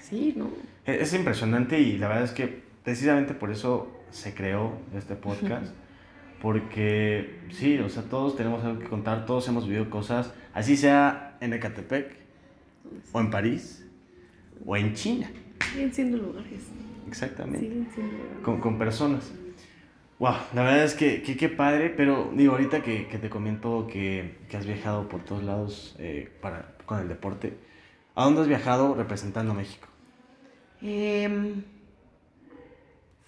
Sí, 0.00 0.32
¿no? 0.36 0.48
E-, 0.86 1.02
es, 1.02 1.12
impresionante 1.12 1.78
y 1.80 1.98
la 1.98 2.08
verdad 2.08 2.24
es 2.24 2.30
que 2.30 2.62
precisamente 2.84 3.34
por 3.34 3.50
eso 3.50 3.92
se 4.10 4.34
creó 4.34 4.78
este 4.94 5.14
podcast. 5.14 5.72
porque 6.40 7.40
sí, 7.50 7.78
o 7.78 7.88
sea, 7.88 8.04
todos 8.04 8.36
tenemos 8.36 8.64
algo 8.64 8.78
que 8.78 8.86
contar, 8.86 9.26
todos 9.26 9.48
hemos 9.48 9.66
vivido 9.66 9.90
cosas, 9.90 10.32
así 10.54 10.76
sea 10.76 11.36
en 11.40 11.52
Ecatepec, 11.52 12.16
o 13.12 13.20
en 13.20 13.30
París, 13.30 13.86
o 14.64 14.76
en 14.76 14.94
China. 14.94 15.30
Siguen 15.72 15.92
siendo 15.92 16.18
lugares. 16.18 16.68
Exactamente. 17.06 17.66
Siguen 17.66 17.88
siendo 17.92 18.12
lugares. 18.12 18.42
Con, 18.42 18.60
con 18.60 18.78
personas. 18.78 19.32
Wow, 20.18 20.34
la 20.52 20.62
verdad 20.62 20.84
es 20.84 20.94
que 20.94 21.22
qué 21.22 21.48
padre, 21.48 21.90
pero 21.90 22.32
digo, 22.34 22.52
ahorita 22.52 22.82
que, 22.82 23.06
que 23.06 23.18
te 23.18 23.30
comento 23.30 23.86
que, 23.86 24.38
que, 24.48 24.56
has 24.56 24.66
viajado 24.66 25.08
por 25.08 25.24
todos 25.24 25.44
lados 25.44 25.94
eh, 25.98 26.28
para, 26.40 26.74
con 26.86 26.98
el 26.98 27.08
deporte, 27.08 27.56
¿a 28.16 28.24
dónde 28.24 28.40
has 28.40 28.48
viajado 28.48 28.94
representando 28.94 29.52
a 29.52 29.54
México? 29.54 29.86
Eh, 30.82 31.54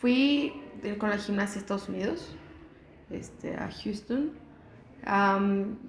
fui 0.00 0.54
con 0.98 1.10
la 1.10 1.18
gimnasia 1.18 1.56
a 1.56 1.60
Estados 1.60 1.88
Unidos, 1.88 2.34
este, 3.10 3.54
a 3.54 3.70
Houston. 3.70 4.32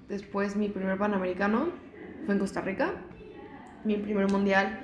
después 0.08 0.54
mi 0.54 0.68
primer 0.68 0.98
Panamericano 0.98 1.70
fue 2.26 2.34
en 2.34 2.40
Costa 2.40 2.60
Rica. 2.60 2.92
Mi 3.84 3.96
primer 3.96 4.30
mundial 4.30 4.80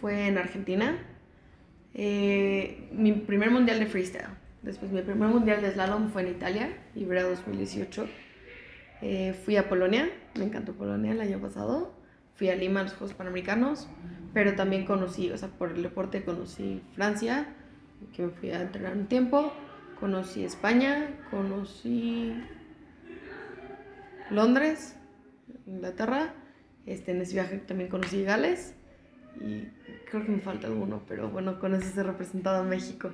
fue 0.00 0.26
en 0.26 0.38
Argentina. 0.38 0.98
Eh, 1.94 2.88
mi 2.92 3.12
primer 3.12 3.50
mundial 3.50 3.78
de 3.78 3.86
freestyle. 3.86 4.28
Después 4.62 4.90
mi 4.90 5.02
primer 5.02 5.28
mundial 5.28 5.60
de 5.60 5.70
slalom 5.72 6.10
fue 6.10 6.22
en 6.22 6.28
Italia, 6.28 6.70
Ibrea 6.94 7.24
2018. 7.24 8.06
Eh, 9.02 9.34
fui 9.44 9.56
a 9.56 9.68
Polonia, 9.68 10.08
me 10.38 10.44
encantó 10.44 10.72
Polonia 10.72 11.12
el 11.12 11.20
año 11.20 11.40
pasado. 11.40 11.94
Fui 12.34 12.48
a 12.48 12.56
Lima 12.56 12.80
a 12.80 12.82
los 12.84 12.94
Juegos 12.94 13.14
Panamericanos, 13.14 13.88
pero 14.32 14.54
también 14.54 14.86
conocí, 14.86 15.30
o 15.30 15.36
sea, 15.36 15.48
por 15.48 15.72
el 15.72 15.82
deporte 15.82 16.24
conocí 16.24 16.82
Francia, 16.94 17.54
que 18.14 18.22
me 18.22 18.30
fui 18.30 18.50
a 18.50 18.62
entrenar 18.62 18.96
un 18.96 19.06
tiempo, 19.06 19.52
conocí 19.98 20.44
España, 20.44 21.08
conocí 21.30 22.34
Londres, 24.30 24.96
Inglaterra, 25.66 26.34
este, 26.86 27.12
en 27.12 27.20
ese 27.20 27.34
viaje 27.34 27.58
también 27.58 27.88
conocí 27.88 28.24
Gales 28.24 28.74
y 29.40 29.68
creo 30.10 30.24
que 30.24 30.32
me 30.32 30.40
falta 30.40 30.66
alguno, 30.66 31.02
pero 31.06 31.30
bueno, 31.30 31.58
con 31.58 31.74
eso 31.74 31.88
se 31.94 32.02
representado 32.02 32.62
a 32.62 32.64
México. 32.64 33.10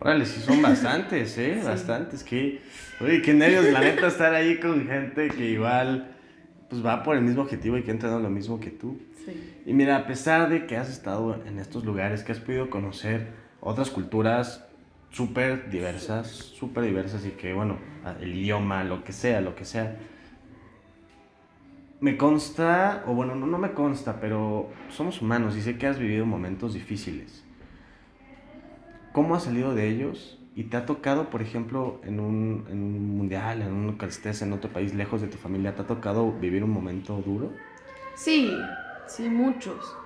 Órale, 0.00 0.26
sí 0.26 0.40
son 0.40 0.62
bastantes, 0.62 1.36
¿eh? 1.38 1.60
Bastantes. 1.64 2.22
Que, 2.22 2.60
oye, 3.00 3.20
qué 3.20 3.34
nervios, 3.34 3.64
la 3.66 3.80
neta, 3.80 4.06
estar 4.06 4.32
ahí 4.32 4.58
con 4.60 4.86
gente 4.86 5.28
que 5.28 5.50
igual 5.50 6.14
pues 6.70 6.84
va 6.84 7.02
por 7.02 7.16
el 7.16 7.22
mismo 7.22 7.42
objetivo 7.42 7.78
y 7.78 7.82
que 7.82 7.90
ha 7.90 7.94
entrenado 7.94 8.20
lo 8.20 8.30
mismo 8.30 8.60
que 8.60 8.70
tú. 8.70 9.00
Sí. 9.24 9.62
Y 9.66 9.72
mira, 9.72 9.96
a 9.96 10.06
pesar 10.06 10.48
de 10.48 10.66
que 10.66 10.76
has 10.76 10.88
estado 10.88 11.42
en 11.44 11.58
estos 11.58 11.84
lugares, 11.84 12.22
que 12.22 12.32
has 12.32 12.40
podido 12.40 12.70
conocer 12.70 13.28
otras 13.60 13.90
culturas 13.90 14.64
súper 15.10 15.70
diversas, 15.70 16.28
súper 16.28 16.84
diversas 16.84 17.24
y 17.26 17.30
que, 17.30 17.52
bueno, 17.52 17.78
el 18.20 18.34
idioma, 18.34 18.84
lo 18.84 19.04
que 19.04 19.12
sea, 19.12 19.40
lo 19.40 19.54
que 19.54 19.64
sea. 19.64 19.96
Me 22.00 22.16
consta, 22.16 23.02
o 23.06 23.14
bueno, 23.14 23.34
no, 23.34 23.46
no 23.46 23.58
me 23.58 23.72
consta, 23.72 24.20
pero 24.20 24.70
somos 24.88 25.20
humanos 25.20 25.56
y 25.56 25.62
sé 25.62 25.78
que 25.78 25.86
has 25.86 25.98
vivido 25.98 26.26
momentos 26.26 26.74
difíciles. 26.74 27.44
¿Cómo 29.12 29.34
has 29.34 29.44
salido 29.44 29.74
de 29.74 29.88
ellos? 29.88 30.38
¿Y 30.54 30.64
te 30.64 30.76
ha 30.76 30.86
tocado, 30.86 31.30
por 31.30 31.42
ejemplo, 31.42 32.00
en 32.04 32.20
un, 32.20 32.66
en 32.68 32.82
un 32.82 33.16
mundial, 33.16 33.62
en 33.62 33.72
un 33.72 33.98
que 33.98 34.06
estés 34.06 34.42
en 34.42 34.52
otro 34.52 34.70
país 34.72 34.94
lejos 34.94 35.20
de 35.20 35.28
tu 35.28 35.38
familia, 35.38 35.74
¿te 35.74 35.82
ha 35.82 35.86
tocado 35.86 36.32
vivir 36.32 36.62
un 36.62 36.70
momento 36.70 37.16
duro? 37.24 37.52
Sí, 38.14 38.56
sí, 39.06 39.28
muchos. 39.28 39.96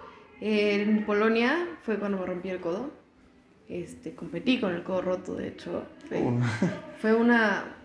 En 0.41 1.05
Polonia 1.05 1.67
fue 1.83 1.99
cuando 1.99 2.19
me 2.19 2.27
rompí 2.27 2.49
el 2.49 2.61
codo 2.61 3.02
este, 3.69 4.15
competí 4.15 4.61
con 4.61 4.75
el 4.75 4.83
codo 4.83 5.03
roto, 5.03 5.35
de 5.35 5.49
hecho. 5.49 5.85
Fue, 6.09 7.13
uh. 7.13 7.17
una, 7.21 7.77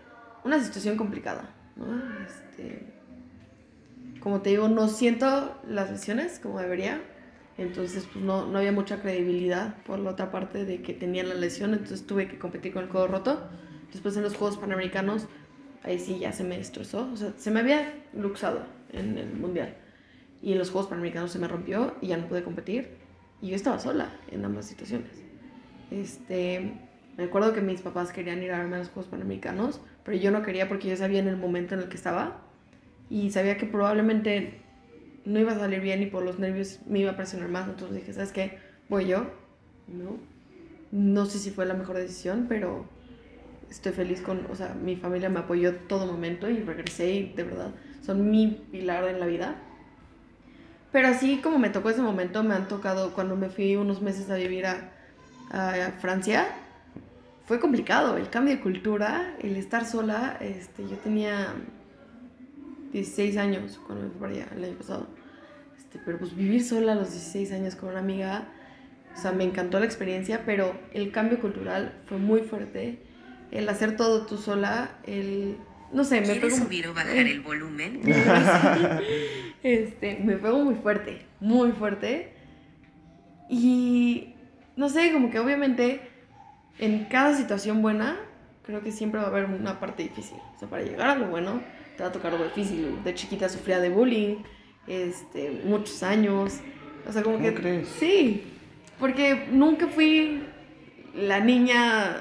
una, 0.44 0.62
situación 0.62 0.96
complicada, 0.96 1.54
¿no? 1.76 1.86
Este, 2.26 2.86
como 4.20 4.40
te 4.42 4.50
digo, 4.50 4.68
no 4.68 4.88
siento 4.88 5.58
las 5.66 5.90
lesiones 5.90 6.38
como 6.38 6.58
debería. 6.60 7.00
Entonces, 7.56 8.06
pues 8.12 8.24
no, 8.24 8.46
no 8.46 8.58
había 8.58 8.70
mucha 8.70 9.00
credibilidad 9.00 9.82
por 9.82 9.98
la 9.98 10.10
otra 10.10 10.30
parte 10.30 10.64
de 10.64 10.80
que 10.82 10.94
tenía 10.94 11.24
la 11.24 11.34
lesión. 11.34 11.72
Entonces 11.72 12.06
tuve 12.06 12.28
que 12.28 12.38
competir 12.38 12.72
con 12.72 12.84
el 12.84 12.88
codo 12.88 13.08
roto. 13.08 13.48
Después 13.92 14.16
en 14.16 14.22
los 14.22 14.36
Juegos 14.36 14.58
Panamericanos, 14.58 15.26
ahí 15.82 15.98
sí 15.98 16.18
ya 16.18 16.32
se 16.32 16.44
me 16.44 16.58
destrozó. 16.58 17.10
O 17.12 17.16
sea, 17.16 17.32
se 17.36 17.50
me 17.50 17.60
había 17.60 17.94
luxado 18.12 18.64
en 18.92 19.18
el 19.18 19.32
Mundial. 19.34 19.76
Y 20.40 20.52
en 20.52 20.58
los 20.58 20.70
Juegos 20.70 20.88
Panamericanos 20.88 21.32
se 21.32 21.38
me 21.38 21.48
rompió 21.48 21.96
y 22.00 22.08
ya 22.08 22.16
no 22.16 22.28
pude 22.28 22.44
competir. 22.44 22.96
Y 23.40 23.48
yo 23.48 23.56
estaba 23.56 23.78
sola 23.78 24.12
en 24.30 24.44
ambas 24.44 24.66
situaciones. 24.66 25.27
Este, 25.90 26.72
me 27.16 27.24
acuerdo 27.24 27.52
que 27.52 27.60
mis 27.60 27.80
papás 27.80 28.12
querían 28.12 28.42
ir 28.42 28.52
a 28.52 28.58
verme 28.58 28.76
a 28.76 28.78
los 28.80 28.88
Juegos 28.88 29.10
Panamericanos, 29.10 29.80
pero 30.04 30.16
yo 30.16 30.30
no 30.30 30.42
quería 30.42 30.68
porque 30.68 30.88
yo 30.88 30.96
sabía 30.96 31.20
en 31.20 31.28
el 31.28 31.36
momento 31.36 31.74
en 31.74 31.80
el 31.80 31.88
que 31.88 31.96
estaba 31.96 32.42
y 33.10 33.30
sabía 33.30 33.56
que 33.56 33.66
probablemente 33.66 34.60
no 35.24 35.38
iba 35.40 35.52
a 35.52 35.58
salir 35.58 35.80
bien 35.80 36.02
y 36.02 36.06
por 36.06 36.22
los 36.22 36.38
nervios 36.38 36.80
me 36.86 37.00
iba 37.00 37.12
a 37.12 37.16
presionar 37.16 37.48
más. 37.48 37.68
Entonces 37.68 37.96
dije, 37.96 38.12
¿sabes 38.12 38.32
qué? 38.32 38.58
Voy 38.88 39.06
yo. 39.06 39.26
No, 39.86 40.18
no 40.92 41.26
sé 41.26 41.38
si 41.38 41.50
fue 41.50 41.66
la 41.66 41.74
mejor 41.74 41.96
decisión, 41.96 42.46
pero 42.48 42.86
estoy 43.70 43.92
feliz 43.92 44.20
con, 44.20 44.46
o 44.50 44.54
sea, 44.54 44.74
mi 44.74 44.96
familia 44.96 45.28
me 45.28 45.40
apoyó 45.40 45.74
todo 45.74 46.06
momento 46.06 46.48
y 46.48 46.60
regresé 46.60 47.10
y 47.10 47.32
de 47.32 47.42
verdad 47.42 47.74
son 48.02 48.30
mi 48.30 48.66
pilar 48.70 49.04
en 49.04 49.20
la 49.20 49.26
vida. 49.26 49.56
Pero 50.92 51.08
así 51.08 51.40
como 51.42 51.58
me 51.58 51.68
tocó 51.68 51.90
ese 51.90 52.00
momento, 52.00 52.42
me 52.42 52.54
han 52.54 52.68
tocado 52.68 53.12
cuando 53.12 53.36
me 53.36 53.50
fui 53.50 53.76
unos 53.76 54.00
meses 54.00 54.30
a 54.30 54.36
vivir 54.36 54.64
a, 54.64 54.92
a 55.50 55.92
Francia, 56.00 56.46
fue 57.48 57.58
complicado. 57.60 58.18
El 58.18 58.28
cambio 58.28 58.54
de 58.54 58.60
cultura, 58.60 59.34
el 59.40 59.56
estar 59.56 59.86
sola, 59.86 60.36
este, 60.40 60.86
yo 60.86 60.96
tenía 60.98 61.54
16 62.92 63.38
años 63.38 63.80
cuando 63.86 64.04
me 64.04 64.10
fui 64.10 64.20
para 64.20 64.32
allá 64.32 64.46
el 64.54 64.64
año 64.64 64.76
pasado. 64.76 65.06
Este, 65.76 65.98
pero 66.04 66.18
pues 66.18 66.36
vivir 66.36 66.62
sola 66.62 66.92
a 66.92 66.94
los 66.94 67.10
16 67.10 67.52
años 67.52 67.74
con 67.74 67.88
una 67.88 68.00
amiga, 68.00 68.48
o 69.16 69.18
sea, 69.18 69.32
me 69.32 69.44
encantó 69.44 69.80
la 69.80 69.86
experiencia, 69.86 70.42
pero 70.44 70.78
el 70.92 71.10
cambio 71.10 71.40
cultural 71.40 71.94
fue 72.04 72.18
muy 72.18 72.42
fuerte. 72.42 72.98
El 73.50 73.66
hacer 73.70 73.96
todo 73.96 74.26
tú 74.26 74.36
sola, 74.36 74.98
el... 75.06 75.56
No 75.90 76.04
sé, 76.04 76.20
me 76.20 76.34
pegó... 76.34 76.54
subir 76.54 76.86
o 76.88 76.92
bajar 76.92 77.16
el 77.16 77.40
volumen? 77.40 78.02
este, 79.62 80.20
me 80.22 80.36
pegó 80.36 80.62
muy 80.62 80.74
fuerte, 80.74 81.24
muy 81.40 81.72
fuerte. 81.72 82.34
Y 83.48 84.34
no 84.78 84.88
sé, 84.88 85.12
como 85.12 85.28
que 85.28 85.40
obviamente 85.40 86.00
en 86.78 87.06
cada 87.06 87.36
situación 87.36 87.82
buena, 87.82 88.16
creo 88.62 88.80
que 88.80 88.92
siempre 88.92 89.20
va 89.20 89.26
a 89.26 89.30
haber 89.30 89.46
una 89.46 89.80
parte 89.80 90.04
difícil. 90.04 90.38
O 90.54 90.58
sea, 90.58 90.68
para 90.68 90.84
llegar 90.84 91.10
a 91.10 91.14
lo 91.16 91.26
bueno, 91.26 91.60
te 91.96 92.04
va 92.04 92.10
a 92.10 92.12
tocar 92.12 92.30
algo 92.30 92.44
difícil. 92.44 93.02
De 93.02 93.12
chiquita 93.12 93.48
sufría 93.48 93.80
de 93.80 93.88
bullying, 93.88 94.36
este, 94.86 95.62
muchos 95.64 96.04
años. 96.04 96.60
O 97.08 97.12
sea, 97.12 97.24
como 97.24 97.38
¿Cómo 97.38 97.54
crees? 97.54 97.88
Sí, 97.88 98.44
porque 99.00 99.48
nunca 99.50 99.88
fui 99.88 100.44
la 101.12 101.40
niña 101.40 102.20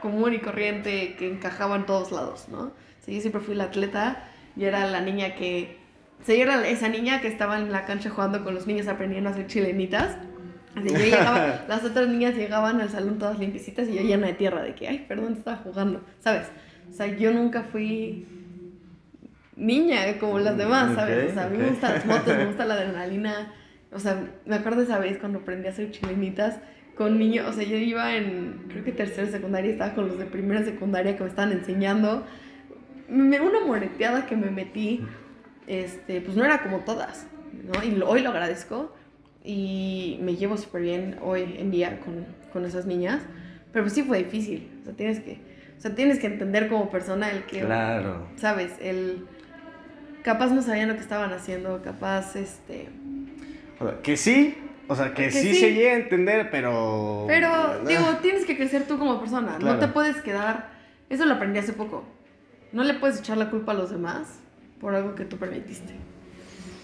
común 0.00 0.32
y 0.32 0.38
corriente 0.38 1.14
que 1.18 1.30
encajaba 1.30 1.76
en 1.76 1.84
todos 1.84 2.10
lados, 2.10 2.48
¿no? 2.48 2.60
O 2.60 2.72
sea, 3.00 3.12
yo 3.12 3.20
siempre 3.20 3.42
fui 3.42 3.54
la 3.54 3.64
atleta 3.64 4.30
y 4.56 4.64
era 4.64 4.86
la 4.86 5.02
niña 5.02 5.34
que... 5.34 5.76
O 6.22 6.24
sea, 6.24 6.34
yo 6.34 6.44
era 6.44 6.66
esa 6.66 6.88
niña 6.88 7.20
que 7.20 7.28
estaba 7.28 7.58
en 7.58 7.70
la 7.70 7.84
cancha 7.84 8.08
jugando 8.08 8.44
con 8.44 8.54
los 8.54 8.66
niños 8.66 8.88
aprendiendo 8.88 9.28
a 9.28 9.32
hacer 9.32 9.46
chilenitas 9.46 10.16
Así, 10.78 10.88
yo 10.90 10.98
llegaba, 10.98 11.64
las 11.68 11.84
otras 11.84 12.08
niñas 12.08 12.34
llegaban 12.34 12.80
al 12.80 12.88
salón 12.90 13.18
todas 13.18 13.38
limpiecitas 13.38 13.88
y 13.88 13.94
yo 13.94 14.02
llena 14.02 14.26
de 14.28 14.34
tierra, 14.34 14.62
de 14.62 14.74
que, 14.74 14.88
ay, 14.88 15.04
perdón, 15.08 15.34
estaba 15.38 15.56
jugando, 15.58 16.02
¿sabes? 16.20 16.46
O 16.90 16.92
sea, 16.92 17.06
yo 17.06 17.30
nunca 17.32 17.62
fui 17.64 18.26
niña 19.56 20.18
como 20.18 20.38
las 20.38 20.56
demás, 20.56 20.94
¿sabes? 20.94 21.24
Ok, 21.24 21.30
o 21.30 21.34
sea, 21.34 21.44
a 21.46 21.48
mí 21.50 21.58
me 21.58 21.68
gustan 21.70 21.94
las 21.94 22.06
motos, 22.06 22.36
me 22.36 22.46
gusta 22.46 22.64
la 22.64 22.74
adrenalina. 22.78 23.52
O 23.92 23.98
sea, 23.98 24.22
me 24.46 24.56
acuerdo 24.56 24.82
esa 24.82 24.98
vez 24.98 25.18
cuando 25.18 25.38
aprendí 25.40 25.66
a 25.66 25.70
hacer 25.70 25.90
chilenitas 25.90 26.58
con 26.94 27.18
niños, 27.18 27.46
o 27.48 27.52
sea, 27.52 27.64
yo 27.64 27.76
iba 27.76 28.16
en, 28.16 28.64
creo 28.68 28.84
que 28.84 28.92
tercera 28.92 29.28
secundaria, 29.30 29.70
estaba 29.70 29.94
con 29.94 30.08
los 30.08 30.18
de 30.18 30.26
primera 30.26 30.64
secundaria 30.64 31.16
que 31.16 31.22
me 31.24 31.30
estaban 31.30 31.52
enseñando. 31.52 32.24
Me, 33.08 33.40
una 33.40 33.60
moreteada 33.60 34.26
que 34.26 34.36
me 34.36 34.50
metí, 34.50 35.04
este, 35.66 36.20
pues 36.20 36.36
no 36.36 36.44
era 36.44 36.62
como 36.62 36.80
todas, 36.80 37.26
¿no? 37.52 37.82
Y 37.84 37.92
lo- 37.92 38.08
hoy 38.08 38.20
lo 38.20 38.30
agradezco 38.30 38.94
y 39.44 40.18
me 40.22 40.36
llevo 40.36 40.56
súper 40.56 40.82
bien 40.82 41.16
hoy 41.22 41.56
en 41.58 41.70
día 41.70 42.00
con, 42.00 42.26
con 42.52 42.64
esas 42.64 42.86
niñas, 42.86 43.22
pero 43.72 43.84
pues 43.84 43.94
sí 43.94 44.02
fue 44.02 44.18
difícil, 44.18 44.68
o 44.82 44.84
sea, 44.84 44.94
tienes 44.94 45.20
que, 45.20 45.38
o 45.76 45.80
sea, 45.80 45.94
tienes 45.94 46.18
que 46.18 46.26
entender 46.26 46.68
como 46.68 46.90
persona 46.90 47.30
el 47.30 47.44
que, 47.44 47.60
Claro. 47.60 48.26
¿sabes? 48.36 48.72
El, 48.80 49.26
capaz 50.22 50.50
no 50.50 50.62
sabían 50.62 50.88
lo 50.88 50.94
que 50.94 51.00
estaban 51.02 51.32
haciendo, 51.32 51.80
capaz, 51.82 52.34
este, 52.36 52.88
O 53.80 53.86
sea, 53.86 54.02
que 54.02 54.16
sí, 54.16 54.56
o 54.88 54.96
sea, 54.96 55.14
que, 55.14 55.24
Que 55.24 55.30
sí, 55.30 55.54
sí. 55.54 55.60
se 55.60 55.74
llega 55.74 55.92
a 55.92 55.96
entender, 55.96 56.48
pero... 56.50 57.24
Pero, 57.28 57.48
Ah, 57.50 57.78
digo, 57.86 58.04
tienes 58.22 58.44
que 58.46 58.56
crecer 58.56 58.84
tú 58.88 58.98
como 58.98 59.20
persona. 59.20 59.58
No 59.60 59.78
te 59.78 59.86
puedes 59.88 60.16
quedar. 60.22 60.70
Eso 61.10 61.26
lo 61.26 61.34
aprendí 61.34 61.58
hace 61.58 61.74
poco. 61.74 62.04
No 62.72 62.82
le 62.84 62.94
puedes 62.94 63.20
echar 63.20 63.36
la 63.36 63.50
culpa 63.50 63.72
a 63.72 63.74
los 63.74 63.90
demás 63.90 64.40
por 64.80 64.94
algo 64.94 65.14
que 65.14 65.24
tú 65.26 65.36
permitiste. 65.36 65.92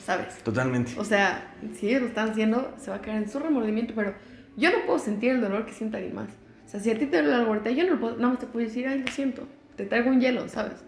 ¿Sabes? 0.05 0.38
Totalmente. 0.44 0.92
O 0.98 1.05
sea, 1.05 1.55
si 1.72 1.88
ellos 1.88 2.02
lo 2.02 2.09
están 2.09 2.30
haciendo, 2.30 2.74
se 2.76 2.90
va 2.90 2.98
a 2.98 3.00
caer 3.00 3.22
en 3.22 3.28
su 3.28 3.38
remordimiento, 3.38 3.94
pero 3.94 4.14
yo 4.57 4.70
no 4.70 4.84
puedo 4.84 4.98
sentir 4.98 5.30
el 5.30 5.40
dolor 5.40 5.64
que 5.64 5.72
sienta 5.72 5.96
alguien 5.96 6.14
más. 6.14 6.28
O 6.66 6.68
sea, 6.68 6.78
si 6.78 6.90
a 6.90 6.98
ti 6.98 7.07
te 7.07 7.22
duele 7.22 7.34
algo 7.34 7.48
ahorita, 7.48 7.70
yo 7.70 7.84
no 7.84 7.94
lo 7.94 8.00
puedo, 8.00 8.16
nada 8.16 8.28
más 8.28 8.38
te 8.38 8.46
puedo 8.46 8.66
decir, 8.66 8.86
ay, 8.86 9.00
lo 9.00 9.07
siento, 9.11 9.48
te 9.76 9.86
traigo 9.86 10.11
un 10.11 10.20
hielo, 10.20 10.46
¿sabes? 10.48 10.84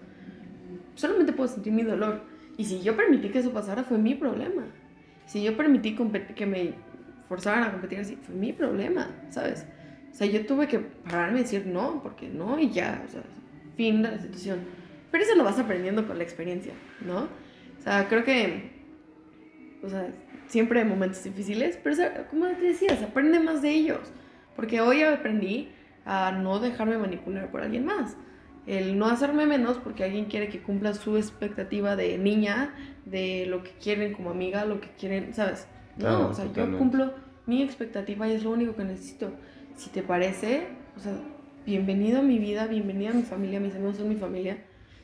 Solamente 0.94 1.32
puedo 1.32 1.48
sentir 1.48 1.72
mi 1.72 1.82
dolor. 1.82 2.22
Y 2.58 2.66
si 2.66 2.82
yo 2.82 2.94
permití 2.94 3.30
que 3.30 3.38
eso 3.38 3.52
pasara, 3.52 3.84
fue 3.84 3.96
mi 3.96 4.14
problema. 4.14 4.64
Si 5.24 5.42
yo 5.42 5.56
permití 5.56 5.96
que 6.34 6.46
me 6.46 6.74
forzaran 7.28 7.64
a 7.64 7.72
competir 7.72 8.00
así, 8.00 8.16
fue 8.16 8.34
mi 8.34 8.52
problema, 8.52 9.08
¿sabes? 9.30 9.66
O 10.12 10.14
sea, 10.14 10.26
yo 10.26 10.44
tuve 10.44 10.68
que 10.68 10.78
pararme 10.78 11.40
y 11.40 11.42
decir 11.42 11.66
no, 11.66 12.02
porque 12.02 12.28
no, 12.28 12.58
y 12.58 12.70
ya, 12.70 13.02
o 13.06 13.10
sea, 13.10 13.22
fin 13.76 14.02
de 14.02 14.10
la 14.10 14.18
situación. 14.18 14.60
Pero 15.10 15.24
eso 15.24 15.34
lo 15.36 15.44
vas 15.44 15.58
aprendiendo 15.58 16.06
con 16.06 16.18
la 16.18 16.24
experiencia, 16.24 16.74
¿no? 17.00 17.28
O 17.78 17.82
sea, 17.82 18.08
creo 18.08 18.24
que, 18.24 18.75
o 19.86 19.88
sea, 19.88 20.08
siempre 20.48 20.80
hay 20.80 20.86
momentos 20.86 21.22
difíciles, 21.22 21.78
pero 21.82 21.96
como 22.28 22.46
te 22.48 22.62
decías, 22.62 23.00
aprende 23.02 23.40
más 23.40 23.62
de 23.62 23.70
ellos. 23.70 24.12
Porque 24.54 24.80
hoy 24.80 25.02
aprendí 25.02 25.70
a 26.04 26.32
no 26.32 26.58
dejarme 26.58 26.98
manipular 26.98 27.50
por 27.50 27.62
alguien 27.62 27.84
más. 27.84 28.16
El 28.66 28.98
no 28.98 29.06
hacerme 29.06 29.46
menos 29.46 29.78
porque 29.78 30.02
alguien 30.02 30.24
quiere 30.24 30.48
que 30.48 30.60
cumpla 30.60 30.92
su 30.94 31.16
expectativa 31.16 31.94
de 31.94 32.18
niña, 32.18 32.74
de 33.04 33.46
lo 33.46 33.62
que 33.62 33.70
quieren 33.72 34.12
como 34.12 34.30
amiga, 34.30 34.64
lo 34.64 34.80
que 34.80 34.88
quieren, 34.98 35.32
¿sabes? 35.34 35.68
Claro, 35.98 36.18
no, 36.18 36.28
o 36.30 36.34
sea, 36.34 36.46
yo 36.46 36.50
totalmente. 36.50 36.78
cumplo 36.78 37.14
mi 37.46 37.62
expectativa 37.62 38.28
y 38.28 38.32
es 38.32 38.42
lo 38.42 38.50
único 38.50 38.74
que 38.74 38.84
necesito. 38.84 39.30
Si 39.76 39.90
te 39.90 40.02
parece, 40.02 40.66
o 40.96 41.00
sea, 41.00 41.12
bienvenido 41.64 42.18
a 42.18 42.22
mi 42.22 42.38
vida, 42.38 42.66
bienvenido 42.66 43.12
a 43.12 43.14
mi 43.14 43.22
familia, 43.22 43.60
mis 43.60 43.74
amigos 43.76 43.98
son 43.98 44.08
mi 44.08 44.16
familia. 44.16 44.58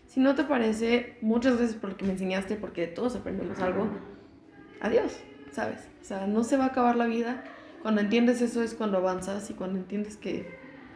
Si 0.06 0.18
no 0.18 0.34
te 0.34 0.42
parece, 0.44 1.18
muchas 1.20 1.58
veces 1.58 1.76
por 1.76 1.90
lo 1.90 1.96
que 1.96 2.04
me 2.04 2.12
enseñaste, 2.12 2.56
porque 2.56 2.86
todos 2.86 3.14
aprendemos 3.14 3.60
algo, 3.60 3.88
adiós, 4.82 5.18
¿sabes? 5.52 5.88
O 6.02 6.04
sea, 6.04 6.26
no 6.26 6.44
se 6.44 6.56
va 6.56 6.64
a 6.64 6.68
acabar 6.68 6.96
la 6.96 7.06
vida. 7.06 7.44
Cuando 7.80 8.00
entiendes 8.00 8.42
eso 8.42 8.62
es 8.62 8.74
cuando 8.74 8.98
avanzas 8.98 9.48
y 9.50 9.54
cuando 9.54 9.78
entiendes 9.78 10.16
que 10.16 10.46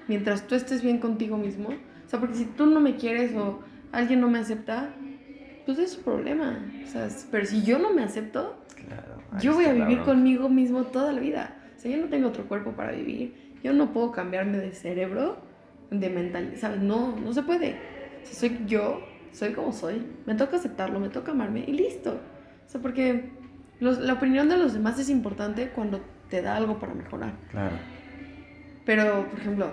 mientras 0.08 0.46
tú 0.46 0.54
estés 0.54 0.82
bien 0.82 0.98
contigo 0.98 1.38
mismo, 1.38 1.70
o 1.70 2.08
sea, 2.08 2.20
porque 2.20 2.36
si 2.36 2.44
tú 2.44 2.66
no 2.66 2.80
me 2.80 2.96
quieres 2.96 3.34
o 3.34 3.60
alguien 3.92 4.20
no 4.20 4.28
me 4.28 4.38
acepta, 4.38 4.90
pues 5.64 5.78
es 5.78 5.92
su 5.92 6.02
problema. 6.02 6.64
O 6.84 6.86
sea, 6.86 7.08
pero 7.30 7.46
si 7.46 7.62
yo 7.62 7.78
no 7.78 7.92
me 7.92 8.02
acepto, 8.02 8.62
Claro, 8.86 9.22
yo 9.40 9.54
voy 9.54 9.64
a 9.64 9.72
vivir 9.72 10.02
conmigo 10.02 10.48
mismo 10.48 10.84
toda 10.84 11.12
la 11.12 11.20
vida. 11.20 11.56
O 11.76 11.80
sea, 11.80 11.90
yo 11.90 11.96
no 11.96 12.08
tengo 12.08 12.28
otro 12.28 12.46
cuerpo 12.46 12.72
para 12.72 12.92
vivir. 12.92 13.56
Yo 13.64 13.72
no 13.72 13.92
puedo 13.92 14.12
cambiarme 14.12 14.58
de 14.58 14.72
cerebro, 14.72 15.38
de 15.90 16.08
mental, 16.10 16.52
¿sabes? 16.56 16.80
No, 16.80 17.16
no 17.16 17.32
se 17.32 17.42
puede. 17.42 17.76
O 18.22 18.26
sea, 18.26 18.34
soy 18.34 18.60
yo, 18.66 19.00
soy 19.32 19.52
como 19.52 19.72
soy. 19.72 20.06
Me 20.24 20.34
toca 20.34 20.56
aceptarlo, 20.56 21.00
me 21.00 21.08
toca 21.08 21.32
amarme 21.32 21.64
y 21.66 21.72
listo. 21.72 22.20
O 22.66 22.70
sea, 22.70 22.80
porque 22.80 23.30
los- 23.80 23.98
la 23.98 24.14
opinión 24.14 24.48
de 24.48 24.56
los 24.56 24.72
demás 24.74 24.98
es 24.98 25.08
importante 25.10 25.68
cuando 25.70 26.00
te 26.30 26.42
da 26.42 26.56
algo 26.56 26.78
para 26.78 26.94
mejorar. 26.94 27.34
Claro. 27.50 27.76
Pero, 28.84 29.28
por 29.30 29.40
ejemplo, 29.40 29.70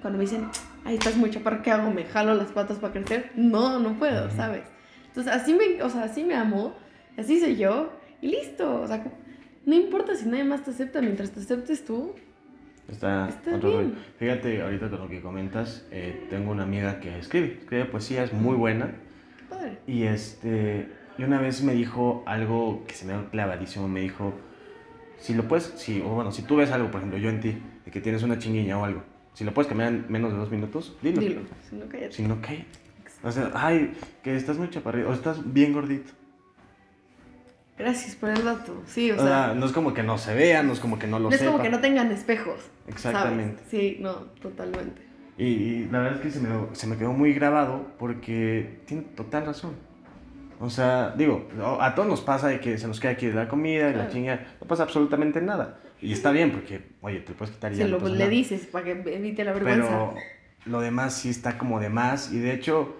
cuando 0.00 0.18
me 0.18 0.24
dicen, 0.24 0.46
ay, 0.84 0.94
estás 0.96 1.16
muy 1.16 1.30
chaparra, 1.30 1.62
¿qué 1.62 1.70
hago? 1.70 1.90
¿Me 1.90 2.04
jalo 2.04 2.34
las 2.34 2.48
patas 2.52 2.78
para 2.78 2.92
crecer? 2.92 3.30
No, 3.36 3.78
no 3.78 3.94
puedo, 3.98 4.30
¿sabes? 4.30 4.62
Entonces, 5.08 5.32
así 5.32 5.54
me, 5.54 5.82
o 5.82 5.90
sea, 5.90 6.04
así 6.04 6.24
me 6.24 6.34
amo, 6.34 6.74
así 7.18 7.38
soy 7.40 7.56
yo, 7.56 7.92
y 8.20 8.28
listo. 8.28 8.80
O 8.80 8.86
sea, 8.86 9.04
no 9.66 9.74
importa 9.74 10.14
si 10.14 10.26
nadie 10.28 10.44
más 10.44 10.64
te 10.64 10.70
acepta, 10.70 11.00
mientras 11.02 11.30
te 11.30 11.40
aceptes 11.40 11.84
tú. 11.84 12.14
Está, 12.88 13.28
Está 13.28 13.56
otro 13.56 13.78
bien. 13.78 13.94
Fíjate, 14.18 14.60
ahorita 14.62 14.90
con 14.90 15.00
lo 15.00 15.08
que 15.08 15.20
comentas, 15.20 15.86
eh, 15.90 16.26
tengo 16.30 16.50
una 16.50 16.64
amiga 16.64 16.98
que 17.00 17.18
escribe, 17.18 17.58
escribe 17.60 17.84
poesía, 17.84 18.24
es 18.24 18.32
muy 18.32 18.56
buena. 18.56 18.90
Padre. 19.48 19.78
Y 19.86 20.02
este, 20.04 20.88
y 21.18 21.24
una 21.24 21.40
vez 21.40 21.62
me 21.62 21.74
dijo 21.74 22.22
algo 22.26 22.84
que 22.86 22.94
se 22.94 23.04
me 23.04 23.12
dio 23.12 23.30
clavadísimo, 23.30 23.88
me 23.88 24.00
dijo, 24.00 24.32
si 25.18 25.34
lo 25.34 25.46
puedes, 25.48 25.72
si, 25.76 26.00
o 26.00 26.08
bueno, 26.08 26.32
si 26.32 26.42
tú 26.42 26.56
ves 26.56 26.70
algo, 26.70 26.90
por 26.90 27.00
ejemplo, 27.00 27.18
yo 27.18 27.28
en 27.30 27.40
ti, 27.40 27.58
de 27.84 27.90
que 27.90 28.00
tienes 28.00 28.22
una 28.22 28.38
chinguiña 28.38 28.78
o 28.78 28.84
algo, 28.84 29.02
si 29.34 29.44
lo 29.44 29.52
puedes 29.54 29.68
cambiar 29.68 29.90
en 29.92 30.06
menos 30.08 30.32
de 30.32 30.38
dos 30.38 30.50
minutos, 30.50 30.96
dilo. 31.02 31.20
Dilo, 31.20 31.40
si 31.68 31.76
no 31.76 31.86
cállate. 31.88 32.12
Si 32.12 32.22
no, 32.22 32.38
cállate. 32.40 32.66
O 33.22 33.30
sea, 33.30 33.50
ay, 33.54 33.92
que 34.22 34.34
estás 34.34 34.58
muy 34.58 34.68
chaparrito, 34.70 35.08
o 35.08 35.12
estás 35.12 35.52
bien 35.52 35.72
gordito. 35.72 36.12
Gracias 37.78 38.14
por 38.16 38.30
el 38.30 38.44
dato. 38.44 38.82
Sí, 38.86 39.10
o 39.10 39.14
O 39.14 39.18
sea, 39.18 39.26
sea, 39.46 39.54
no 39.54 39.64
es 39.66 39.72
como 39.72 39.94
que 39.94 40.02
no 40.02 40.18
se 40.18 40.34
vea, 40.34 40.62
no 40.62 40.72
es 40.72 40.80
como 40.80 40.98
que 40.98 41.06
no 41.06 41.18
lo 41.18 41.28
no 41.28 41.34
es 41.34 41.40
sepa. 41.40 41.52
como 41.52 41.62
que 41.62 41.70
no 41.70 41.80
tengan 41.80 42.10
espejos. 42.12 42.60
¿sabes? 42.60 42.94
Exactamente. 42.94 43.62
Sí, 43.70 43.96
no, 44.00 44.12
totalmente. 44.40 45.02
Y, 45.38 45.44
y 45.44 45.88
la 45.90 46.00
verdad 46.00 46.16
es 46.18 46.20
que 46.20 46.30
se 46.30 46.40
me, 46.40 46.48
se 46.72 46.86
me 46.86 46.96
quedó 46.96 47.12
muy 47.12 47.32
grabado 47.32 47.86
porque 47.98 48.80
tiene 48.86 49.02
total 49.16 49.46
razón. 49.46 49.72
O 50.64 50.70
sea, 50.70 51.10
digo, 51.16 51.48
a 51.80 51.92
todos 51.96 52.08
nos 52.08 52.20
pasa 52.20 52.46
de 52.46 52.60
que 52.60 52.78
se 52.78 52.86
nos 52.86 53.00
queda 53.00 53.10
aquí 53.12 53.26
de 53.26 53.34
la 53.34 53.48
comida 53.48 53.90
y 53.90 53.94
la 53.94 54.08
chinga, 54.08 54.46
no 54.60 54.66
pasa 54.68 54.84
absolutamente 54.84 55.40
nada. 55.42 55.80
Y 56.00 56.12
está 56.12 56.30
bien 56.30 56.52
porque, 56.52 56.80
oye, 57.00 57.18
te 57.20 57.32
puedes 57.32 57.52
quitar 57.52 57.72
y 57.72 57.76
ya 57.76 57.84
Se 57.84 57.90
no 57.90 57.96
lo 57.96 58.02
pasa 58.04 58.12
le 58.12 58.18
nada. 58.20 58.30
dices 58.30 58.66
para 58.66 58.84
que 58.84 58.92
evite 58.92 59.44
la 59.44 59.52
vergüenza. 59.54 59.88
Pero 59.88 60.14
lo 60.66 60.80
demás 60.80 61.14
sí 61.14 61.30
está 61.30 61.58
como 61.58 61.80
de 61.80 61.88
más 61.88 62.32
y 62.32 62.38
de 62.38 62.54
hecho 62.54 62.96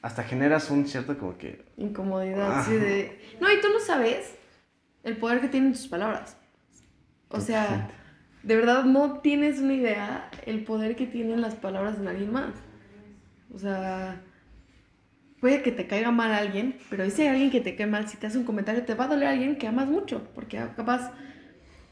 hasta 0.00 0.22
generas 0.22 0.70
un 0.70 0.86
cierto 0.88 1.18
como 1.18 1.36
que... 1.36 1.66
Incomodidad, 1.76 2.60
Ah. 2.60 2.64
sí, 2.66 2.72
de... 2.74 3.20
No, 3.38 3.52
y 3.52 3.60
tú 3.60 3.68
no 3.70 3.80
sabes 3.80 4.34
el 5.02 5.18
poder 5.18 5.42
que 5.42 5.48
tienen 5.48 5.72
tus 5.72 5.86
palabras. 5.88 6.38
O 7.28 7.40
sea, 7.40 7.90
de 8.42 8.56
verdad 8.56 8.84
no 8.84 9.18
tienes 9.20 9.58
una 9.58 9.74
idea 9.74 10.30
el 10.46 10.64
poder 10.64 10.96
que 10.96 11.06
tienen 11.06 11.42
las 11.42 11.54
palabras 11.54 11.98
en 11.98 12.08
alguien 12.08 12.32
más. 12.32 12.54
O 13.54 13.58
sea, 13.58 14.20
puede 15.44 15.60
que 15.60 15.72
te 15.72 15.86
caiga 15.86 16.10
mal 16.10 16.32
alguien, 16.32 16.76
pero 16.88 17.04
ese 17.04 17.28
alguien 17.28 17.50
que 17.50 17.60
te 17.60 17.76
cae 17.76 17.86
mal, 17.86 18.08
si 18.08 18.16
te 18.16 18.26
hace 18.26 18.38
un 18.38 18.44
comentario, 18.44 18.82
te 18.82 18.94
va 18.94 19.04
a 19.04 19.08
doler 19.08 19.28
a 19.28 19.32
alguien 19.32 19.56
que 19.56 19.66
amas 19.66 19.86
mucho, 19.86 20.26
porque 20.34 20.56
capaz, 20.74 21.12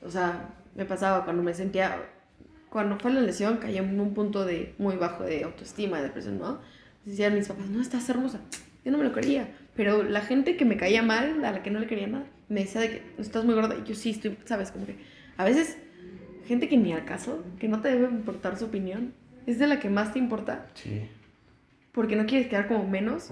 o 0.02 0.10
sea, 0.10 0.54
me 0.74 0.86
pasaba 0.86 1.22
cuando 1.24 1.42
me 1.42 1.52
sentía, 1.52 1.98
cuando 2.70 2.98
fue 2.98 3.12
la 3.12 3.20
lesión, 3.20 3.58
caí 3.58 3.76
en 3.76 4.00
un 4.00 4.14
punto 4.14 4.46
de 4.46 4.74
muy 4.78 4.96
bajo 4.96 5.24
de 5.24 5.44
autoestima, 5.44 5.98
de 5.98 6.04
depresión, 6.04 6.38
¿no? 6.38 6.60
Decían 7.04 7.34
mis 7.34 7.46
papás, 7.46 7.66
no, 7.66 7.82
estás 7.82 8.08
hermosa. 8.08 8.40
Yo 8.86 8.90
no 8.90 8.96
me 8.96 9.04
lo 9.04 9.12
creía, 9.12 9.50
pero 9.76 10.02
la 10.02 10.22
gente 10.22 10.56
que 10.56 10.64
me 10.64 10.78
caía 10.78 11.02
mal, 11.02 11.44
a 11.44 11.52
la 11.52 11.62
que 11.62 11.70
no 11.70 11.78
le 11.78 11.86
quería 11.86 12.06
nada, 12.06 12.24
me 12.48 12.60
decía 12.60 12.80
de 12.80 12.88
que 12.88 13.02
estás 13.18 13.44
muy 13.44 13.54
gorda, 13.54 13.76
y 13.76 13.86
yo 13.86 13.94
sí 13.94 14.12
estoy, 14.12 14.34
¿sabes? 14.46 14.70
Como 14.70 14.86
que 14.86 14.96
a 15.36 15.44
veces 15.44 15.76
gente 16.46 16.70
que 16.70 16.78
ni 16.78 16.94
al 16.94 17.04
caso, 17.04 17.44
que 17.60 17.68
no 17.68 17.82
te 17.82 17.90
debe 17.90 18.06
importar 18.06 18.56
su 18.56 18.64
opinión, 18.64 19.12
es 19.46 19.58
de 19.58 19.66
la 19.66 19.78
que 19.78 19.90
más 19.90 20.14
te 20.14 20.18
importa 20.18 20.68
Sí. 20.72 21.02
Porque 21.92 22.16
no 22.16 22.26
quieres 22.26 22.48
quedar 22.48 22.68
como 22.68 22.86
menos. 22.86 23.28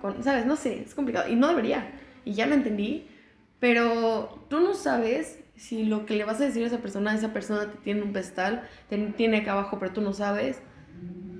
Con, 0.00 0.22
¿Sabes? 0.22 0.46
No 0.46 0.56
sé, 0.56 0.82
es 0.82 0.94
complicado. 0.94 1.30
Y 1.30 1.36
no 1.36 1.48
debería. 1.48 1.90
Y 2.24 2.32
ya 2.32 2.46
lo 2.46 2.54
entendí. 2.54 3.06
Pero 3.60 4.46
tú 4.50 4.60
no 4.60 4.74
sabes 4.74 5.38
si 5.56 5.84
lo 5.84 6.04
que 6.04 6.14
le 6.14 6.24
vas 6.24 6.40
a 6.40 6.44
decir 6.44 6.62
a 6.64 6.66
esa 6.66 6.78
persona, 6.78 7.14
esa 7.14 7.32
persona 7.32 7.70
te 7.70 7.78
tiene 7.78 8.00
en 8.00 8.08
un 8.08 8.12
pedestal, 8.12 8.68
te 8.90 8.98
tiene 9.16 9.38
acá 9.38 9.52
abajo, 9.52 9.78
pero 9.78 9.92
tú 9.92 10.00
no 10.00 10.12
sabes. 10.12 10.60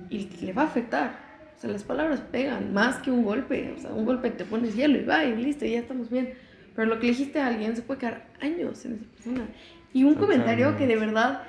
Y 0.09 0.29
le 0.41 0.53
va 0.53 0.63
a 0.63 0.65
afectar. 0.65 1.27
O 1.55 1.59
sea, 1.59 1.69
las 1.71 1.83
palabras 1.83 2.21
pegan 2.31 2.73
más 2.73 2.97
que 2.97 3.11
un 3.11 3.23
golpe. 3.23 3.73
O 3.75 3.79
sea, 3.79 3.91
un 3.91 4.05
golpe 4.05 4.29
te 4.31 4.45
pones 4.45 4.75
hielo 4.75 4.97
y 4.97 5.03
va 5.03 5.23
y 5.25 5.35
listo, 5.35 5.65
y 5.65 5.71
ya 5.71 5.79
estamos 5.79 6.09
bien. 6.09 6.33
Pero 6.75 6.87
lo 6.87 6.99
que 6.99 7.07
le 7.07 7.13
dijiste 7.13 7.39
a 7.39 7.47
alguien 7.47 7.75
se 7.75 7.81
puede 7.81 7.99
quedar 7.99 8.27
años 8.39 8.85
en 8.85 8.93
esa 8.93 9.05
persona. 9.05 9.47
Y 9.93 10.03
un 10.03 10.15
comentario 10.15 10.77
que 10.77 10.85
de 10.85 10.95
verdad 10.95 11.43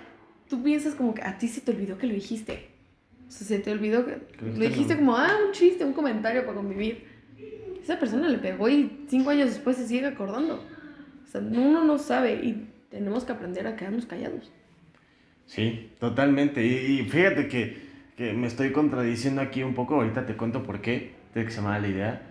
tú 0.49 0.63
piensas 0.63 0.95
como 0.95 1.15
que 1.15 1.23
a 1.23 1.37
ti 1.37 1.49
se 1.49 1.61
te 1.61 1.71
olvidó 1.73 1.99
que 1.99 2.07
lo 2.07 2.15
dijiste. 2.15 2.78
O 3.29 3.31
sea, 3.31 3.47
se 3.47 3.59
te 3.59 3.71
olvidó 3.71 4.07
que 4.07 4.19
lo 4.41 4.59
dijiste 4.59 4.97
como, 4.97 5.15
ah, 5.15 5.37
un 5.47 5.53
chiste, 5.53 5.85
un 5.85 5.93
comentario 5.93 6.43
para 6.47 6.57
convivir. 6.57 7.05
Esa 7.83 7.99
persona 7.99 8.29
le 8.29 8.39
pegó 8.39 8.69
y 8.69 9.05
cinco 9.09 9.31
años 9.31 9.51
después 9.51 9.77
se 9.77 9.87
sigue 9.87 10.07
acordando. 10.07 10.65
O 11.25 11.27
sea, 11.31 11.43
uno 11.43 11.85
no 11.85 11.99
sabe. 11.99 12.35
Y 12.35 12.69
tenemos 12.91 13.25
que 13.25 13.33
aprender 13.33 13.67
a 13.67 13.77
quedarnos 13.77 14.07
callados. 14.07 14.51
Sí, 15.45 15.91
totalmente. 15.99 16.65
Y, 16.65 17.01
y 17.01 17.05
fíjate 17.05 17.49
que, 17.49 17.77
que, 18.17 18.33
me 18.33 18.47
estoy 18.47 18.73
contradiciendo 18.73 19.43
aquí 19.43 19.63
un 19.63 19.75
poco. 19.75 19.97
Ahorita 19.97 20.25
te 20.25 20.37
cuento 20.37 20.63
por 20.63 20.81
qué. 20.81 21.13
Tiene 21.35 21.47
que 21.47 21.55
se 21.55 21.61
me 21.61 21.69
la 21.69 21.87
idea. 21.87 22.23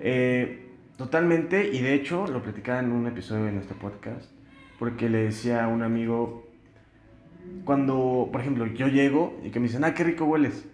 Eh, 0.00 0.68
totalmente. 0.96 1.68
Y 1.72 1.80
de 1.80 1.94
hecho, 1.94 2.28
lo 2.28 2.42
platicaba 2.42 2.78
en 2.78 2.92
un 2.92 3.08
episodio 3.08 3.44
de 3.46 3.52
nuestro 3.52 3.76
podcast. 3.76 4.30
Porque 4.78 5.08
le 5.08 5.18
decía 5.18 5.64
a 5.64 5.68
un 5.68 5.82
amigo. 5.82 6.43
Cuando, 7.64 8.28
por 8.32 8.40
ejemplo, 8.40 8.66
yo 8.66 8.88
llego 8.88 9.38
y 9.44 9.50
que 9.50 9.60
me 9.60 9.66
dicen, 9.68 9.84
ah, 9.84 9.94
qué 9.94 10.04
rico 10.04 10.24
hueles. 10.24 10.64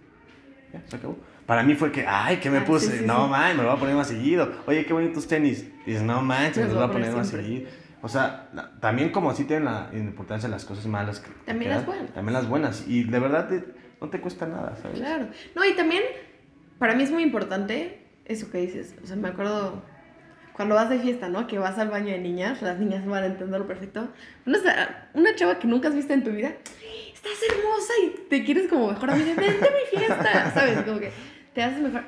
Ya, 0.73 0.81
se 0.87 0.95
acabó. 0.95 1.17
Para 1.45 1.63
mí 1.63 1.75
fue 1.75 1.91
que, 1.91 2.05
ay, 2.07 2.37
¿qué 2.37 2.49
me 2.49 2.59
Ah, 2.59 2.65
puse? 2.65 2.91
sí, 2.91 2.97
sí, 2.99 3.05
no, 3.05 3.25
sí. 3.25 3.31
man, 3.31 3.57
me 3.57 3.63
lo 3.63 3.69
voy 3.69 3.77
a 3.77 3.79
poner 3.79 3.95
más 3.95 4.07
seguido. 4.07 4.51
Oye, 4.67 4.85
qué 4.85 4.93
bonitos 4.93 5.27
tenis. 5.27 5.67
Y 5.85 5.91
dices, 5.91 6.03
no 6.03 6.21
manches, 6.21 6.57
me 6.57 6.63
Me 6.63 6.67
los 6.69 6.75
voy 6.77 6.89
a 6.89 6.91
poner 6.91 7.13
más 7.15 7.27
seguido. 7.27 7.69
O 8.01 8.07
sea, 8.07 8.49
la- 8.53 8.71
también 8.79 9.09
como 9.11 9.29
así 9.31 9.43
tienen 9.43 9.65
la 9.65 9.89
importancia 9.93 10.47
las 10.49 10.65
cosas 10.65 10.85
malas. 10.87 11.19
Que, 11.19 11.27
que 11.31 11.45
También 11.45 11.71
las 11.71 11.81
quedan, 11.83 11.95
buenas. 11.97 12.13
También 12.13 12.33
las 12.33 12.47
buenas. 12.49 12.87
Y 12.87 13.03
de 13.03 13.19
verdad 13.19 13.47
te- 13.47 13.63
no 13.99 14.09
te 14.09 14.19
cuesta 14.21 14.47
nada, 14.47 14.75
¿sabes? 14.81 14.99
Claro. 14.99 15.27
No, 15.55 15.65
y 15.65 15.73
también, 15.75 16.01
para 16.79 16.95
mí 16.95 17.03
es 17.03 17.11
muy 17.11 17.23
importante 17.23 18.07
eso 18.25 18.49
que 18.49 18.59
dices. 18.59 18.95
O 19.03 19.07
sea, 19.07 19.15
me 19.17 19.27
acuerdo 19.27 19.83
cuando 20.53 20.75
vas 20.75 20.89
de 20.89 20.99
fiesta, 20.99 21.29
¿no? 21.29 21.47
Que 21.47 21.57
vas 21.59 21.77
al 21.79 21.89
baño 21.89 22.07
de 22.11 22.19
niñas, 22.19 22.61
las 22.61 22.79
niñas 22.79 23.05
van 23.05 23.23
a 23.23 23.27
entenderlo 23.27 23.67
perfecto. 23.67 24.09
Una, 24.45 25.09
una 25.13 25.35
chava 25.35 25.59
que 25.59 25.67
nunca 25.67 25.87
has 25.89 25.95
visto 25.95 26.13
en 26.13 26.23
tu 26.23 26.31
vida, 26.31 26.53
estás 27.13 27.33
hermosa 27.49 27.93
y 28.03 28.27
te 28.29 28.43
quieres 28.43 28.67
como 28.67 28.89
mejor 28.89 29.11
amiga, 29.11 29.33
vente 29.35 29.67
a 29.67 29.71
mi 29.71 29.97
fiesta, 29.97 30.51
¿sabes? 30.53 30.81
Como 30.83 30.99
que 30.99 31.11
te 31.53 31.63
haces 31.63 31.79
mejor. 31.81 32.03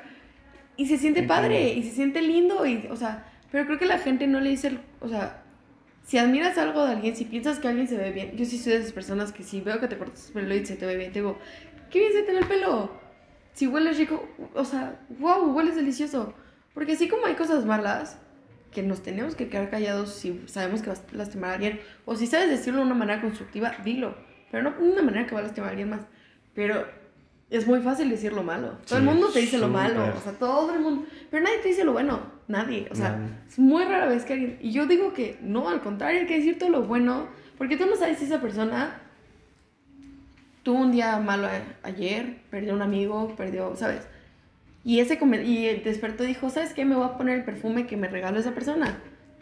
Y 0.76 0.86
se 0.86 0.98
siente 0.98 1.22
padre, 1.22 1.72
y 1.74 1.82
se 1.84 1.92
siente 1.92 2.20
lindo, 2.20 2.66
y, 2.66 2.88
o 2.90 2.96
sea, 2.96 3.24
pero 3.52 3.64
creo 3.66 3.78
que 3.78 3.86
la 3.86 3.98
gente 3.98 4.26
no 4.26 4.40
le 4.40 4.50
dice, 4.50 4.68
el- 4.68 4.80
o 5.00 5.08
sea, 5.08 5.42
si 6.02 6.18
admiras 6.18 6.58
algo 6.58 6.84
de 6.84 6.92
alguien, 6.92 7.14
si 7.16 7.24
piensas 7.24 7.60
que 7.60 7.68
alguien 7.68 7.86
se 7.88 7.96
ve 7.96 8.10
bien, 8.10 8.36
yo 8.36 8.44
sí 8.44 8.58
soy 8.58 8.72
de 8.72 8.78
esas 8.80 8.92
personas 8.92 9.32
que 9.32 9.42
si 9.44 9.60
veo 9.60 9.78
que 9.80 9.86
te 9.88 9.96
cortas 9.96 10.26
el 10.28 10.32
pelo 10.34 10.54
y 10.54 10.66
se 10.66 10.76
te 10.76 10.84
ve 10.84 10.96
bien, 10.96 11.12
te 11.12 11.20
digo, 11.20 11.38
qué 11.90 12.00
bien 12.00 12.12
se 12.12 12.22
te 12.24 12.32
ve 12.32 12.38
el 12.40 12.46
pelo. 12.46 12.90
Si 13.52 13.68
hueles 13.68 13.96
rico, 13.98 14.28
o 14.54 14.64
sea, 14.64 15.00
wow, 15.20 15.54
hueles 15.54 15.76
delicioso. 15.76 16.34
Porque 16.74 16.92
así 16.92 17.06
como 17.08 17.24
hay 17.26 17.34
cosas 17.34 17.64
malas, 17.64 18.18
que 18.74 18.82
nos 18.82 19.02
tenemos 19.02 19.34
que 19.34 19.48
quedar 19.48 19.70
callados 19.70 20.10
si 20.12 20.42
sabemos 20.46 20.82
que 20.82 20.90
vas 20.90 21.02
a 21.12 21.16
lastimar 21.16 21.50
a 21.50 21.54
alguien, 21.54 21.80
o 22.04 22.16
si 22.16 22.26
sabes 22.26 22.50
decirlo 22.50 22.80
de 22.80 22.86
una 22.86 22.94
manera 22.94 23.22
constructiva, 23.22 23.72
dilo, 23.84 24.14
pero 24.50 24.62
no 24.64 24.72
de 24.72 24.92
una 24.92 25.02
manera 25.02 25.26
que 25.26 25.34
va 25.34 25.40
a 25.40 25.44
lastimar 25.44 25.68
a 25.68 25.70
alguien 25.70 25.90
más. 25.90 26.02
Pero 26.54 26.86
es 27.50 27.66
muy 27.66 27.80
fácil 27.80 28.10
decir 28.10 28.32
lo 28.32 28.42
malo. 28.42 28.78
Todo 28.86 28.98
el 28.98 29.04
mundo 29.04 29.28
te 29.32 29.40
dice 29.40 29.58
lo 29.58 29.68
malo, 29.68 30.04
o 30.16 30.20
sea, 30.20 30.32
todo 30.32 30.74
el 30.74 30.80
mundo. 30.80 31.06
Pero 31.30 31.44
nadie 31.44 31.58
te 31.58 31.68
dice 31.68 31.84
lo 31.84 31.92
bueno, 31.92 32.20
nadie. 32.48 32.88
O 32.90 32.94
sea, 32.94 33.10
Nadie. 33.10 33.32
es 33.48 33.58
muy 33.58 33.84
rara 33.84 34.06
vez 34.06 34.24
que 34.24 34.32
alguien. 34.34 34.58
Y 34.60 34.72
yo 34.72 34.86
digo 34.86 35.12
que 35.12 35.38
no, 35.40 35.68
al 35.68 35.80
contrario, 35.80 36.20
hay 36.20 36.26
que 36.26 36.36
decir 36.36 36.58
todo 36.58 36.70
lo 36.70 36.82
bueno, 36.82 37.28
porque 37.56 37.76
tú 37.76 37.86
no 37.86 37.96
sabes 37.96 38.18
si 38.18 38.24
esa 38.24 38.40
persona 38.40 39.00
tuvo 40.62 40.78
un 40.80 40.92
día 40.92 41.18
malo 41.18 41.48
ayer, 41.82 42.38
perdió 42.50 42.74
un 42.74 42.82
amigo, 42.82 43.34
perdió, 43.36 43.76
¿sabes? 43.76 44.08
Y 44.84 45.00
ese 45.00 45.18
y 45.44 45.66
despertó 45.80 46.24
y 46.24 46.28
dijo, 46.28 46.50
¿sabes 46.50 46.74
qué? 46.74 46.84
Me 46.84 46.94
voy 46.94 47.06
a 47.06 47.16
poner 47.16 47.38
el 47.38 47.44
perfume 47.44 47.86
que 47.86 47.96
me 47.96 48.08
regaló 48.08 48.38
esa 48.38 48.54
persona, 48.54 48.98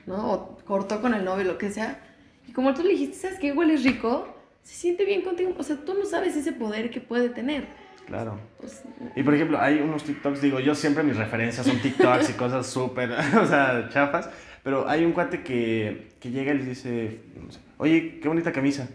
¿no? 0.06 0.32
O 0.32 0.58
cortó 0.64 1.00
con 1.00 1.14
el 1.14 1.24
novio, 1.24 1.44
lo 1.44 1.58
que 1.58 1.70
sea. 1.70 1.98
Y 2.46 2.52
como 2.52 2.74
tú 2.74 2.82
le 2.82 2.90
dijiste, 2.90 3.16
¿sabes 3.16 3.38
qué? 3.40 3.52
Hueles 3.52 3.82
rico, 3.82 4.28
se 4.62 4.74
siente 4.74 5.04
bien 5.04 5.22
contigo. 5.22 5.54
O 5.58 5.62
sea, 5.62 5.76
tú 5.76 5.94
no 5.94 6.04
sabes 6.04 6.36
ese 6.36 6.52
poder 6.52 6.90
que 6.90 7.00
puede 7.00 7.28
tener. 7.28 7.66
Claro. 8.06 8.38
Pues, 8.58 8.82
Y 9.16 9.22
por 9.22 9.34
ejemplo, 9.34 9.60
hay 9.60 9.80
unos 9.80 10.04
TikToks, 10.04 10.40
digo, 10.40 10.60
yo 10.60 10.74
siempre 10.74 11.02
mis 11.02 11.16
referencias 11.16 11.66
son 11.66 11.78
TikToks 11.80 12.30
y 12.30 12.32
cosas 12.34 12.66
súper, 12.66 13.10
o 13.40 13.46
sea, 13.46 13.88
chafas. 13.90 14.30
Pero 14.62 14.88
hay 14.88 15.04
un 15.04 15.12
cuate 15.12 15.42
que, 15.42 16.12
que 16.20 16.30
llega 16.30 16.52
y 16.52 16.58
les 16.58 16.66
dice, 16.66 17.20
oye, 17.78 18.20
qué 18.20 18.28
bonita 18.28 18.52
camisa. 18.52 18.88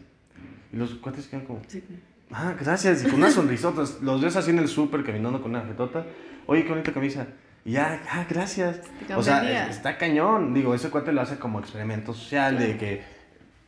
Y 0.72 0.78
los 0.78 0.96
cuates 0.96 1.28
quedan 1.28 1.46
como, 1.46 1.62
sí. 1.68 1.84
ah, 2.32 2.56
gracias. 2.58 3.04
Y 3.04 3.10
con 3.10 3.16
una 3.16 3.32
sonrisota, 3.32 3.84
los 4.02 4.22
ves 4.22 4.36
así 4.38 4.52
en 4.52 4.60
el 4.60 4.70
súper 4.70 5.04
caminando 5.04 5.42
con 5.42 5.52
una 5.52 5.66
jetota. 5.66 6.06
Oye, 6.48 6.64
qué 6.64 6.70
bonita 6.70 6.92
camisa. 6.92 7.28
Y 7.66 7.74
ya, 7.74 8.02
ah, 8.10 8.26
gracias. 8.30 8.80
O 9.16 9.22
sea, 9.22 9.70
está 9.70 9.98
cañón. 9.98 10.54
Digo, 10.54 10.74
ese 10.74 10.90
cuate 10.90 11.12
lo 11.12 11.22
hace 11.22 11.38
como 11.38 11.60
experimento 11.60 12.14
social 12.14 12.58
de 12.58 12.78
que 12.78 13.04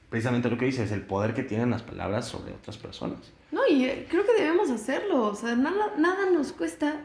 precisamente 0.09 0.49
lo 0.49 0.57
que 0.57 0.65
dice 0.65 0.84
es 0.84 0.91
el 0.91 1.01
poder 1.01 1.34
que 1.34 1.43
tienen 1.43 1.69
las 1.69 1.84
palabras 1.84 2.25
sobre 2.27 2.53
otras 2.53 2.77
personas. 2.77 3.19
No, 3.51 3.61
y 3.67 3.86
eh, 3.86 4.07
creo 4.09 4.25
que 4.25 4.34
debemos 4.41 4.69
hacerlo. 4.69 5.27
O 5.27 5.36
sea, 5.36 5.55
nada, 5.55 5.93
nada 5.97 6.30
nos 6.32 6.53
cuesta 6.53 7.01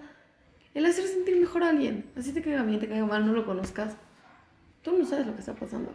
el 0.75 0.87
hacer 0.87 1.05
sentir 1.07 1.39
mejor 1.39 1.65
a 1.65 1.71
alguien. 1.71 2.07
Así 2.17 2.33
te 2.33 2.41
caiga 2.43 2.63
bien, 2.63 2.79
te 2.79 2.89
caiga 2.89 3.05
mal, 3.05 3.27
no 3.27 3.33
lo 3.33 3.45
conozcas. 3.45 3.97
Tú 4.83 4.97
no 4.97 5.05
sabes 5.05 5.27
lo 5.27 5.35
que 5.35 5.41
está 5.41 5.55
pasando. 5.55 5.93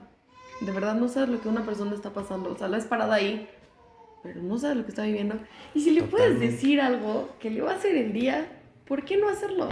De 0.61 0.71
verdad 0.73 0.95
no 0.95 1.07
sabes 1.07 1.29
lo 1.29 1.39
que 1.41 1.47
una 1.47 1.63
persona 1.63 1.95
está 1.95 2.11
pasando. 2.11 2.51
O 2.51 2.57
sea, 2.57 2.67
la 2.67 2.77
es 2.77 2.85
parada 2.85 3.15
ahí, 3.15 3.47
pero 4.21 4.41
no 4.41 4.57
sabes 4.57 4.75
lo 4.75 4.83
que 4.83 4.89
está 4.89 5.03
viviendo. 5.03 5.35
Y 5.73 5.79
si 5.81 5.91
le 5.91 6.01
puedes 6.03 6.27
Totalmente. 6.27 6.55
decir 6.55 6.81
algo 6.81 7.29
que 7.39 7.49
le 7.49 7.61
va 7.61 7.71
a 7.71 7.75
hacer 7.75 7.95
el 7.95 8.11
día, 8.11 8.45
¿por 8.89 9.05
qué 9.05 9.15
no 9.17 9.29
hacerlo? 9.29 9.69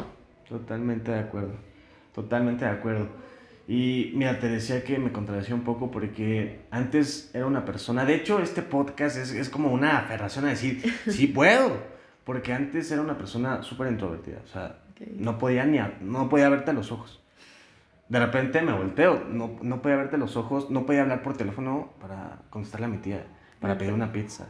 Totalmente 0.47 1.11
de 1.11 1.19
acuerdo. 1.19 1.55
Totalmente 2.15 2.63
de 2.63 2.71
acuerdo. 2.71 3.09
Y 3.67 4.13
mira, 4.15 4.39
te 4.39 4.47
decía 4.47 4.85
que 4.85 4.97
me 4.97 5.11
contradecía 5.11 5.53
un 5.53 5.63
poco 5.65 5.91
porque 5.91 6.61
antes 6.71 7.29
era 7.33 7.45
una 7.45 7.65
persona. 7.65 8.05
De 8.05 8.15
hecho, 8.15 8.39
este 8.39 8.61
podcast 8.61 9.17
es, 9.17 9.31
es 9.33 9.49
como 9.49 9.73
una 9.73 9.97
aferración 9.97 10.45
a 10.45 10.49
decir, 10.49 10.81
sí 11.09 11.27
puedo. 11.27 11.97
Porque 12.23 12.53
antes 12.53 12.89
era 12.91 13.01
una 13.01 13.17
persona 13.17 13.61
súper 13.63 13.91
introvertida. 13.91 14.39
O 14.45 14.47
sea, 14.47 14.79
no 15.17 15.37
podía 15.37 15.65
ni 15.65 15.79
a- 15.79 15.97
no 15.99 16.29
podía 16.29 16.47
verte 16.47 16.71
a 16.71 16.73
los 16.73 16.91
ojos. 16.93 17.21
De 18.07 18.19
repente 18.19 18.61
me 18.61 18.71
volteo, 18.71 19.25
no, 19.29 19.57
no 19.61 19.81
podía 19.81 19.97
verte 19.97 20.15
a 20.15 20.19
los 20.19 20.37
ojos, 20.37 20.69
no 20.69 20.85
podía 20.85 21.01
hablar 21.01 21.21
por 21.23 21.35
teléfono 21.35 21.91
para 21.99 22.39
contestarle 22.49 22.85
a 22.85 22.89
mi 22.89 22.99
tía, 22.99 23.25
para 23.59 23.77
pedir 23.77 23.91
una 23.91 24.13
pizza. 24.13 24.47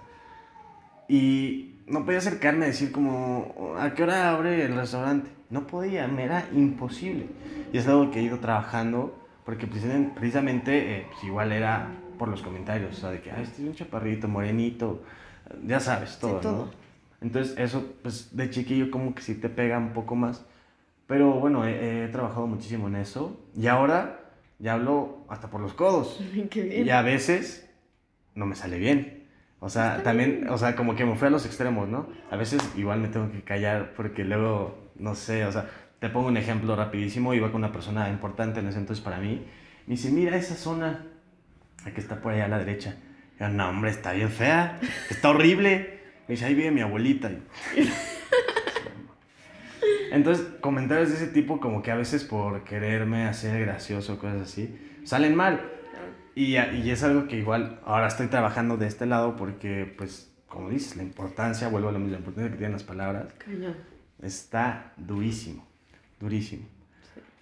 Y 1.08 1.77
no 1.88 2.06
podía 2.06 2.20
acercarme 2.20 2.66
a 2.66 2.68
decir 2.68 2.92
como, 2.92 3.76
¿a 3.80 3.94
qué 3.94 4.04
hora 4.04 4.30
abre 4.32 4.66
el 4.66 4.76
restaurante? 4.76 5.30
No 5.50 5.66
podía, 5.66 6.08
me 6.08 6.26
era 6.26 6.48
imposible. 6.54 7.28
Y 7.72 7.78
es 7.78 7.88
algo 7.88 8.12
que 8.12 8.20
he 8.20 8.24
ido 8.24 8.40
trabajando, 8.40 9.18
porque 9.46 9.68
precisamente, 9.68 10.98
eh, 10.98 11.08
pues 11.12 11.24
igual 11.24 11.52
era 11.52 11.90
por 12.20 12.28
los 12.28 12.42
comentarios, 12.42 12.98
o 12.98 13.00
sea, 13.00 13.12
de 13.12 13.22
que, 13.22 13.32
ay, 13.32 13.44
este 13.44 13.62
es 13.62 13.68
un 13.68 13.76
chaparrito, 13.76 14.28
morenito, 14.28 15.02
ya 15.66 15.80
sabes, 15.80 16.20
todo, 16.20 16.40
todo. 16.40 16.66
¿no? 16.66 16.72
Entonces 17.22 17.58
eso, 17.58 17.86
pues 18.02 18.36
de 18.36 18.50
chiquillo 18.50 18.92
como 18.92 19.16
que 19.16 19.22
sí 19.22 19.36
te 19.36 19.50
pega 19.50 19.78
un 19.78 19.94
poco 19.94 20.16
más. 20.16 20.46
Pero 21.08 21.32
bueno, 21.40 21.66
he, 21.66 22.06
he 22.06 22.08
trabajado 22.10 22.48
muchísimo 22.48 22.88
en 22.88 22.98
eso. 22.98 23.40
Y 23.56 23.68
ahora 23.68 24.20
ya 24.60 24.74
hablo 24.74 25.26
hasta 25.30 25.50
por 25.50 25.62
los 25.62 25.74
codos. 25.74 26.20
qué 26.50 26.64
bien. 26.64 26.86
Y 26.86 26.90
a 26.90 27.02
veces 27.02 27.70
no 28.36 28.46
me 28.46 28.56
sale 28.56 28.78
bien. 28.78 29.17
O 29.60 29.70
sea, 29.70 30.04
también, 30.04 30.48
o 30.50 30.58
sea, 30.58 30.76
como 30.76 30.96
que 30.96 31.04
me 31.04 31.16
fui 31.16 31.28
a 31.28 31.32
los 31.32 31.46
extremos, 31.46 31.88
¿no? 31.90 32.08
A 32.30 32.36
veces 32.36 32.62
igual 32.76 33.00
me 33.00 33.08
tengo 33.08 33.32
que 33.32 33.42
callar 33.42 33.94
porque 33.96 34.24
luego, 34.24 34.92
no 34.98 35.16
sé, 35.16 35.46
o 35.46 35.52
sea, 35.52 35.68
te 36.00 36.10
pongo 36.10 36.28
un 36.28 36.38
ejemplo 36.38 36.76
rapidísimo. 36.76 37.34
Iba 37.34 37.52
con 37.52 37.64
una 37.64 37.72
persona 37.72 38.10
importante 38.10 38.60
en 38.60 38.68
ese 38.68 38.78
entonces 38.78 39.04
para 39.04 39.18
mí. 39.18 39.46
Me 39.88 39.96
dice, 39.96 40.12
mira 40.12 40.38
esa 40.38 40.56
zona, 40.56 41.06
que 41.94 42.00
está 42.00 42.22
por 42.22 42.34
allá 42.34 42.46
a 42.46 42.50
la 42.50 42.60
derecha. 42.60 42.98
Y 43.36 43.40
yo, 43.40 43.50
no, 43.50 43.70
hombre, 43.70 43.90
está 43.92 44.12
bien 44.12 44.30
fea, 44.30 44.80
está 45.10 45.30
horrible. 45.30 46.02
Me 46.28 46.34
dice, 46.36 46.46
ahí 46.46 46.54
vive 46.54 46.72
mi 46.72 46.82
abuelita. 46.82 47.32
Entonces, 50.12 50.46
comentarios 50.62 51.10
de 51.10 51.16
ese 51.16 51.28
tipo, 51.28 51.60
como 51.60 51.82
que 51.82 51.92
a 51.92 51.96
veces 51.96 52.24
por 52.24 52.64
quererme 52.64 53.26
hacer 53.26 53.60
gracioso, 53.62 54.20
cosas 54.20 54.42
así, 54.42 54.78
salen 55.04 55.36
mal. 55.36 55.77
Y, 56.38 56.56
y 56.58 56.92
es 56.92 57.02
algo 57.04 57.28
que 57.28 57.38
igual 57.38 57.80
ahora 57.84 58.08
estoy 58.08 58.28
trabajando 58.28 58.78
de 58.78 58.86
este 58.88 59.06
lado 59.08 59.36
porque, 59.36 59.92
pues, 59.98 60.32
como 60.48 60.70
dices, 60.70 60.96
la 60.96 61.04
importancia, 61.04 61.68
vuelvo 61.68 61.90
a 61.90 61.92
lo 61.92 62.00
mismo, 62.00 62.12
la 62.14 62.20
importancia 62.20 62.52
que 62.52 62.58
tienen 62.58 62.74
las 62.74 62.84
palabras, 62.84 63.26
Cañón. 63.40 63.76
está 64.22 64.94
durísimo, 64.98 65.66
durísimo. 66.20 66.64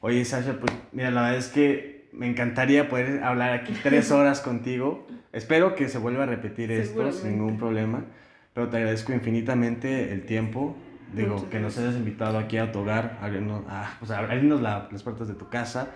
Oye, 0.02 0.24
Sasha, 0.24 0.54
pues, 0.60 0.72
mira, 0.94 1.12
la 1.12 1.22
verdad 1.24 1.38
es 1.38 1.48
que 1.50 2.08
me 2.14 2.28
encantaría 2.28 2.88
poder 2.88 3.24
hablar 3.24 3.52
aquí 3.54 3.74
tres 3.84 4.12
horas 4.18 4.40
contigo. 4.40 5.06
Espero 5.34 5.76
que 5.76 5.90
se 5.90 5.98
vuelva 5.98 6.24
a 6.24 6.28
repetir 6.28 6.72
esto 6.72 7.12
sin 7.12 7.32
ningún 7.32 7.58
problema, 7.58 8.06
pero 8.54 8.70
te 8.70 8.78
agradezco 8.78 9.12
infinitamente 9.12 10.14
el 10.14 10.26
tiempo. 10.26 10.78
Digo, 11.14 11.36
Muchas 11.36 11.50
que 11.50 11.60
nos 11.60 11.74
gracias. 11.76 11.86
hayas 11.86 11.96
invitado 11.98 12.38
aquí 12.38 12.58
a 12.58 12.72
tu 12.72 12.80
hogar, 12.80 13.18
a 13.22 13.26
abrirnos, 13.26 13.64
a, 13.68 13.96
pues, 14.00 14.10
a 14.12 14.20
abrirnos 14.20 14.62
la- 14.62 14.88
las 14.92 15.04
puertas 15.04 15.28
de 15.28 15.34
tu 15.36 15.50
casa, 15.50 15.90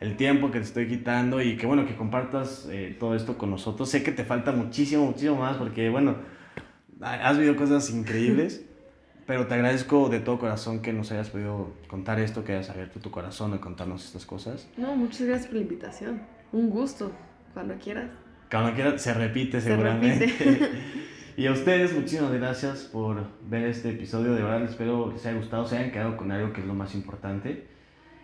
el 0.00 0.16
tiempo 0.16 0.50
que 0.50 0.58
te 0.58 0.64
estoy 0.64 0.88
quitando 0.88 1.40
y 1.42 1.56
que 1.56 1.66
bueno, 1.66 1.86
que 1.86 1.94
compartas 1.94 2.66
eh, 2.70 2.96
todo 2.98 3.14
esto 3.14 3.36
con 3.38 3.50
nosotros. 3.50 3.88
Sé 3.90 4.02
que 4.02 4.12
te 4.12 4.24
falta 4.24 4.52
muchísimo, 4.52 5.04
muchísimo 5.06 5.36
más 5.36 5.56
porque 5.58 5.90
bueno, 5.90 6.16
ha- 7.02 7.28
has 7.28 7.36
vivido 7.36 7.56
cosas 7.56 7.90
increíbles, 7.90 8.64
pero 9.26 9.46
te 9.46 9.54
agradezco 9.54 10.08
de 10.08 10.20
todo 10.20 10.38
corazón 10.38 10.80
que 10.80 10.92
nos 10.92 11.12
hayas 11.12 11.28
podido 11.30 11.72
contar 11.88 12.18
esto, 12.18 12.44
que 12.44 12.52
hayas 12.52 12.70
abierto 12.70 12.98
tu 13.00 13.10
corazón 13.10 13.52
a 13.54 13.60
contarnos 13.60 14.04
estas 14.06 14.24
cosas. 14.26 14.68
No, 14.76 14.96
muchas 14.96 15.26
gracias 15.26 15.46
por 15.48 15.56
la 15.56 15.62
invitación. 15.62 16.22
Un 16.52 16.70
gusto, 16.70 17.12
cuando 17.54 17.74
quieras. 17.76 18.10
Cuando 18.50 18.72
quiera 18.74 18.98
se 18.98 19.14
repite 19.14 19.60
Se 19.60 19.68
seguramente. 19.68 20.26
repite. 20.26 20.70
y 21.36 21.46
a 21.46 21.52
ustedes 21.52 21.92
muchísimas 21.94 22.32
gracias 22.32 22.84
por 22.84 23.24
ver 23.48 23.66
este 23.66 23.90
episodio. 23.90 24.32
De 24.34 24.42
verdad 24.42 24.64
espero 24.64 25.12
les 25.12 25.24
haya 25.26 25.36
gustado, 25.36 25.66
se 25.66 25.76
hayan 25.78 25.92
quedado 25.92 26.16
con 26.16 26.32
algo 26.32 26.52
que 26.52 26.62
es 26.62 26.66
lo 26.66 26.74
más 26.74 26.94
importante. 26.96 27.68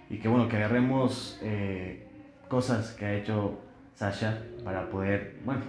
Y 0.08 0.18
que 0.18 0.28
bueno, 0.28 0.48
que 0.48 0.56
agarremos 0.56 1.38
eh, 1.42 2.06
cosas 2.48 2.92
que 2.92 3.04
ha 3.06 3.14
hecho 3.14 3.60
Sasha 3.94 4.42
para 4.64 4.88
poder, 4.88 5.40
bueno, 5.44 5.62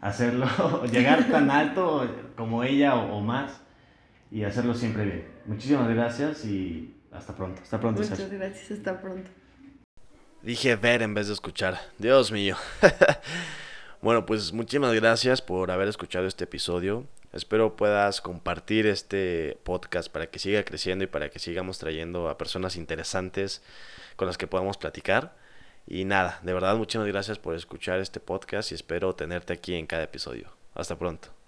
hacerlo, 0.00 0.84
llegar 0.92 1.28
tan 1.30 1.50
alto 1.50 2.32
como 2.36 2.64
ella 2.64 2.96
o, 2.96 3.18
o 3.18 3.20
más 3.20 3.60
y 4.30 4.44
hacerlo 4.44 4.74
siempre 4.74 5.04
bien. 5.04 5.24
Muchísimas 5.46 5.88
gracias 5.88 6.44
y 6.44 6.94
hasta 7.12 7.34
pronto. 7.34 7.62
Hasta 7.62 7.80
pronto, 7.80 8.02
Muchas 8.02 8.30
gracias, 8.30 8.70
hasta 8.70 9.00
pronto. 9.00 9.30
Dije 10.42 10.76
ver 10.76 11.02
en 11.02 11.14
vez 11.14 11.26
de 11.26 11.34
escuchar. 11.34 11.78
Dios 11.98 12.32
mío. 12.32 12.56
bueno, 14.02 14.26
pues 14.26 14.52
muchísimas 14.52 14.94
gracias 14.94 15.42
por 15.42 15.70
haber 15.70 15.88
escuchado 15.88 16.26
este 16.26 16.44
episodio. 16.44 17.06
Espero 17.32 17.76
puedas 17.76 18.20
compartir 18.20 18.86
este 18.86 19.58
podcast 19.62 20.10
para 20.10 20.28
que 20.28 20.38
siga 20.38 20.64
creciendo 20.64 21.04
y 21.04 21.06
para 21.06 21.30
que 21.30 21.38
sigamos 21.38 21.78
trayendo 21.78 22.28
a 22.28 22.38
personas 22.38 22.76
interesantes 22.76 23.62
con 24.16 24.26
las 24.26 24.38
que 24.38 24.46
podamos 24.46 24.78
platicar. 24.78 25.36
Y 25.86 26.04
nada, 26.04 26.40
de 26.42 26.52
verdad 26.52 26.76
muchísimas 26.76 27.08
gracias 27.08 27.38
por 27.38 27.54
escuchar 27.54 28.00
este 28.00 28.20
podcast 28.20 28.72
y 28.72 28.74
espero 28.74 29.14
tenerte 29.14 29.52
aquí 29.52 29.74
en 29.74 29.86
cada 29.86 30.04
episodio. 30.04 30.48
Hasta 30.74 30.98
pronto. 30.98 31.39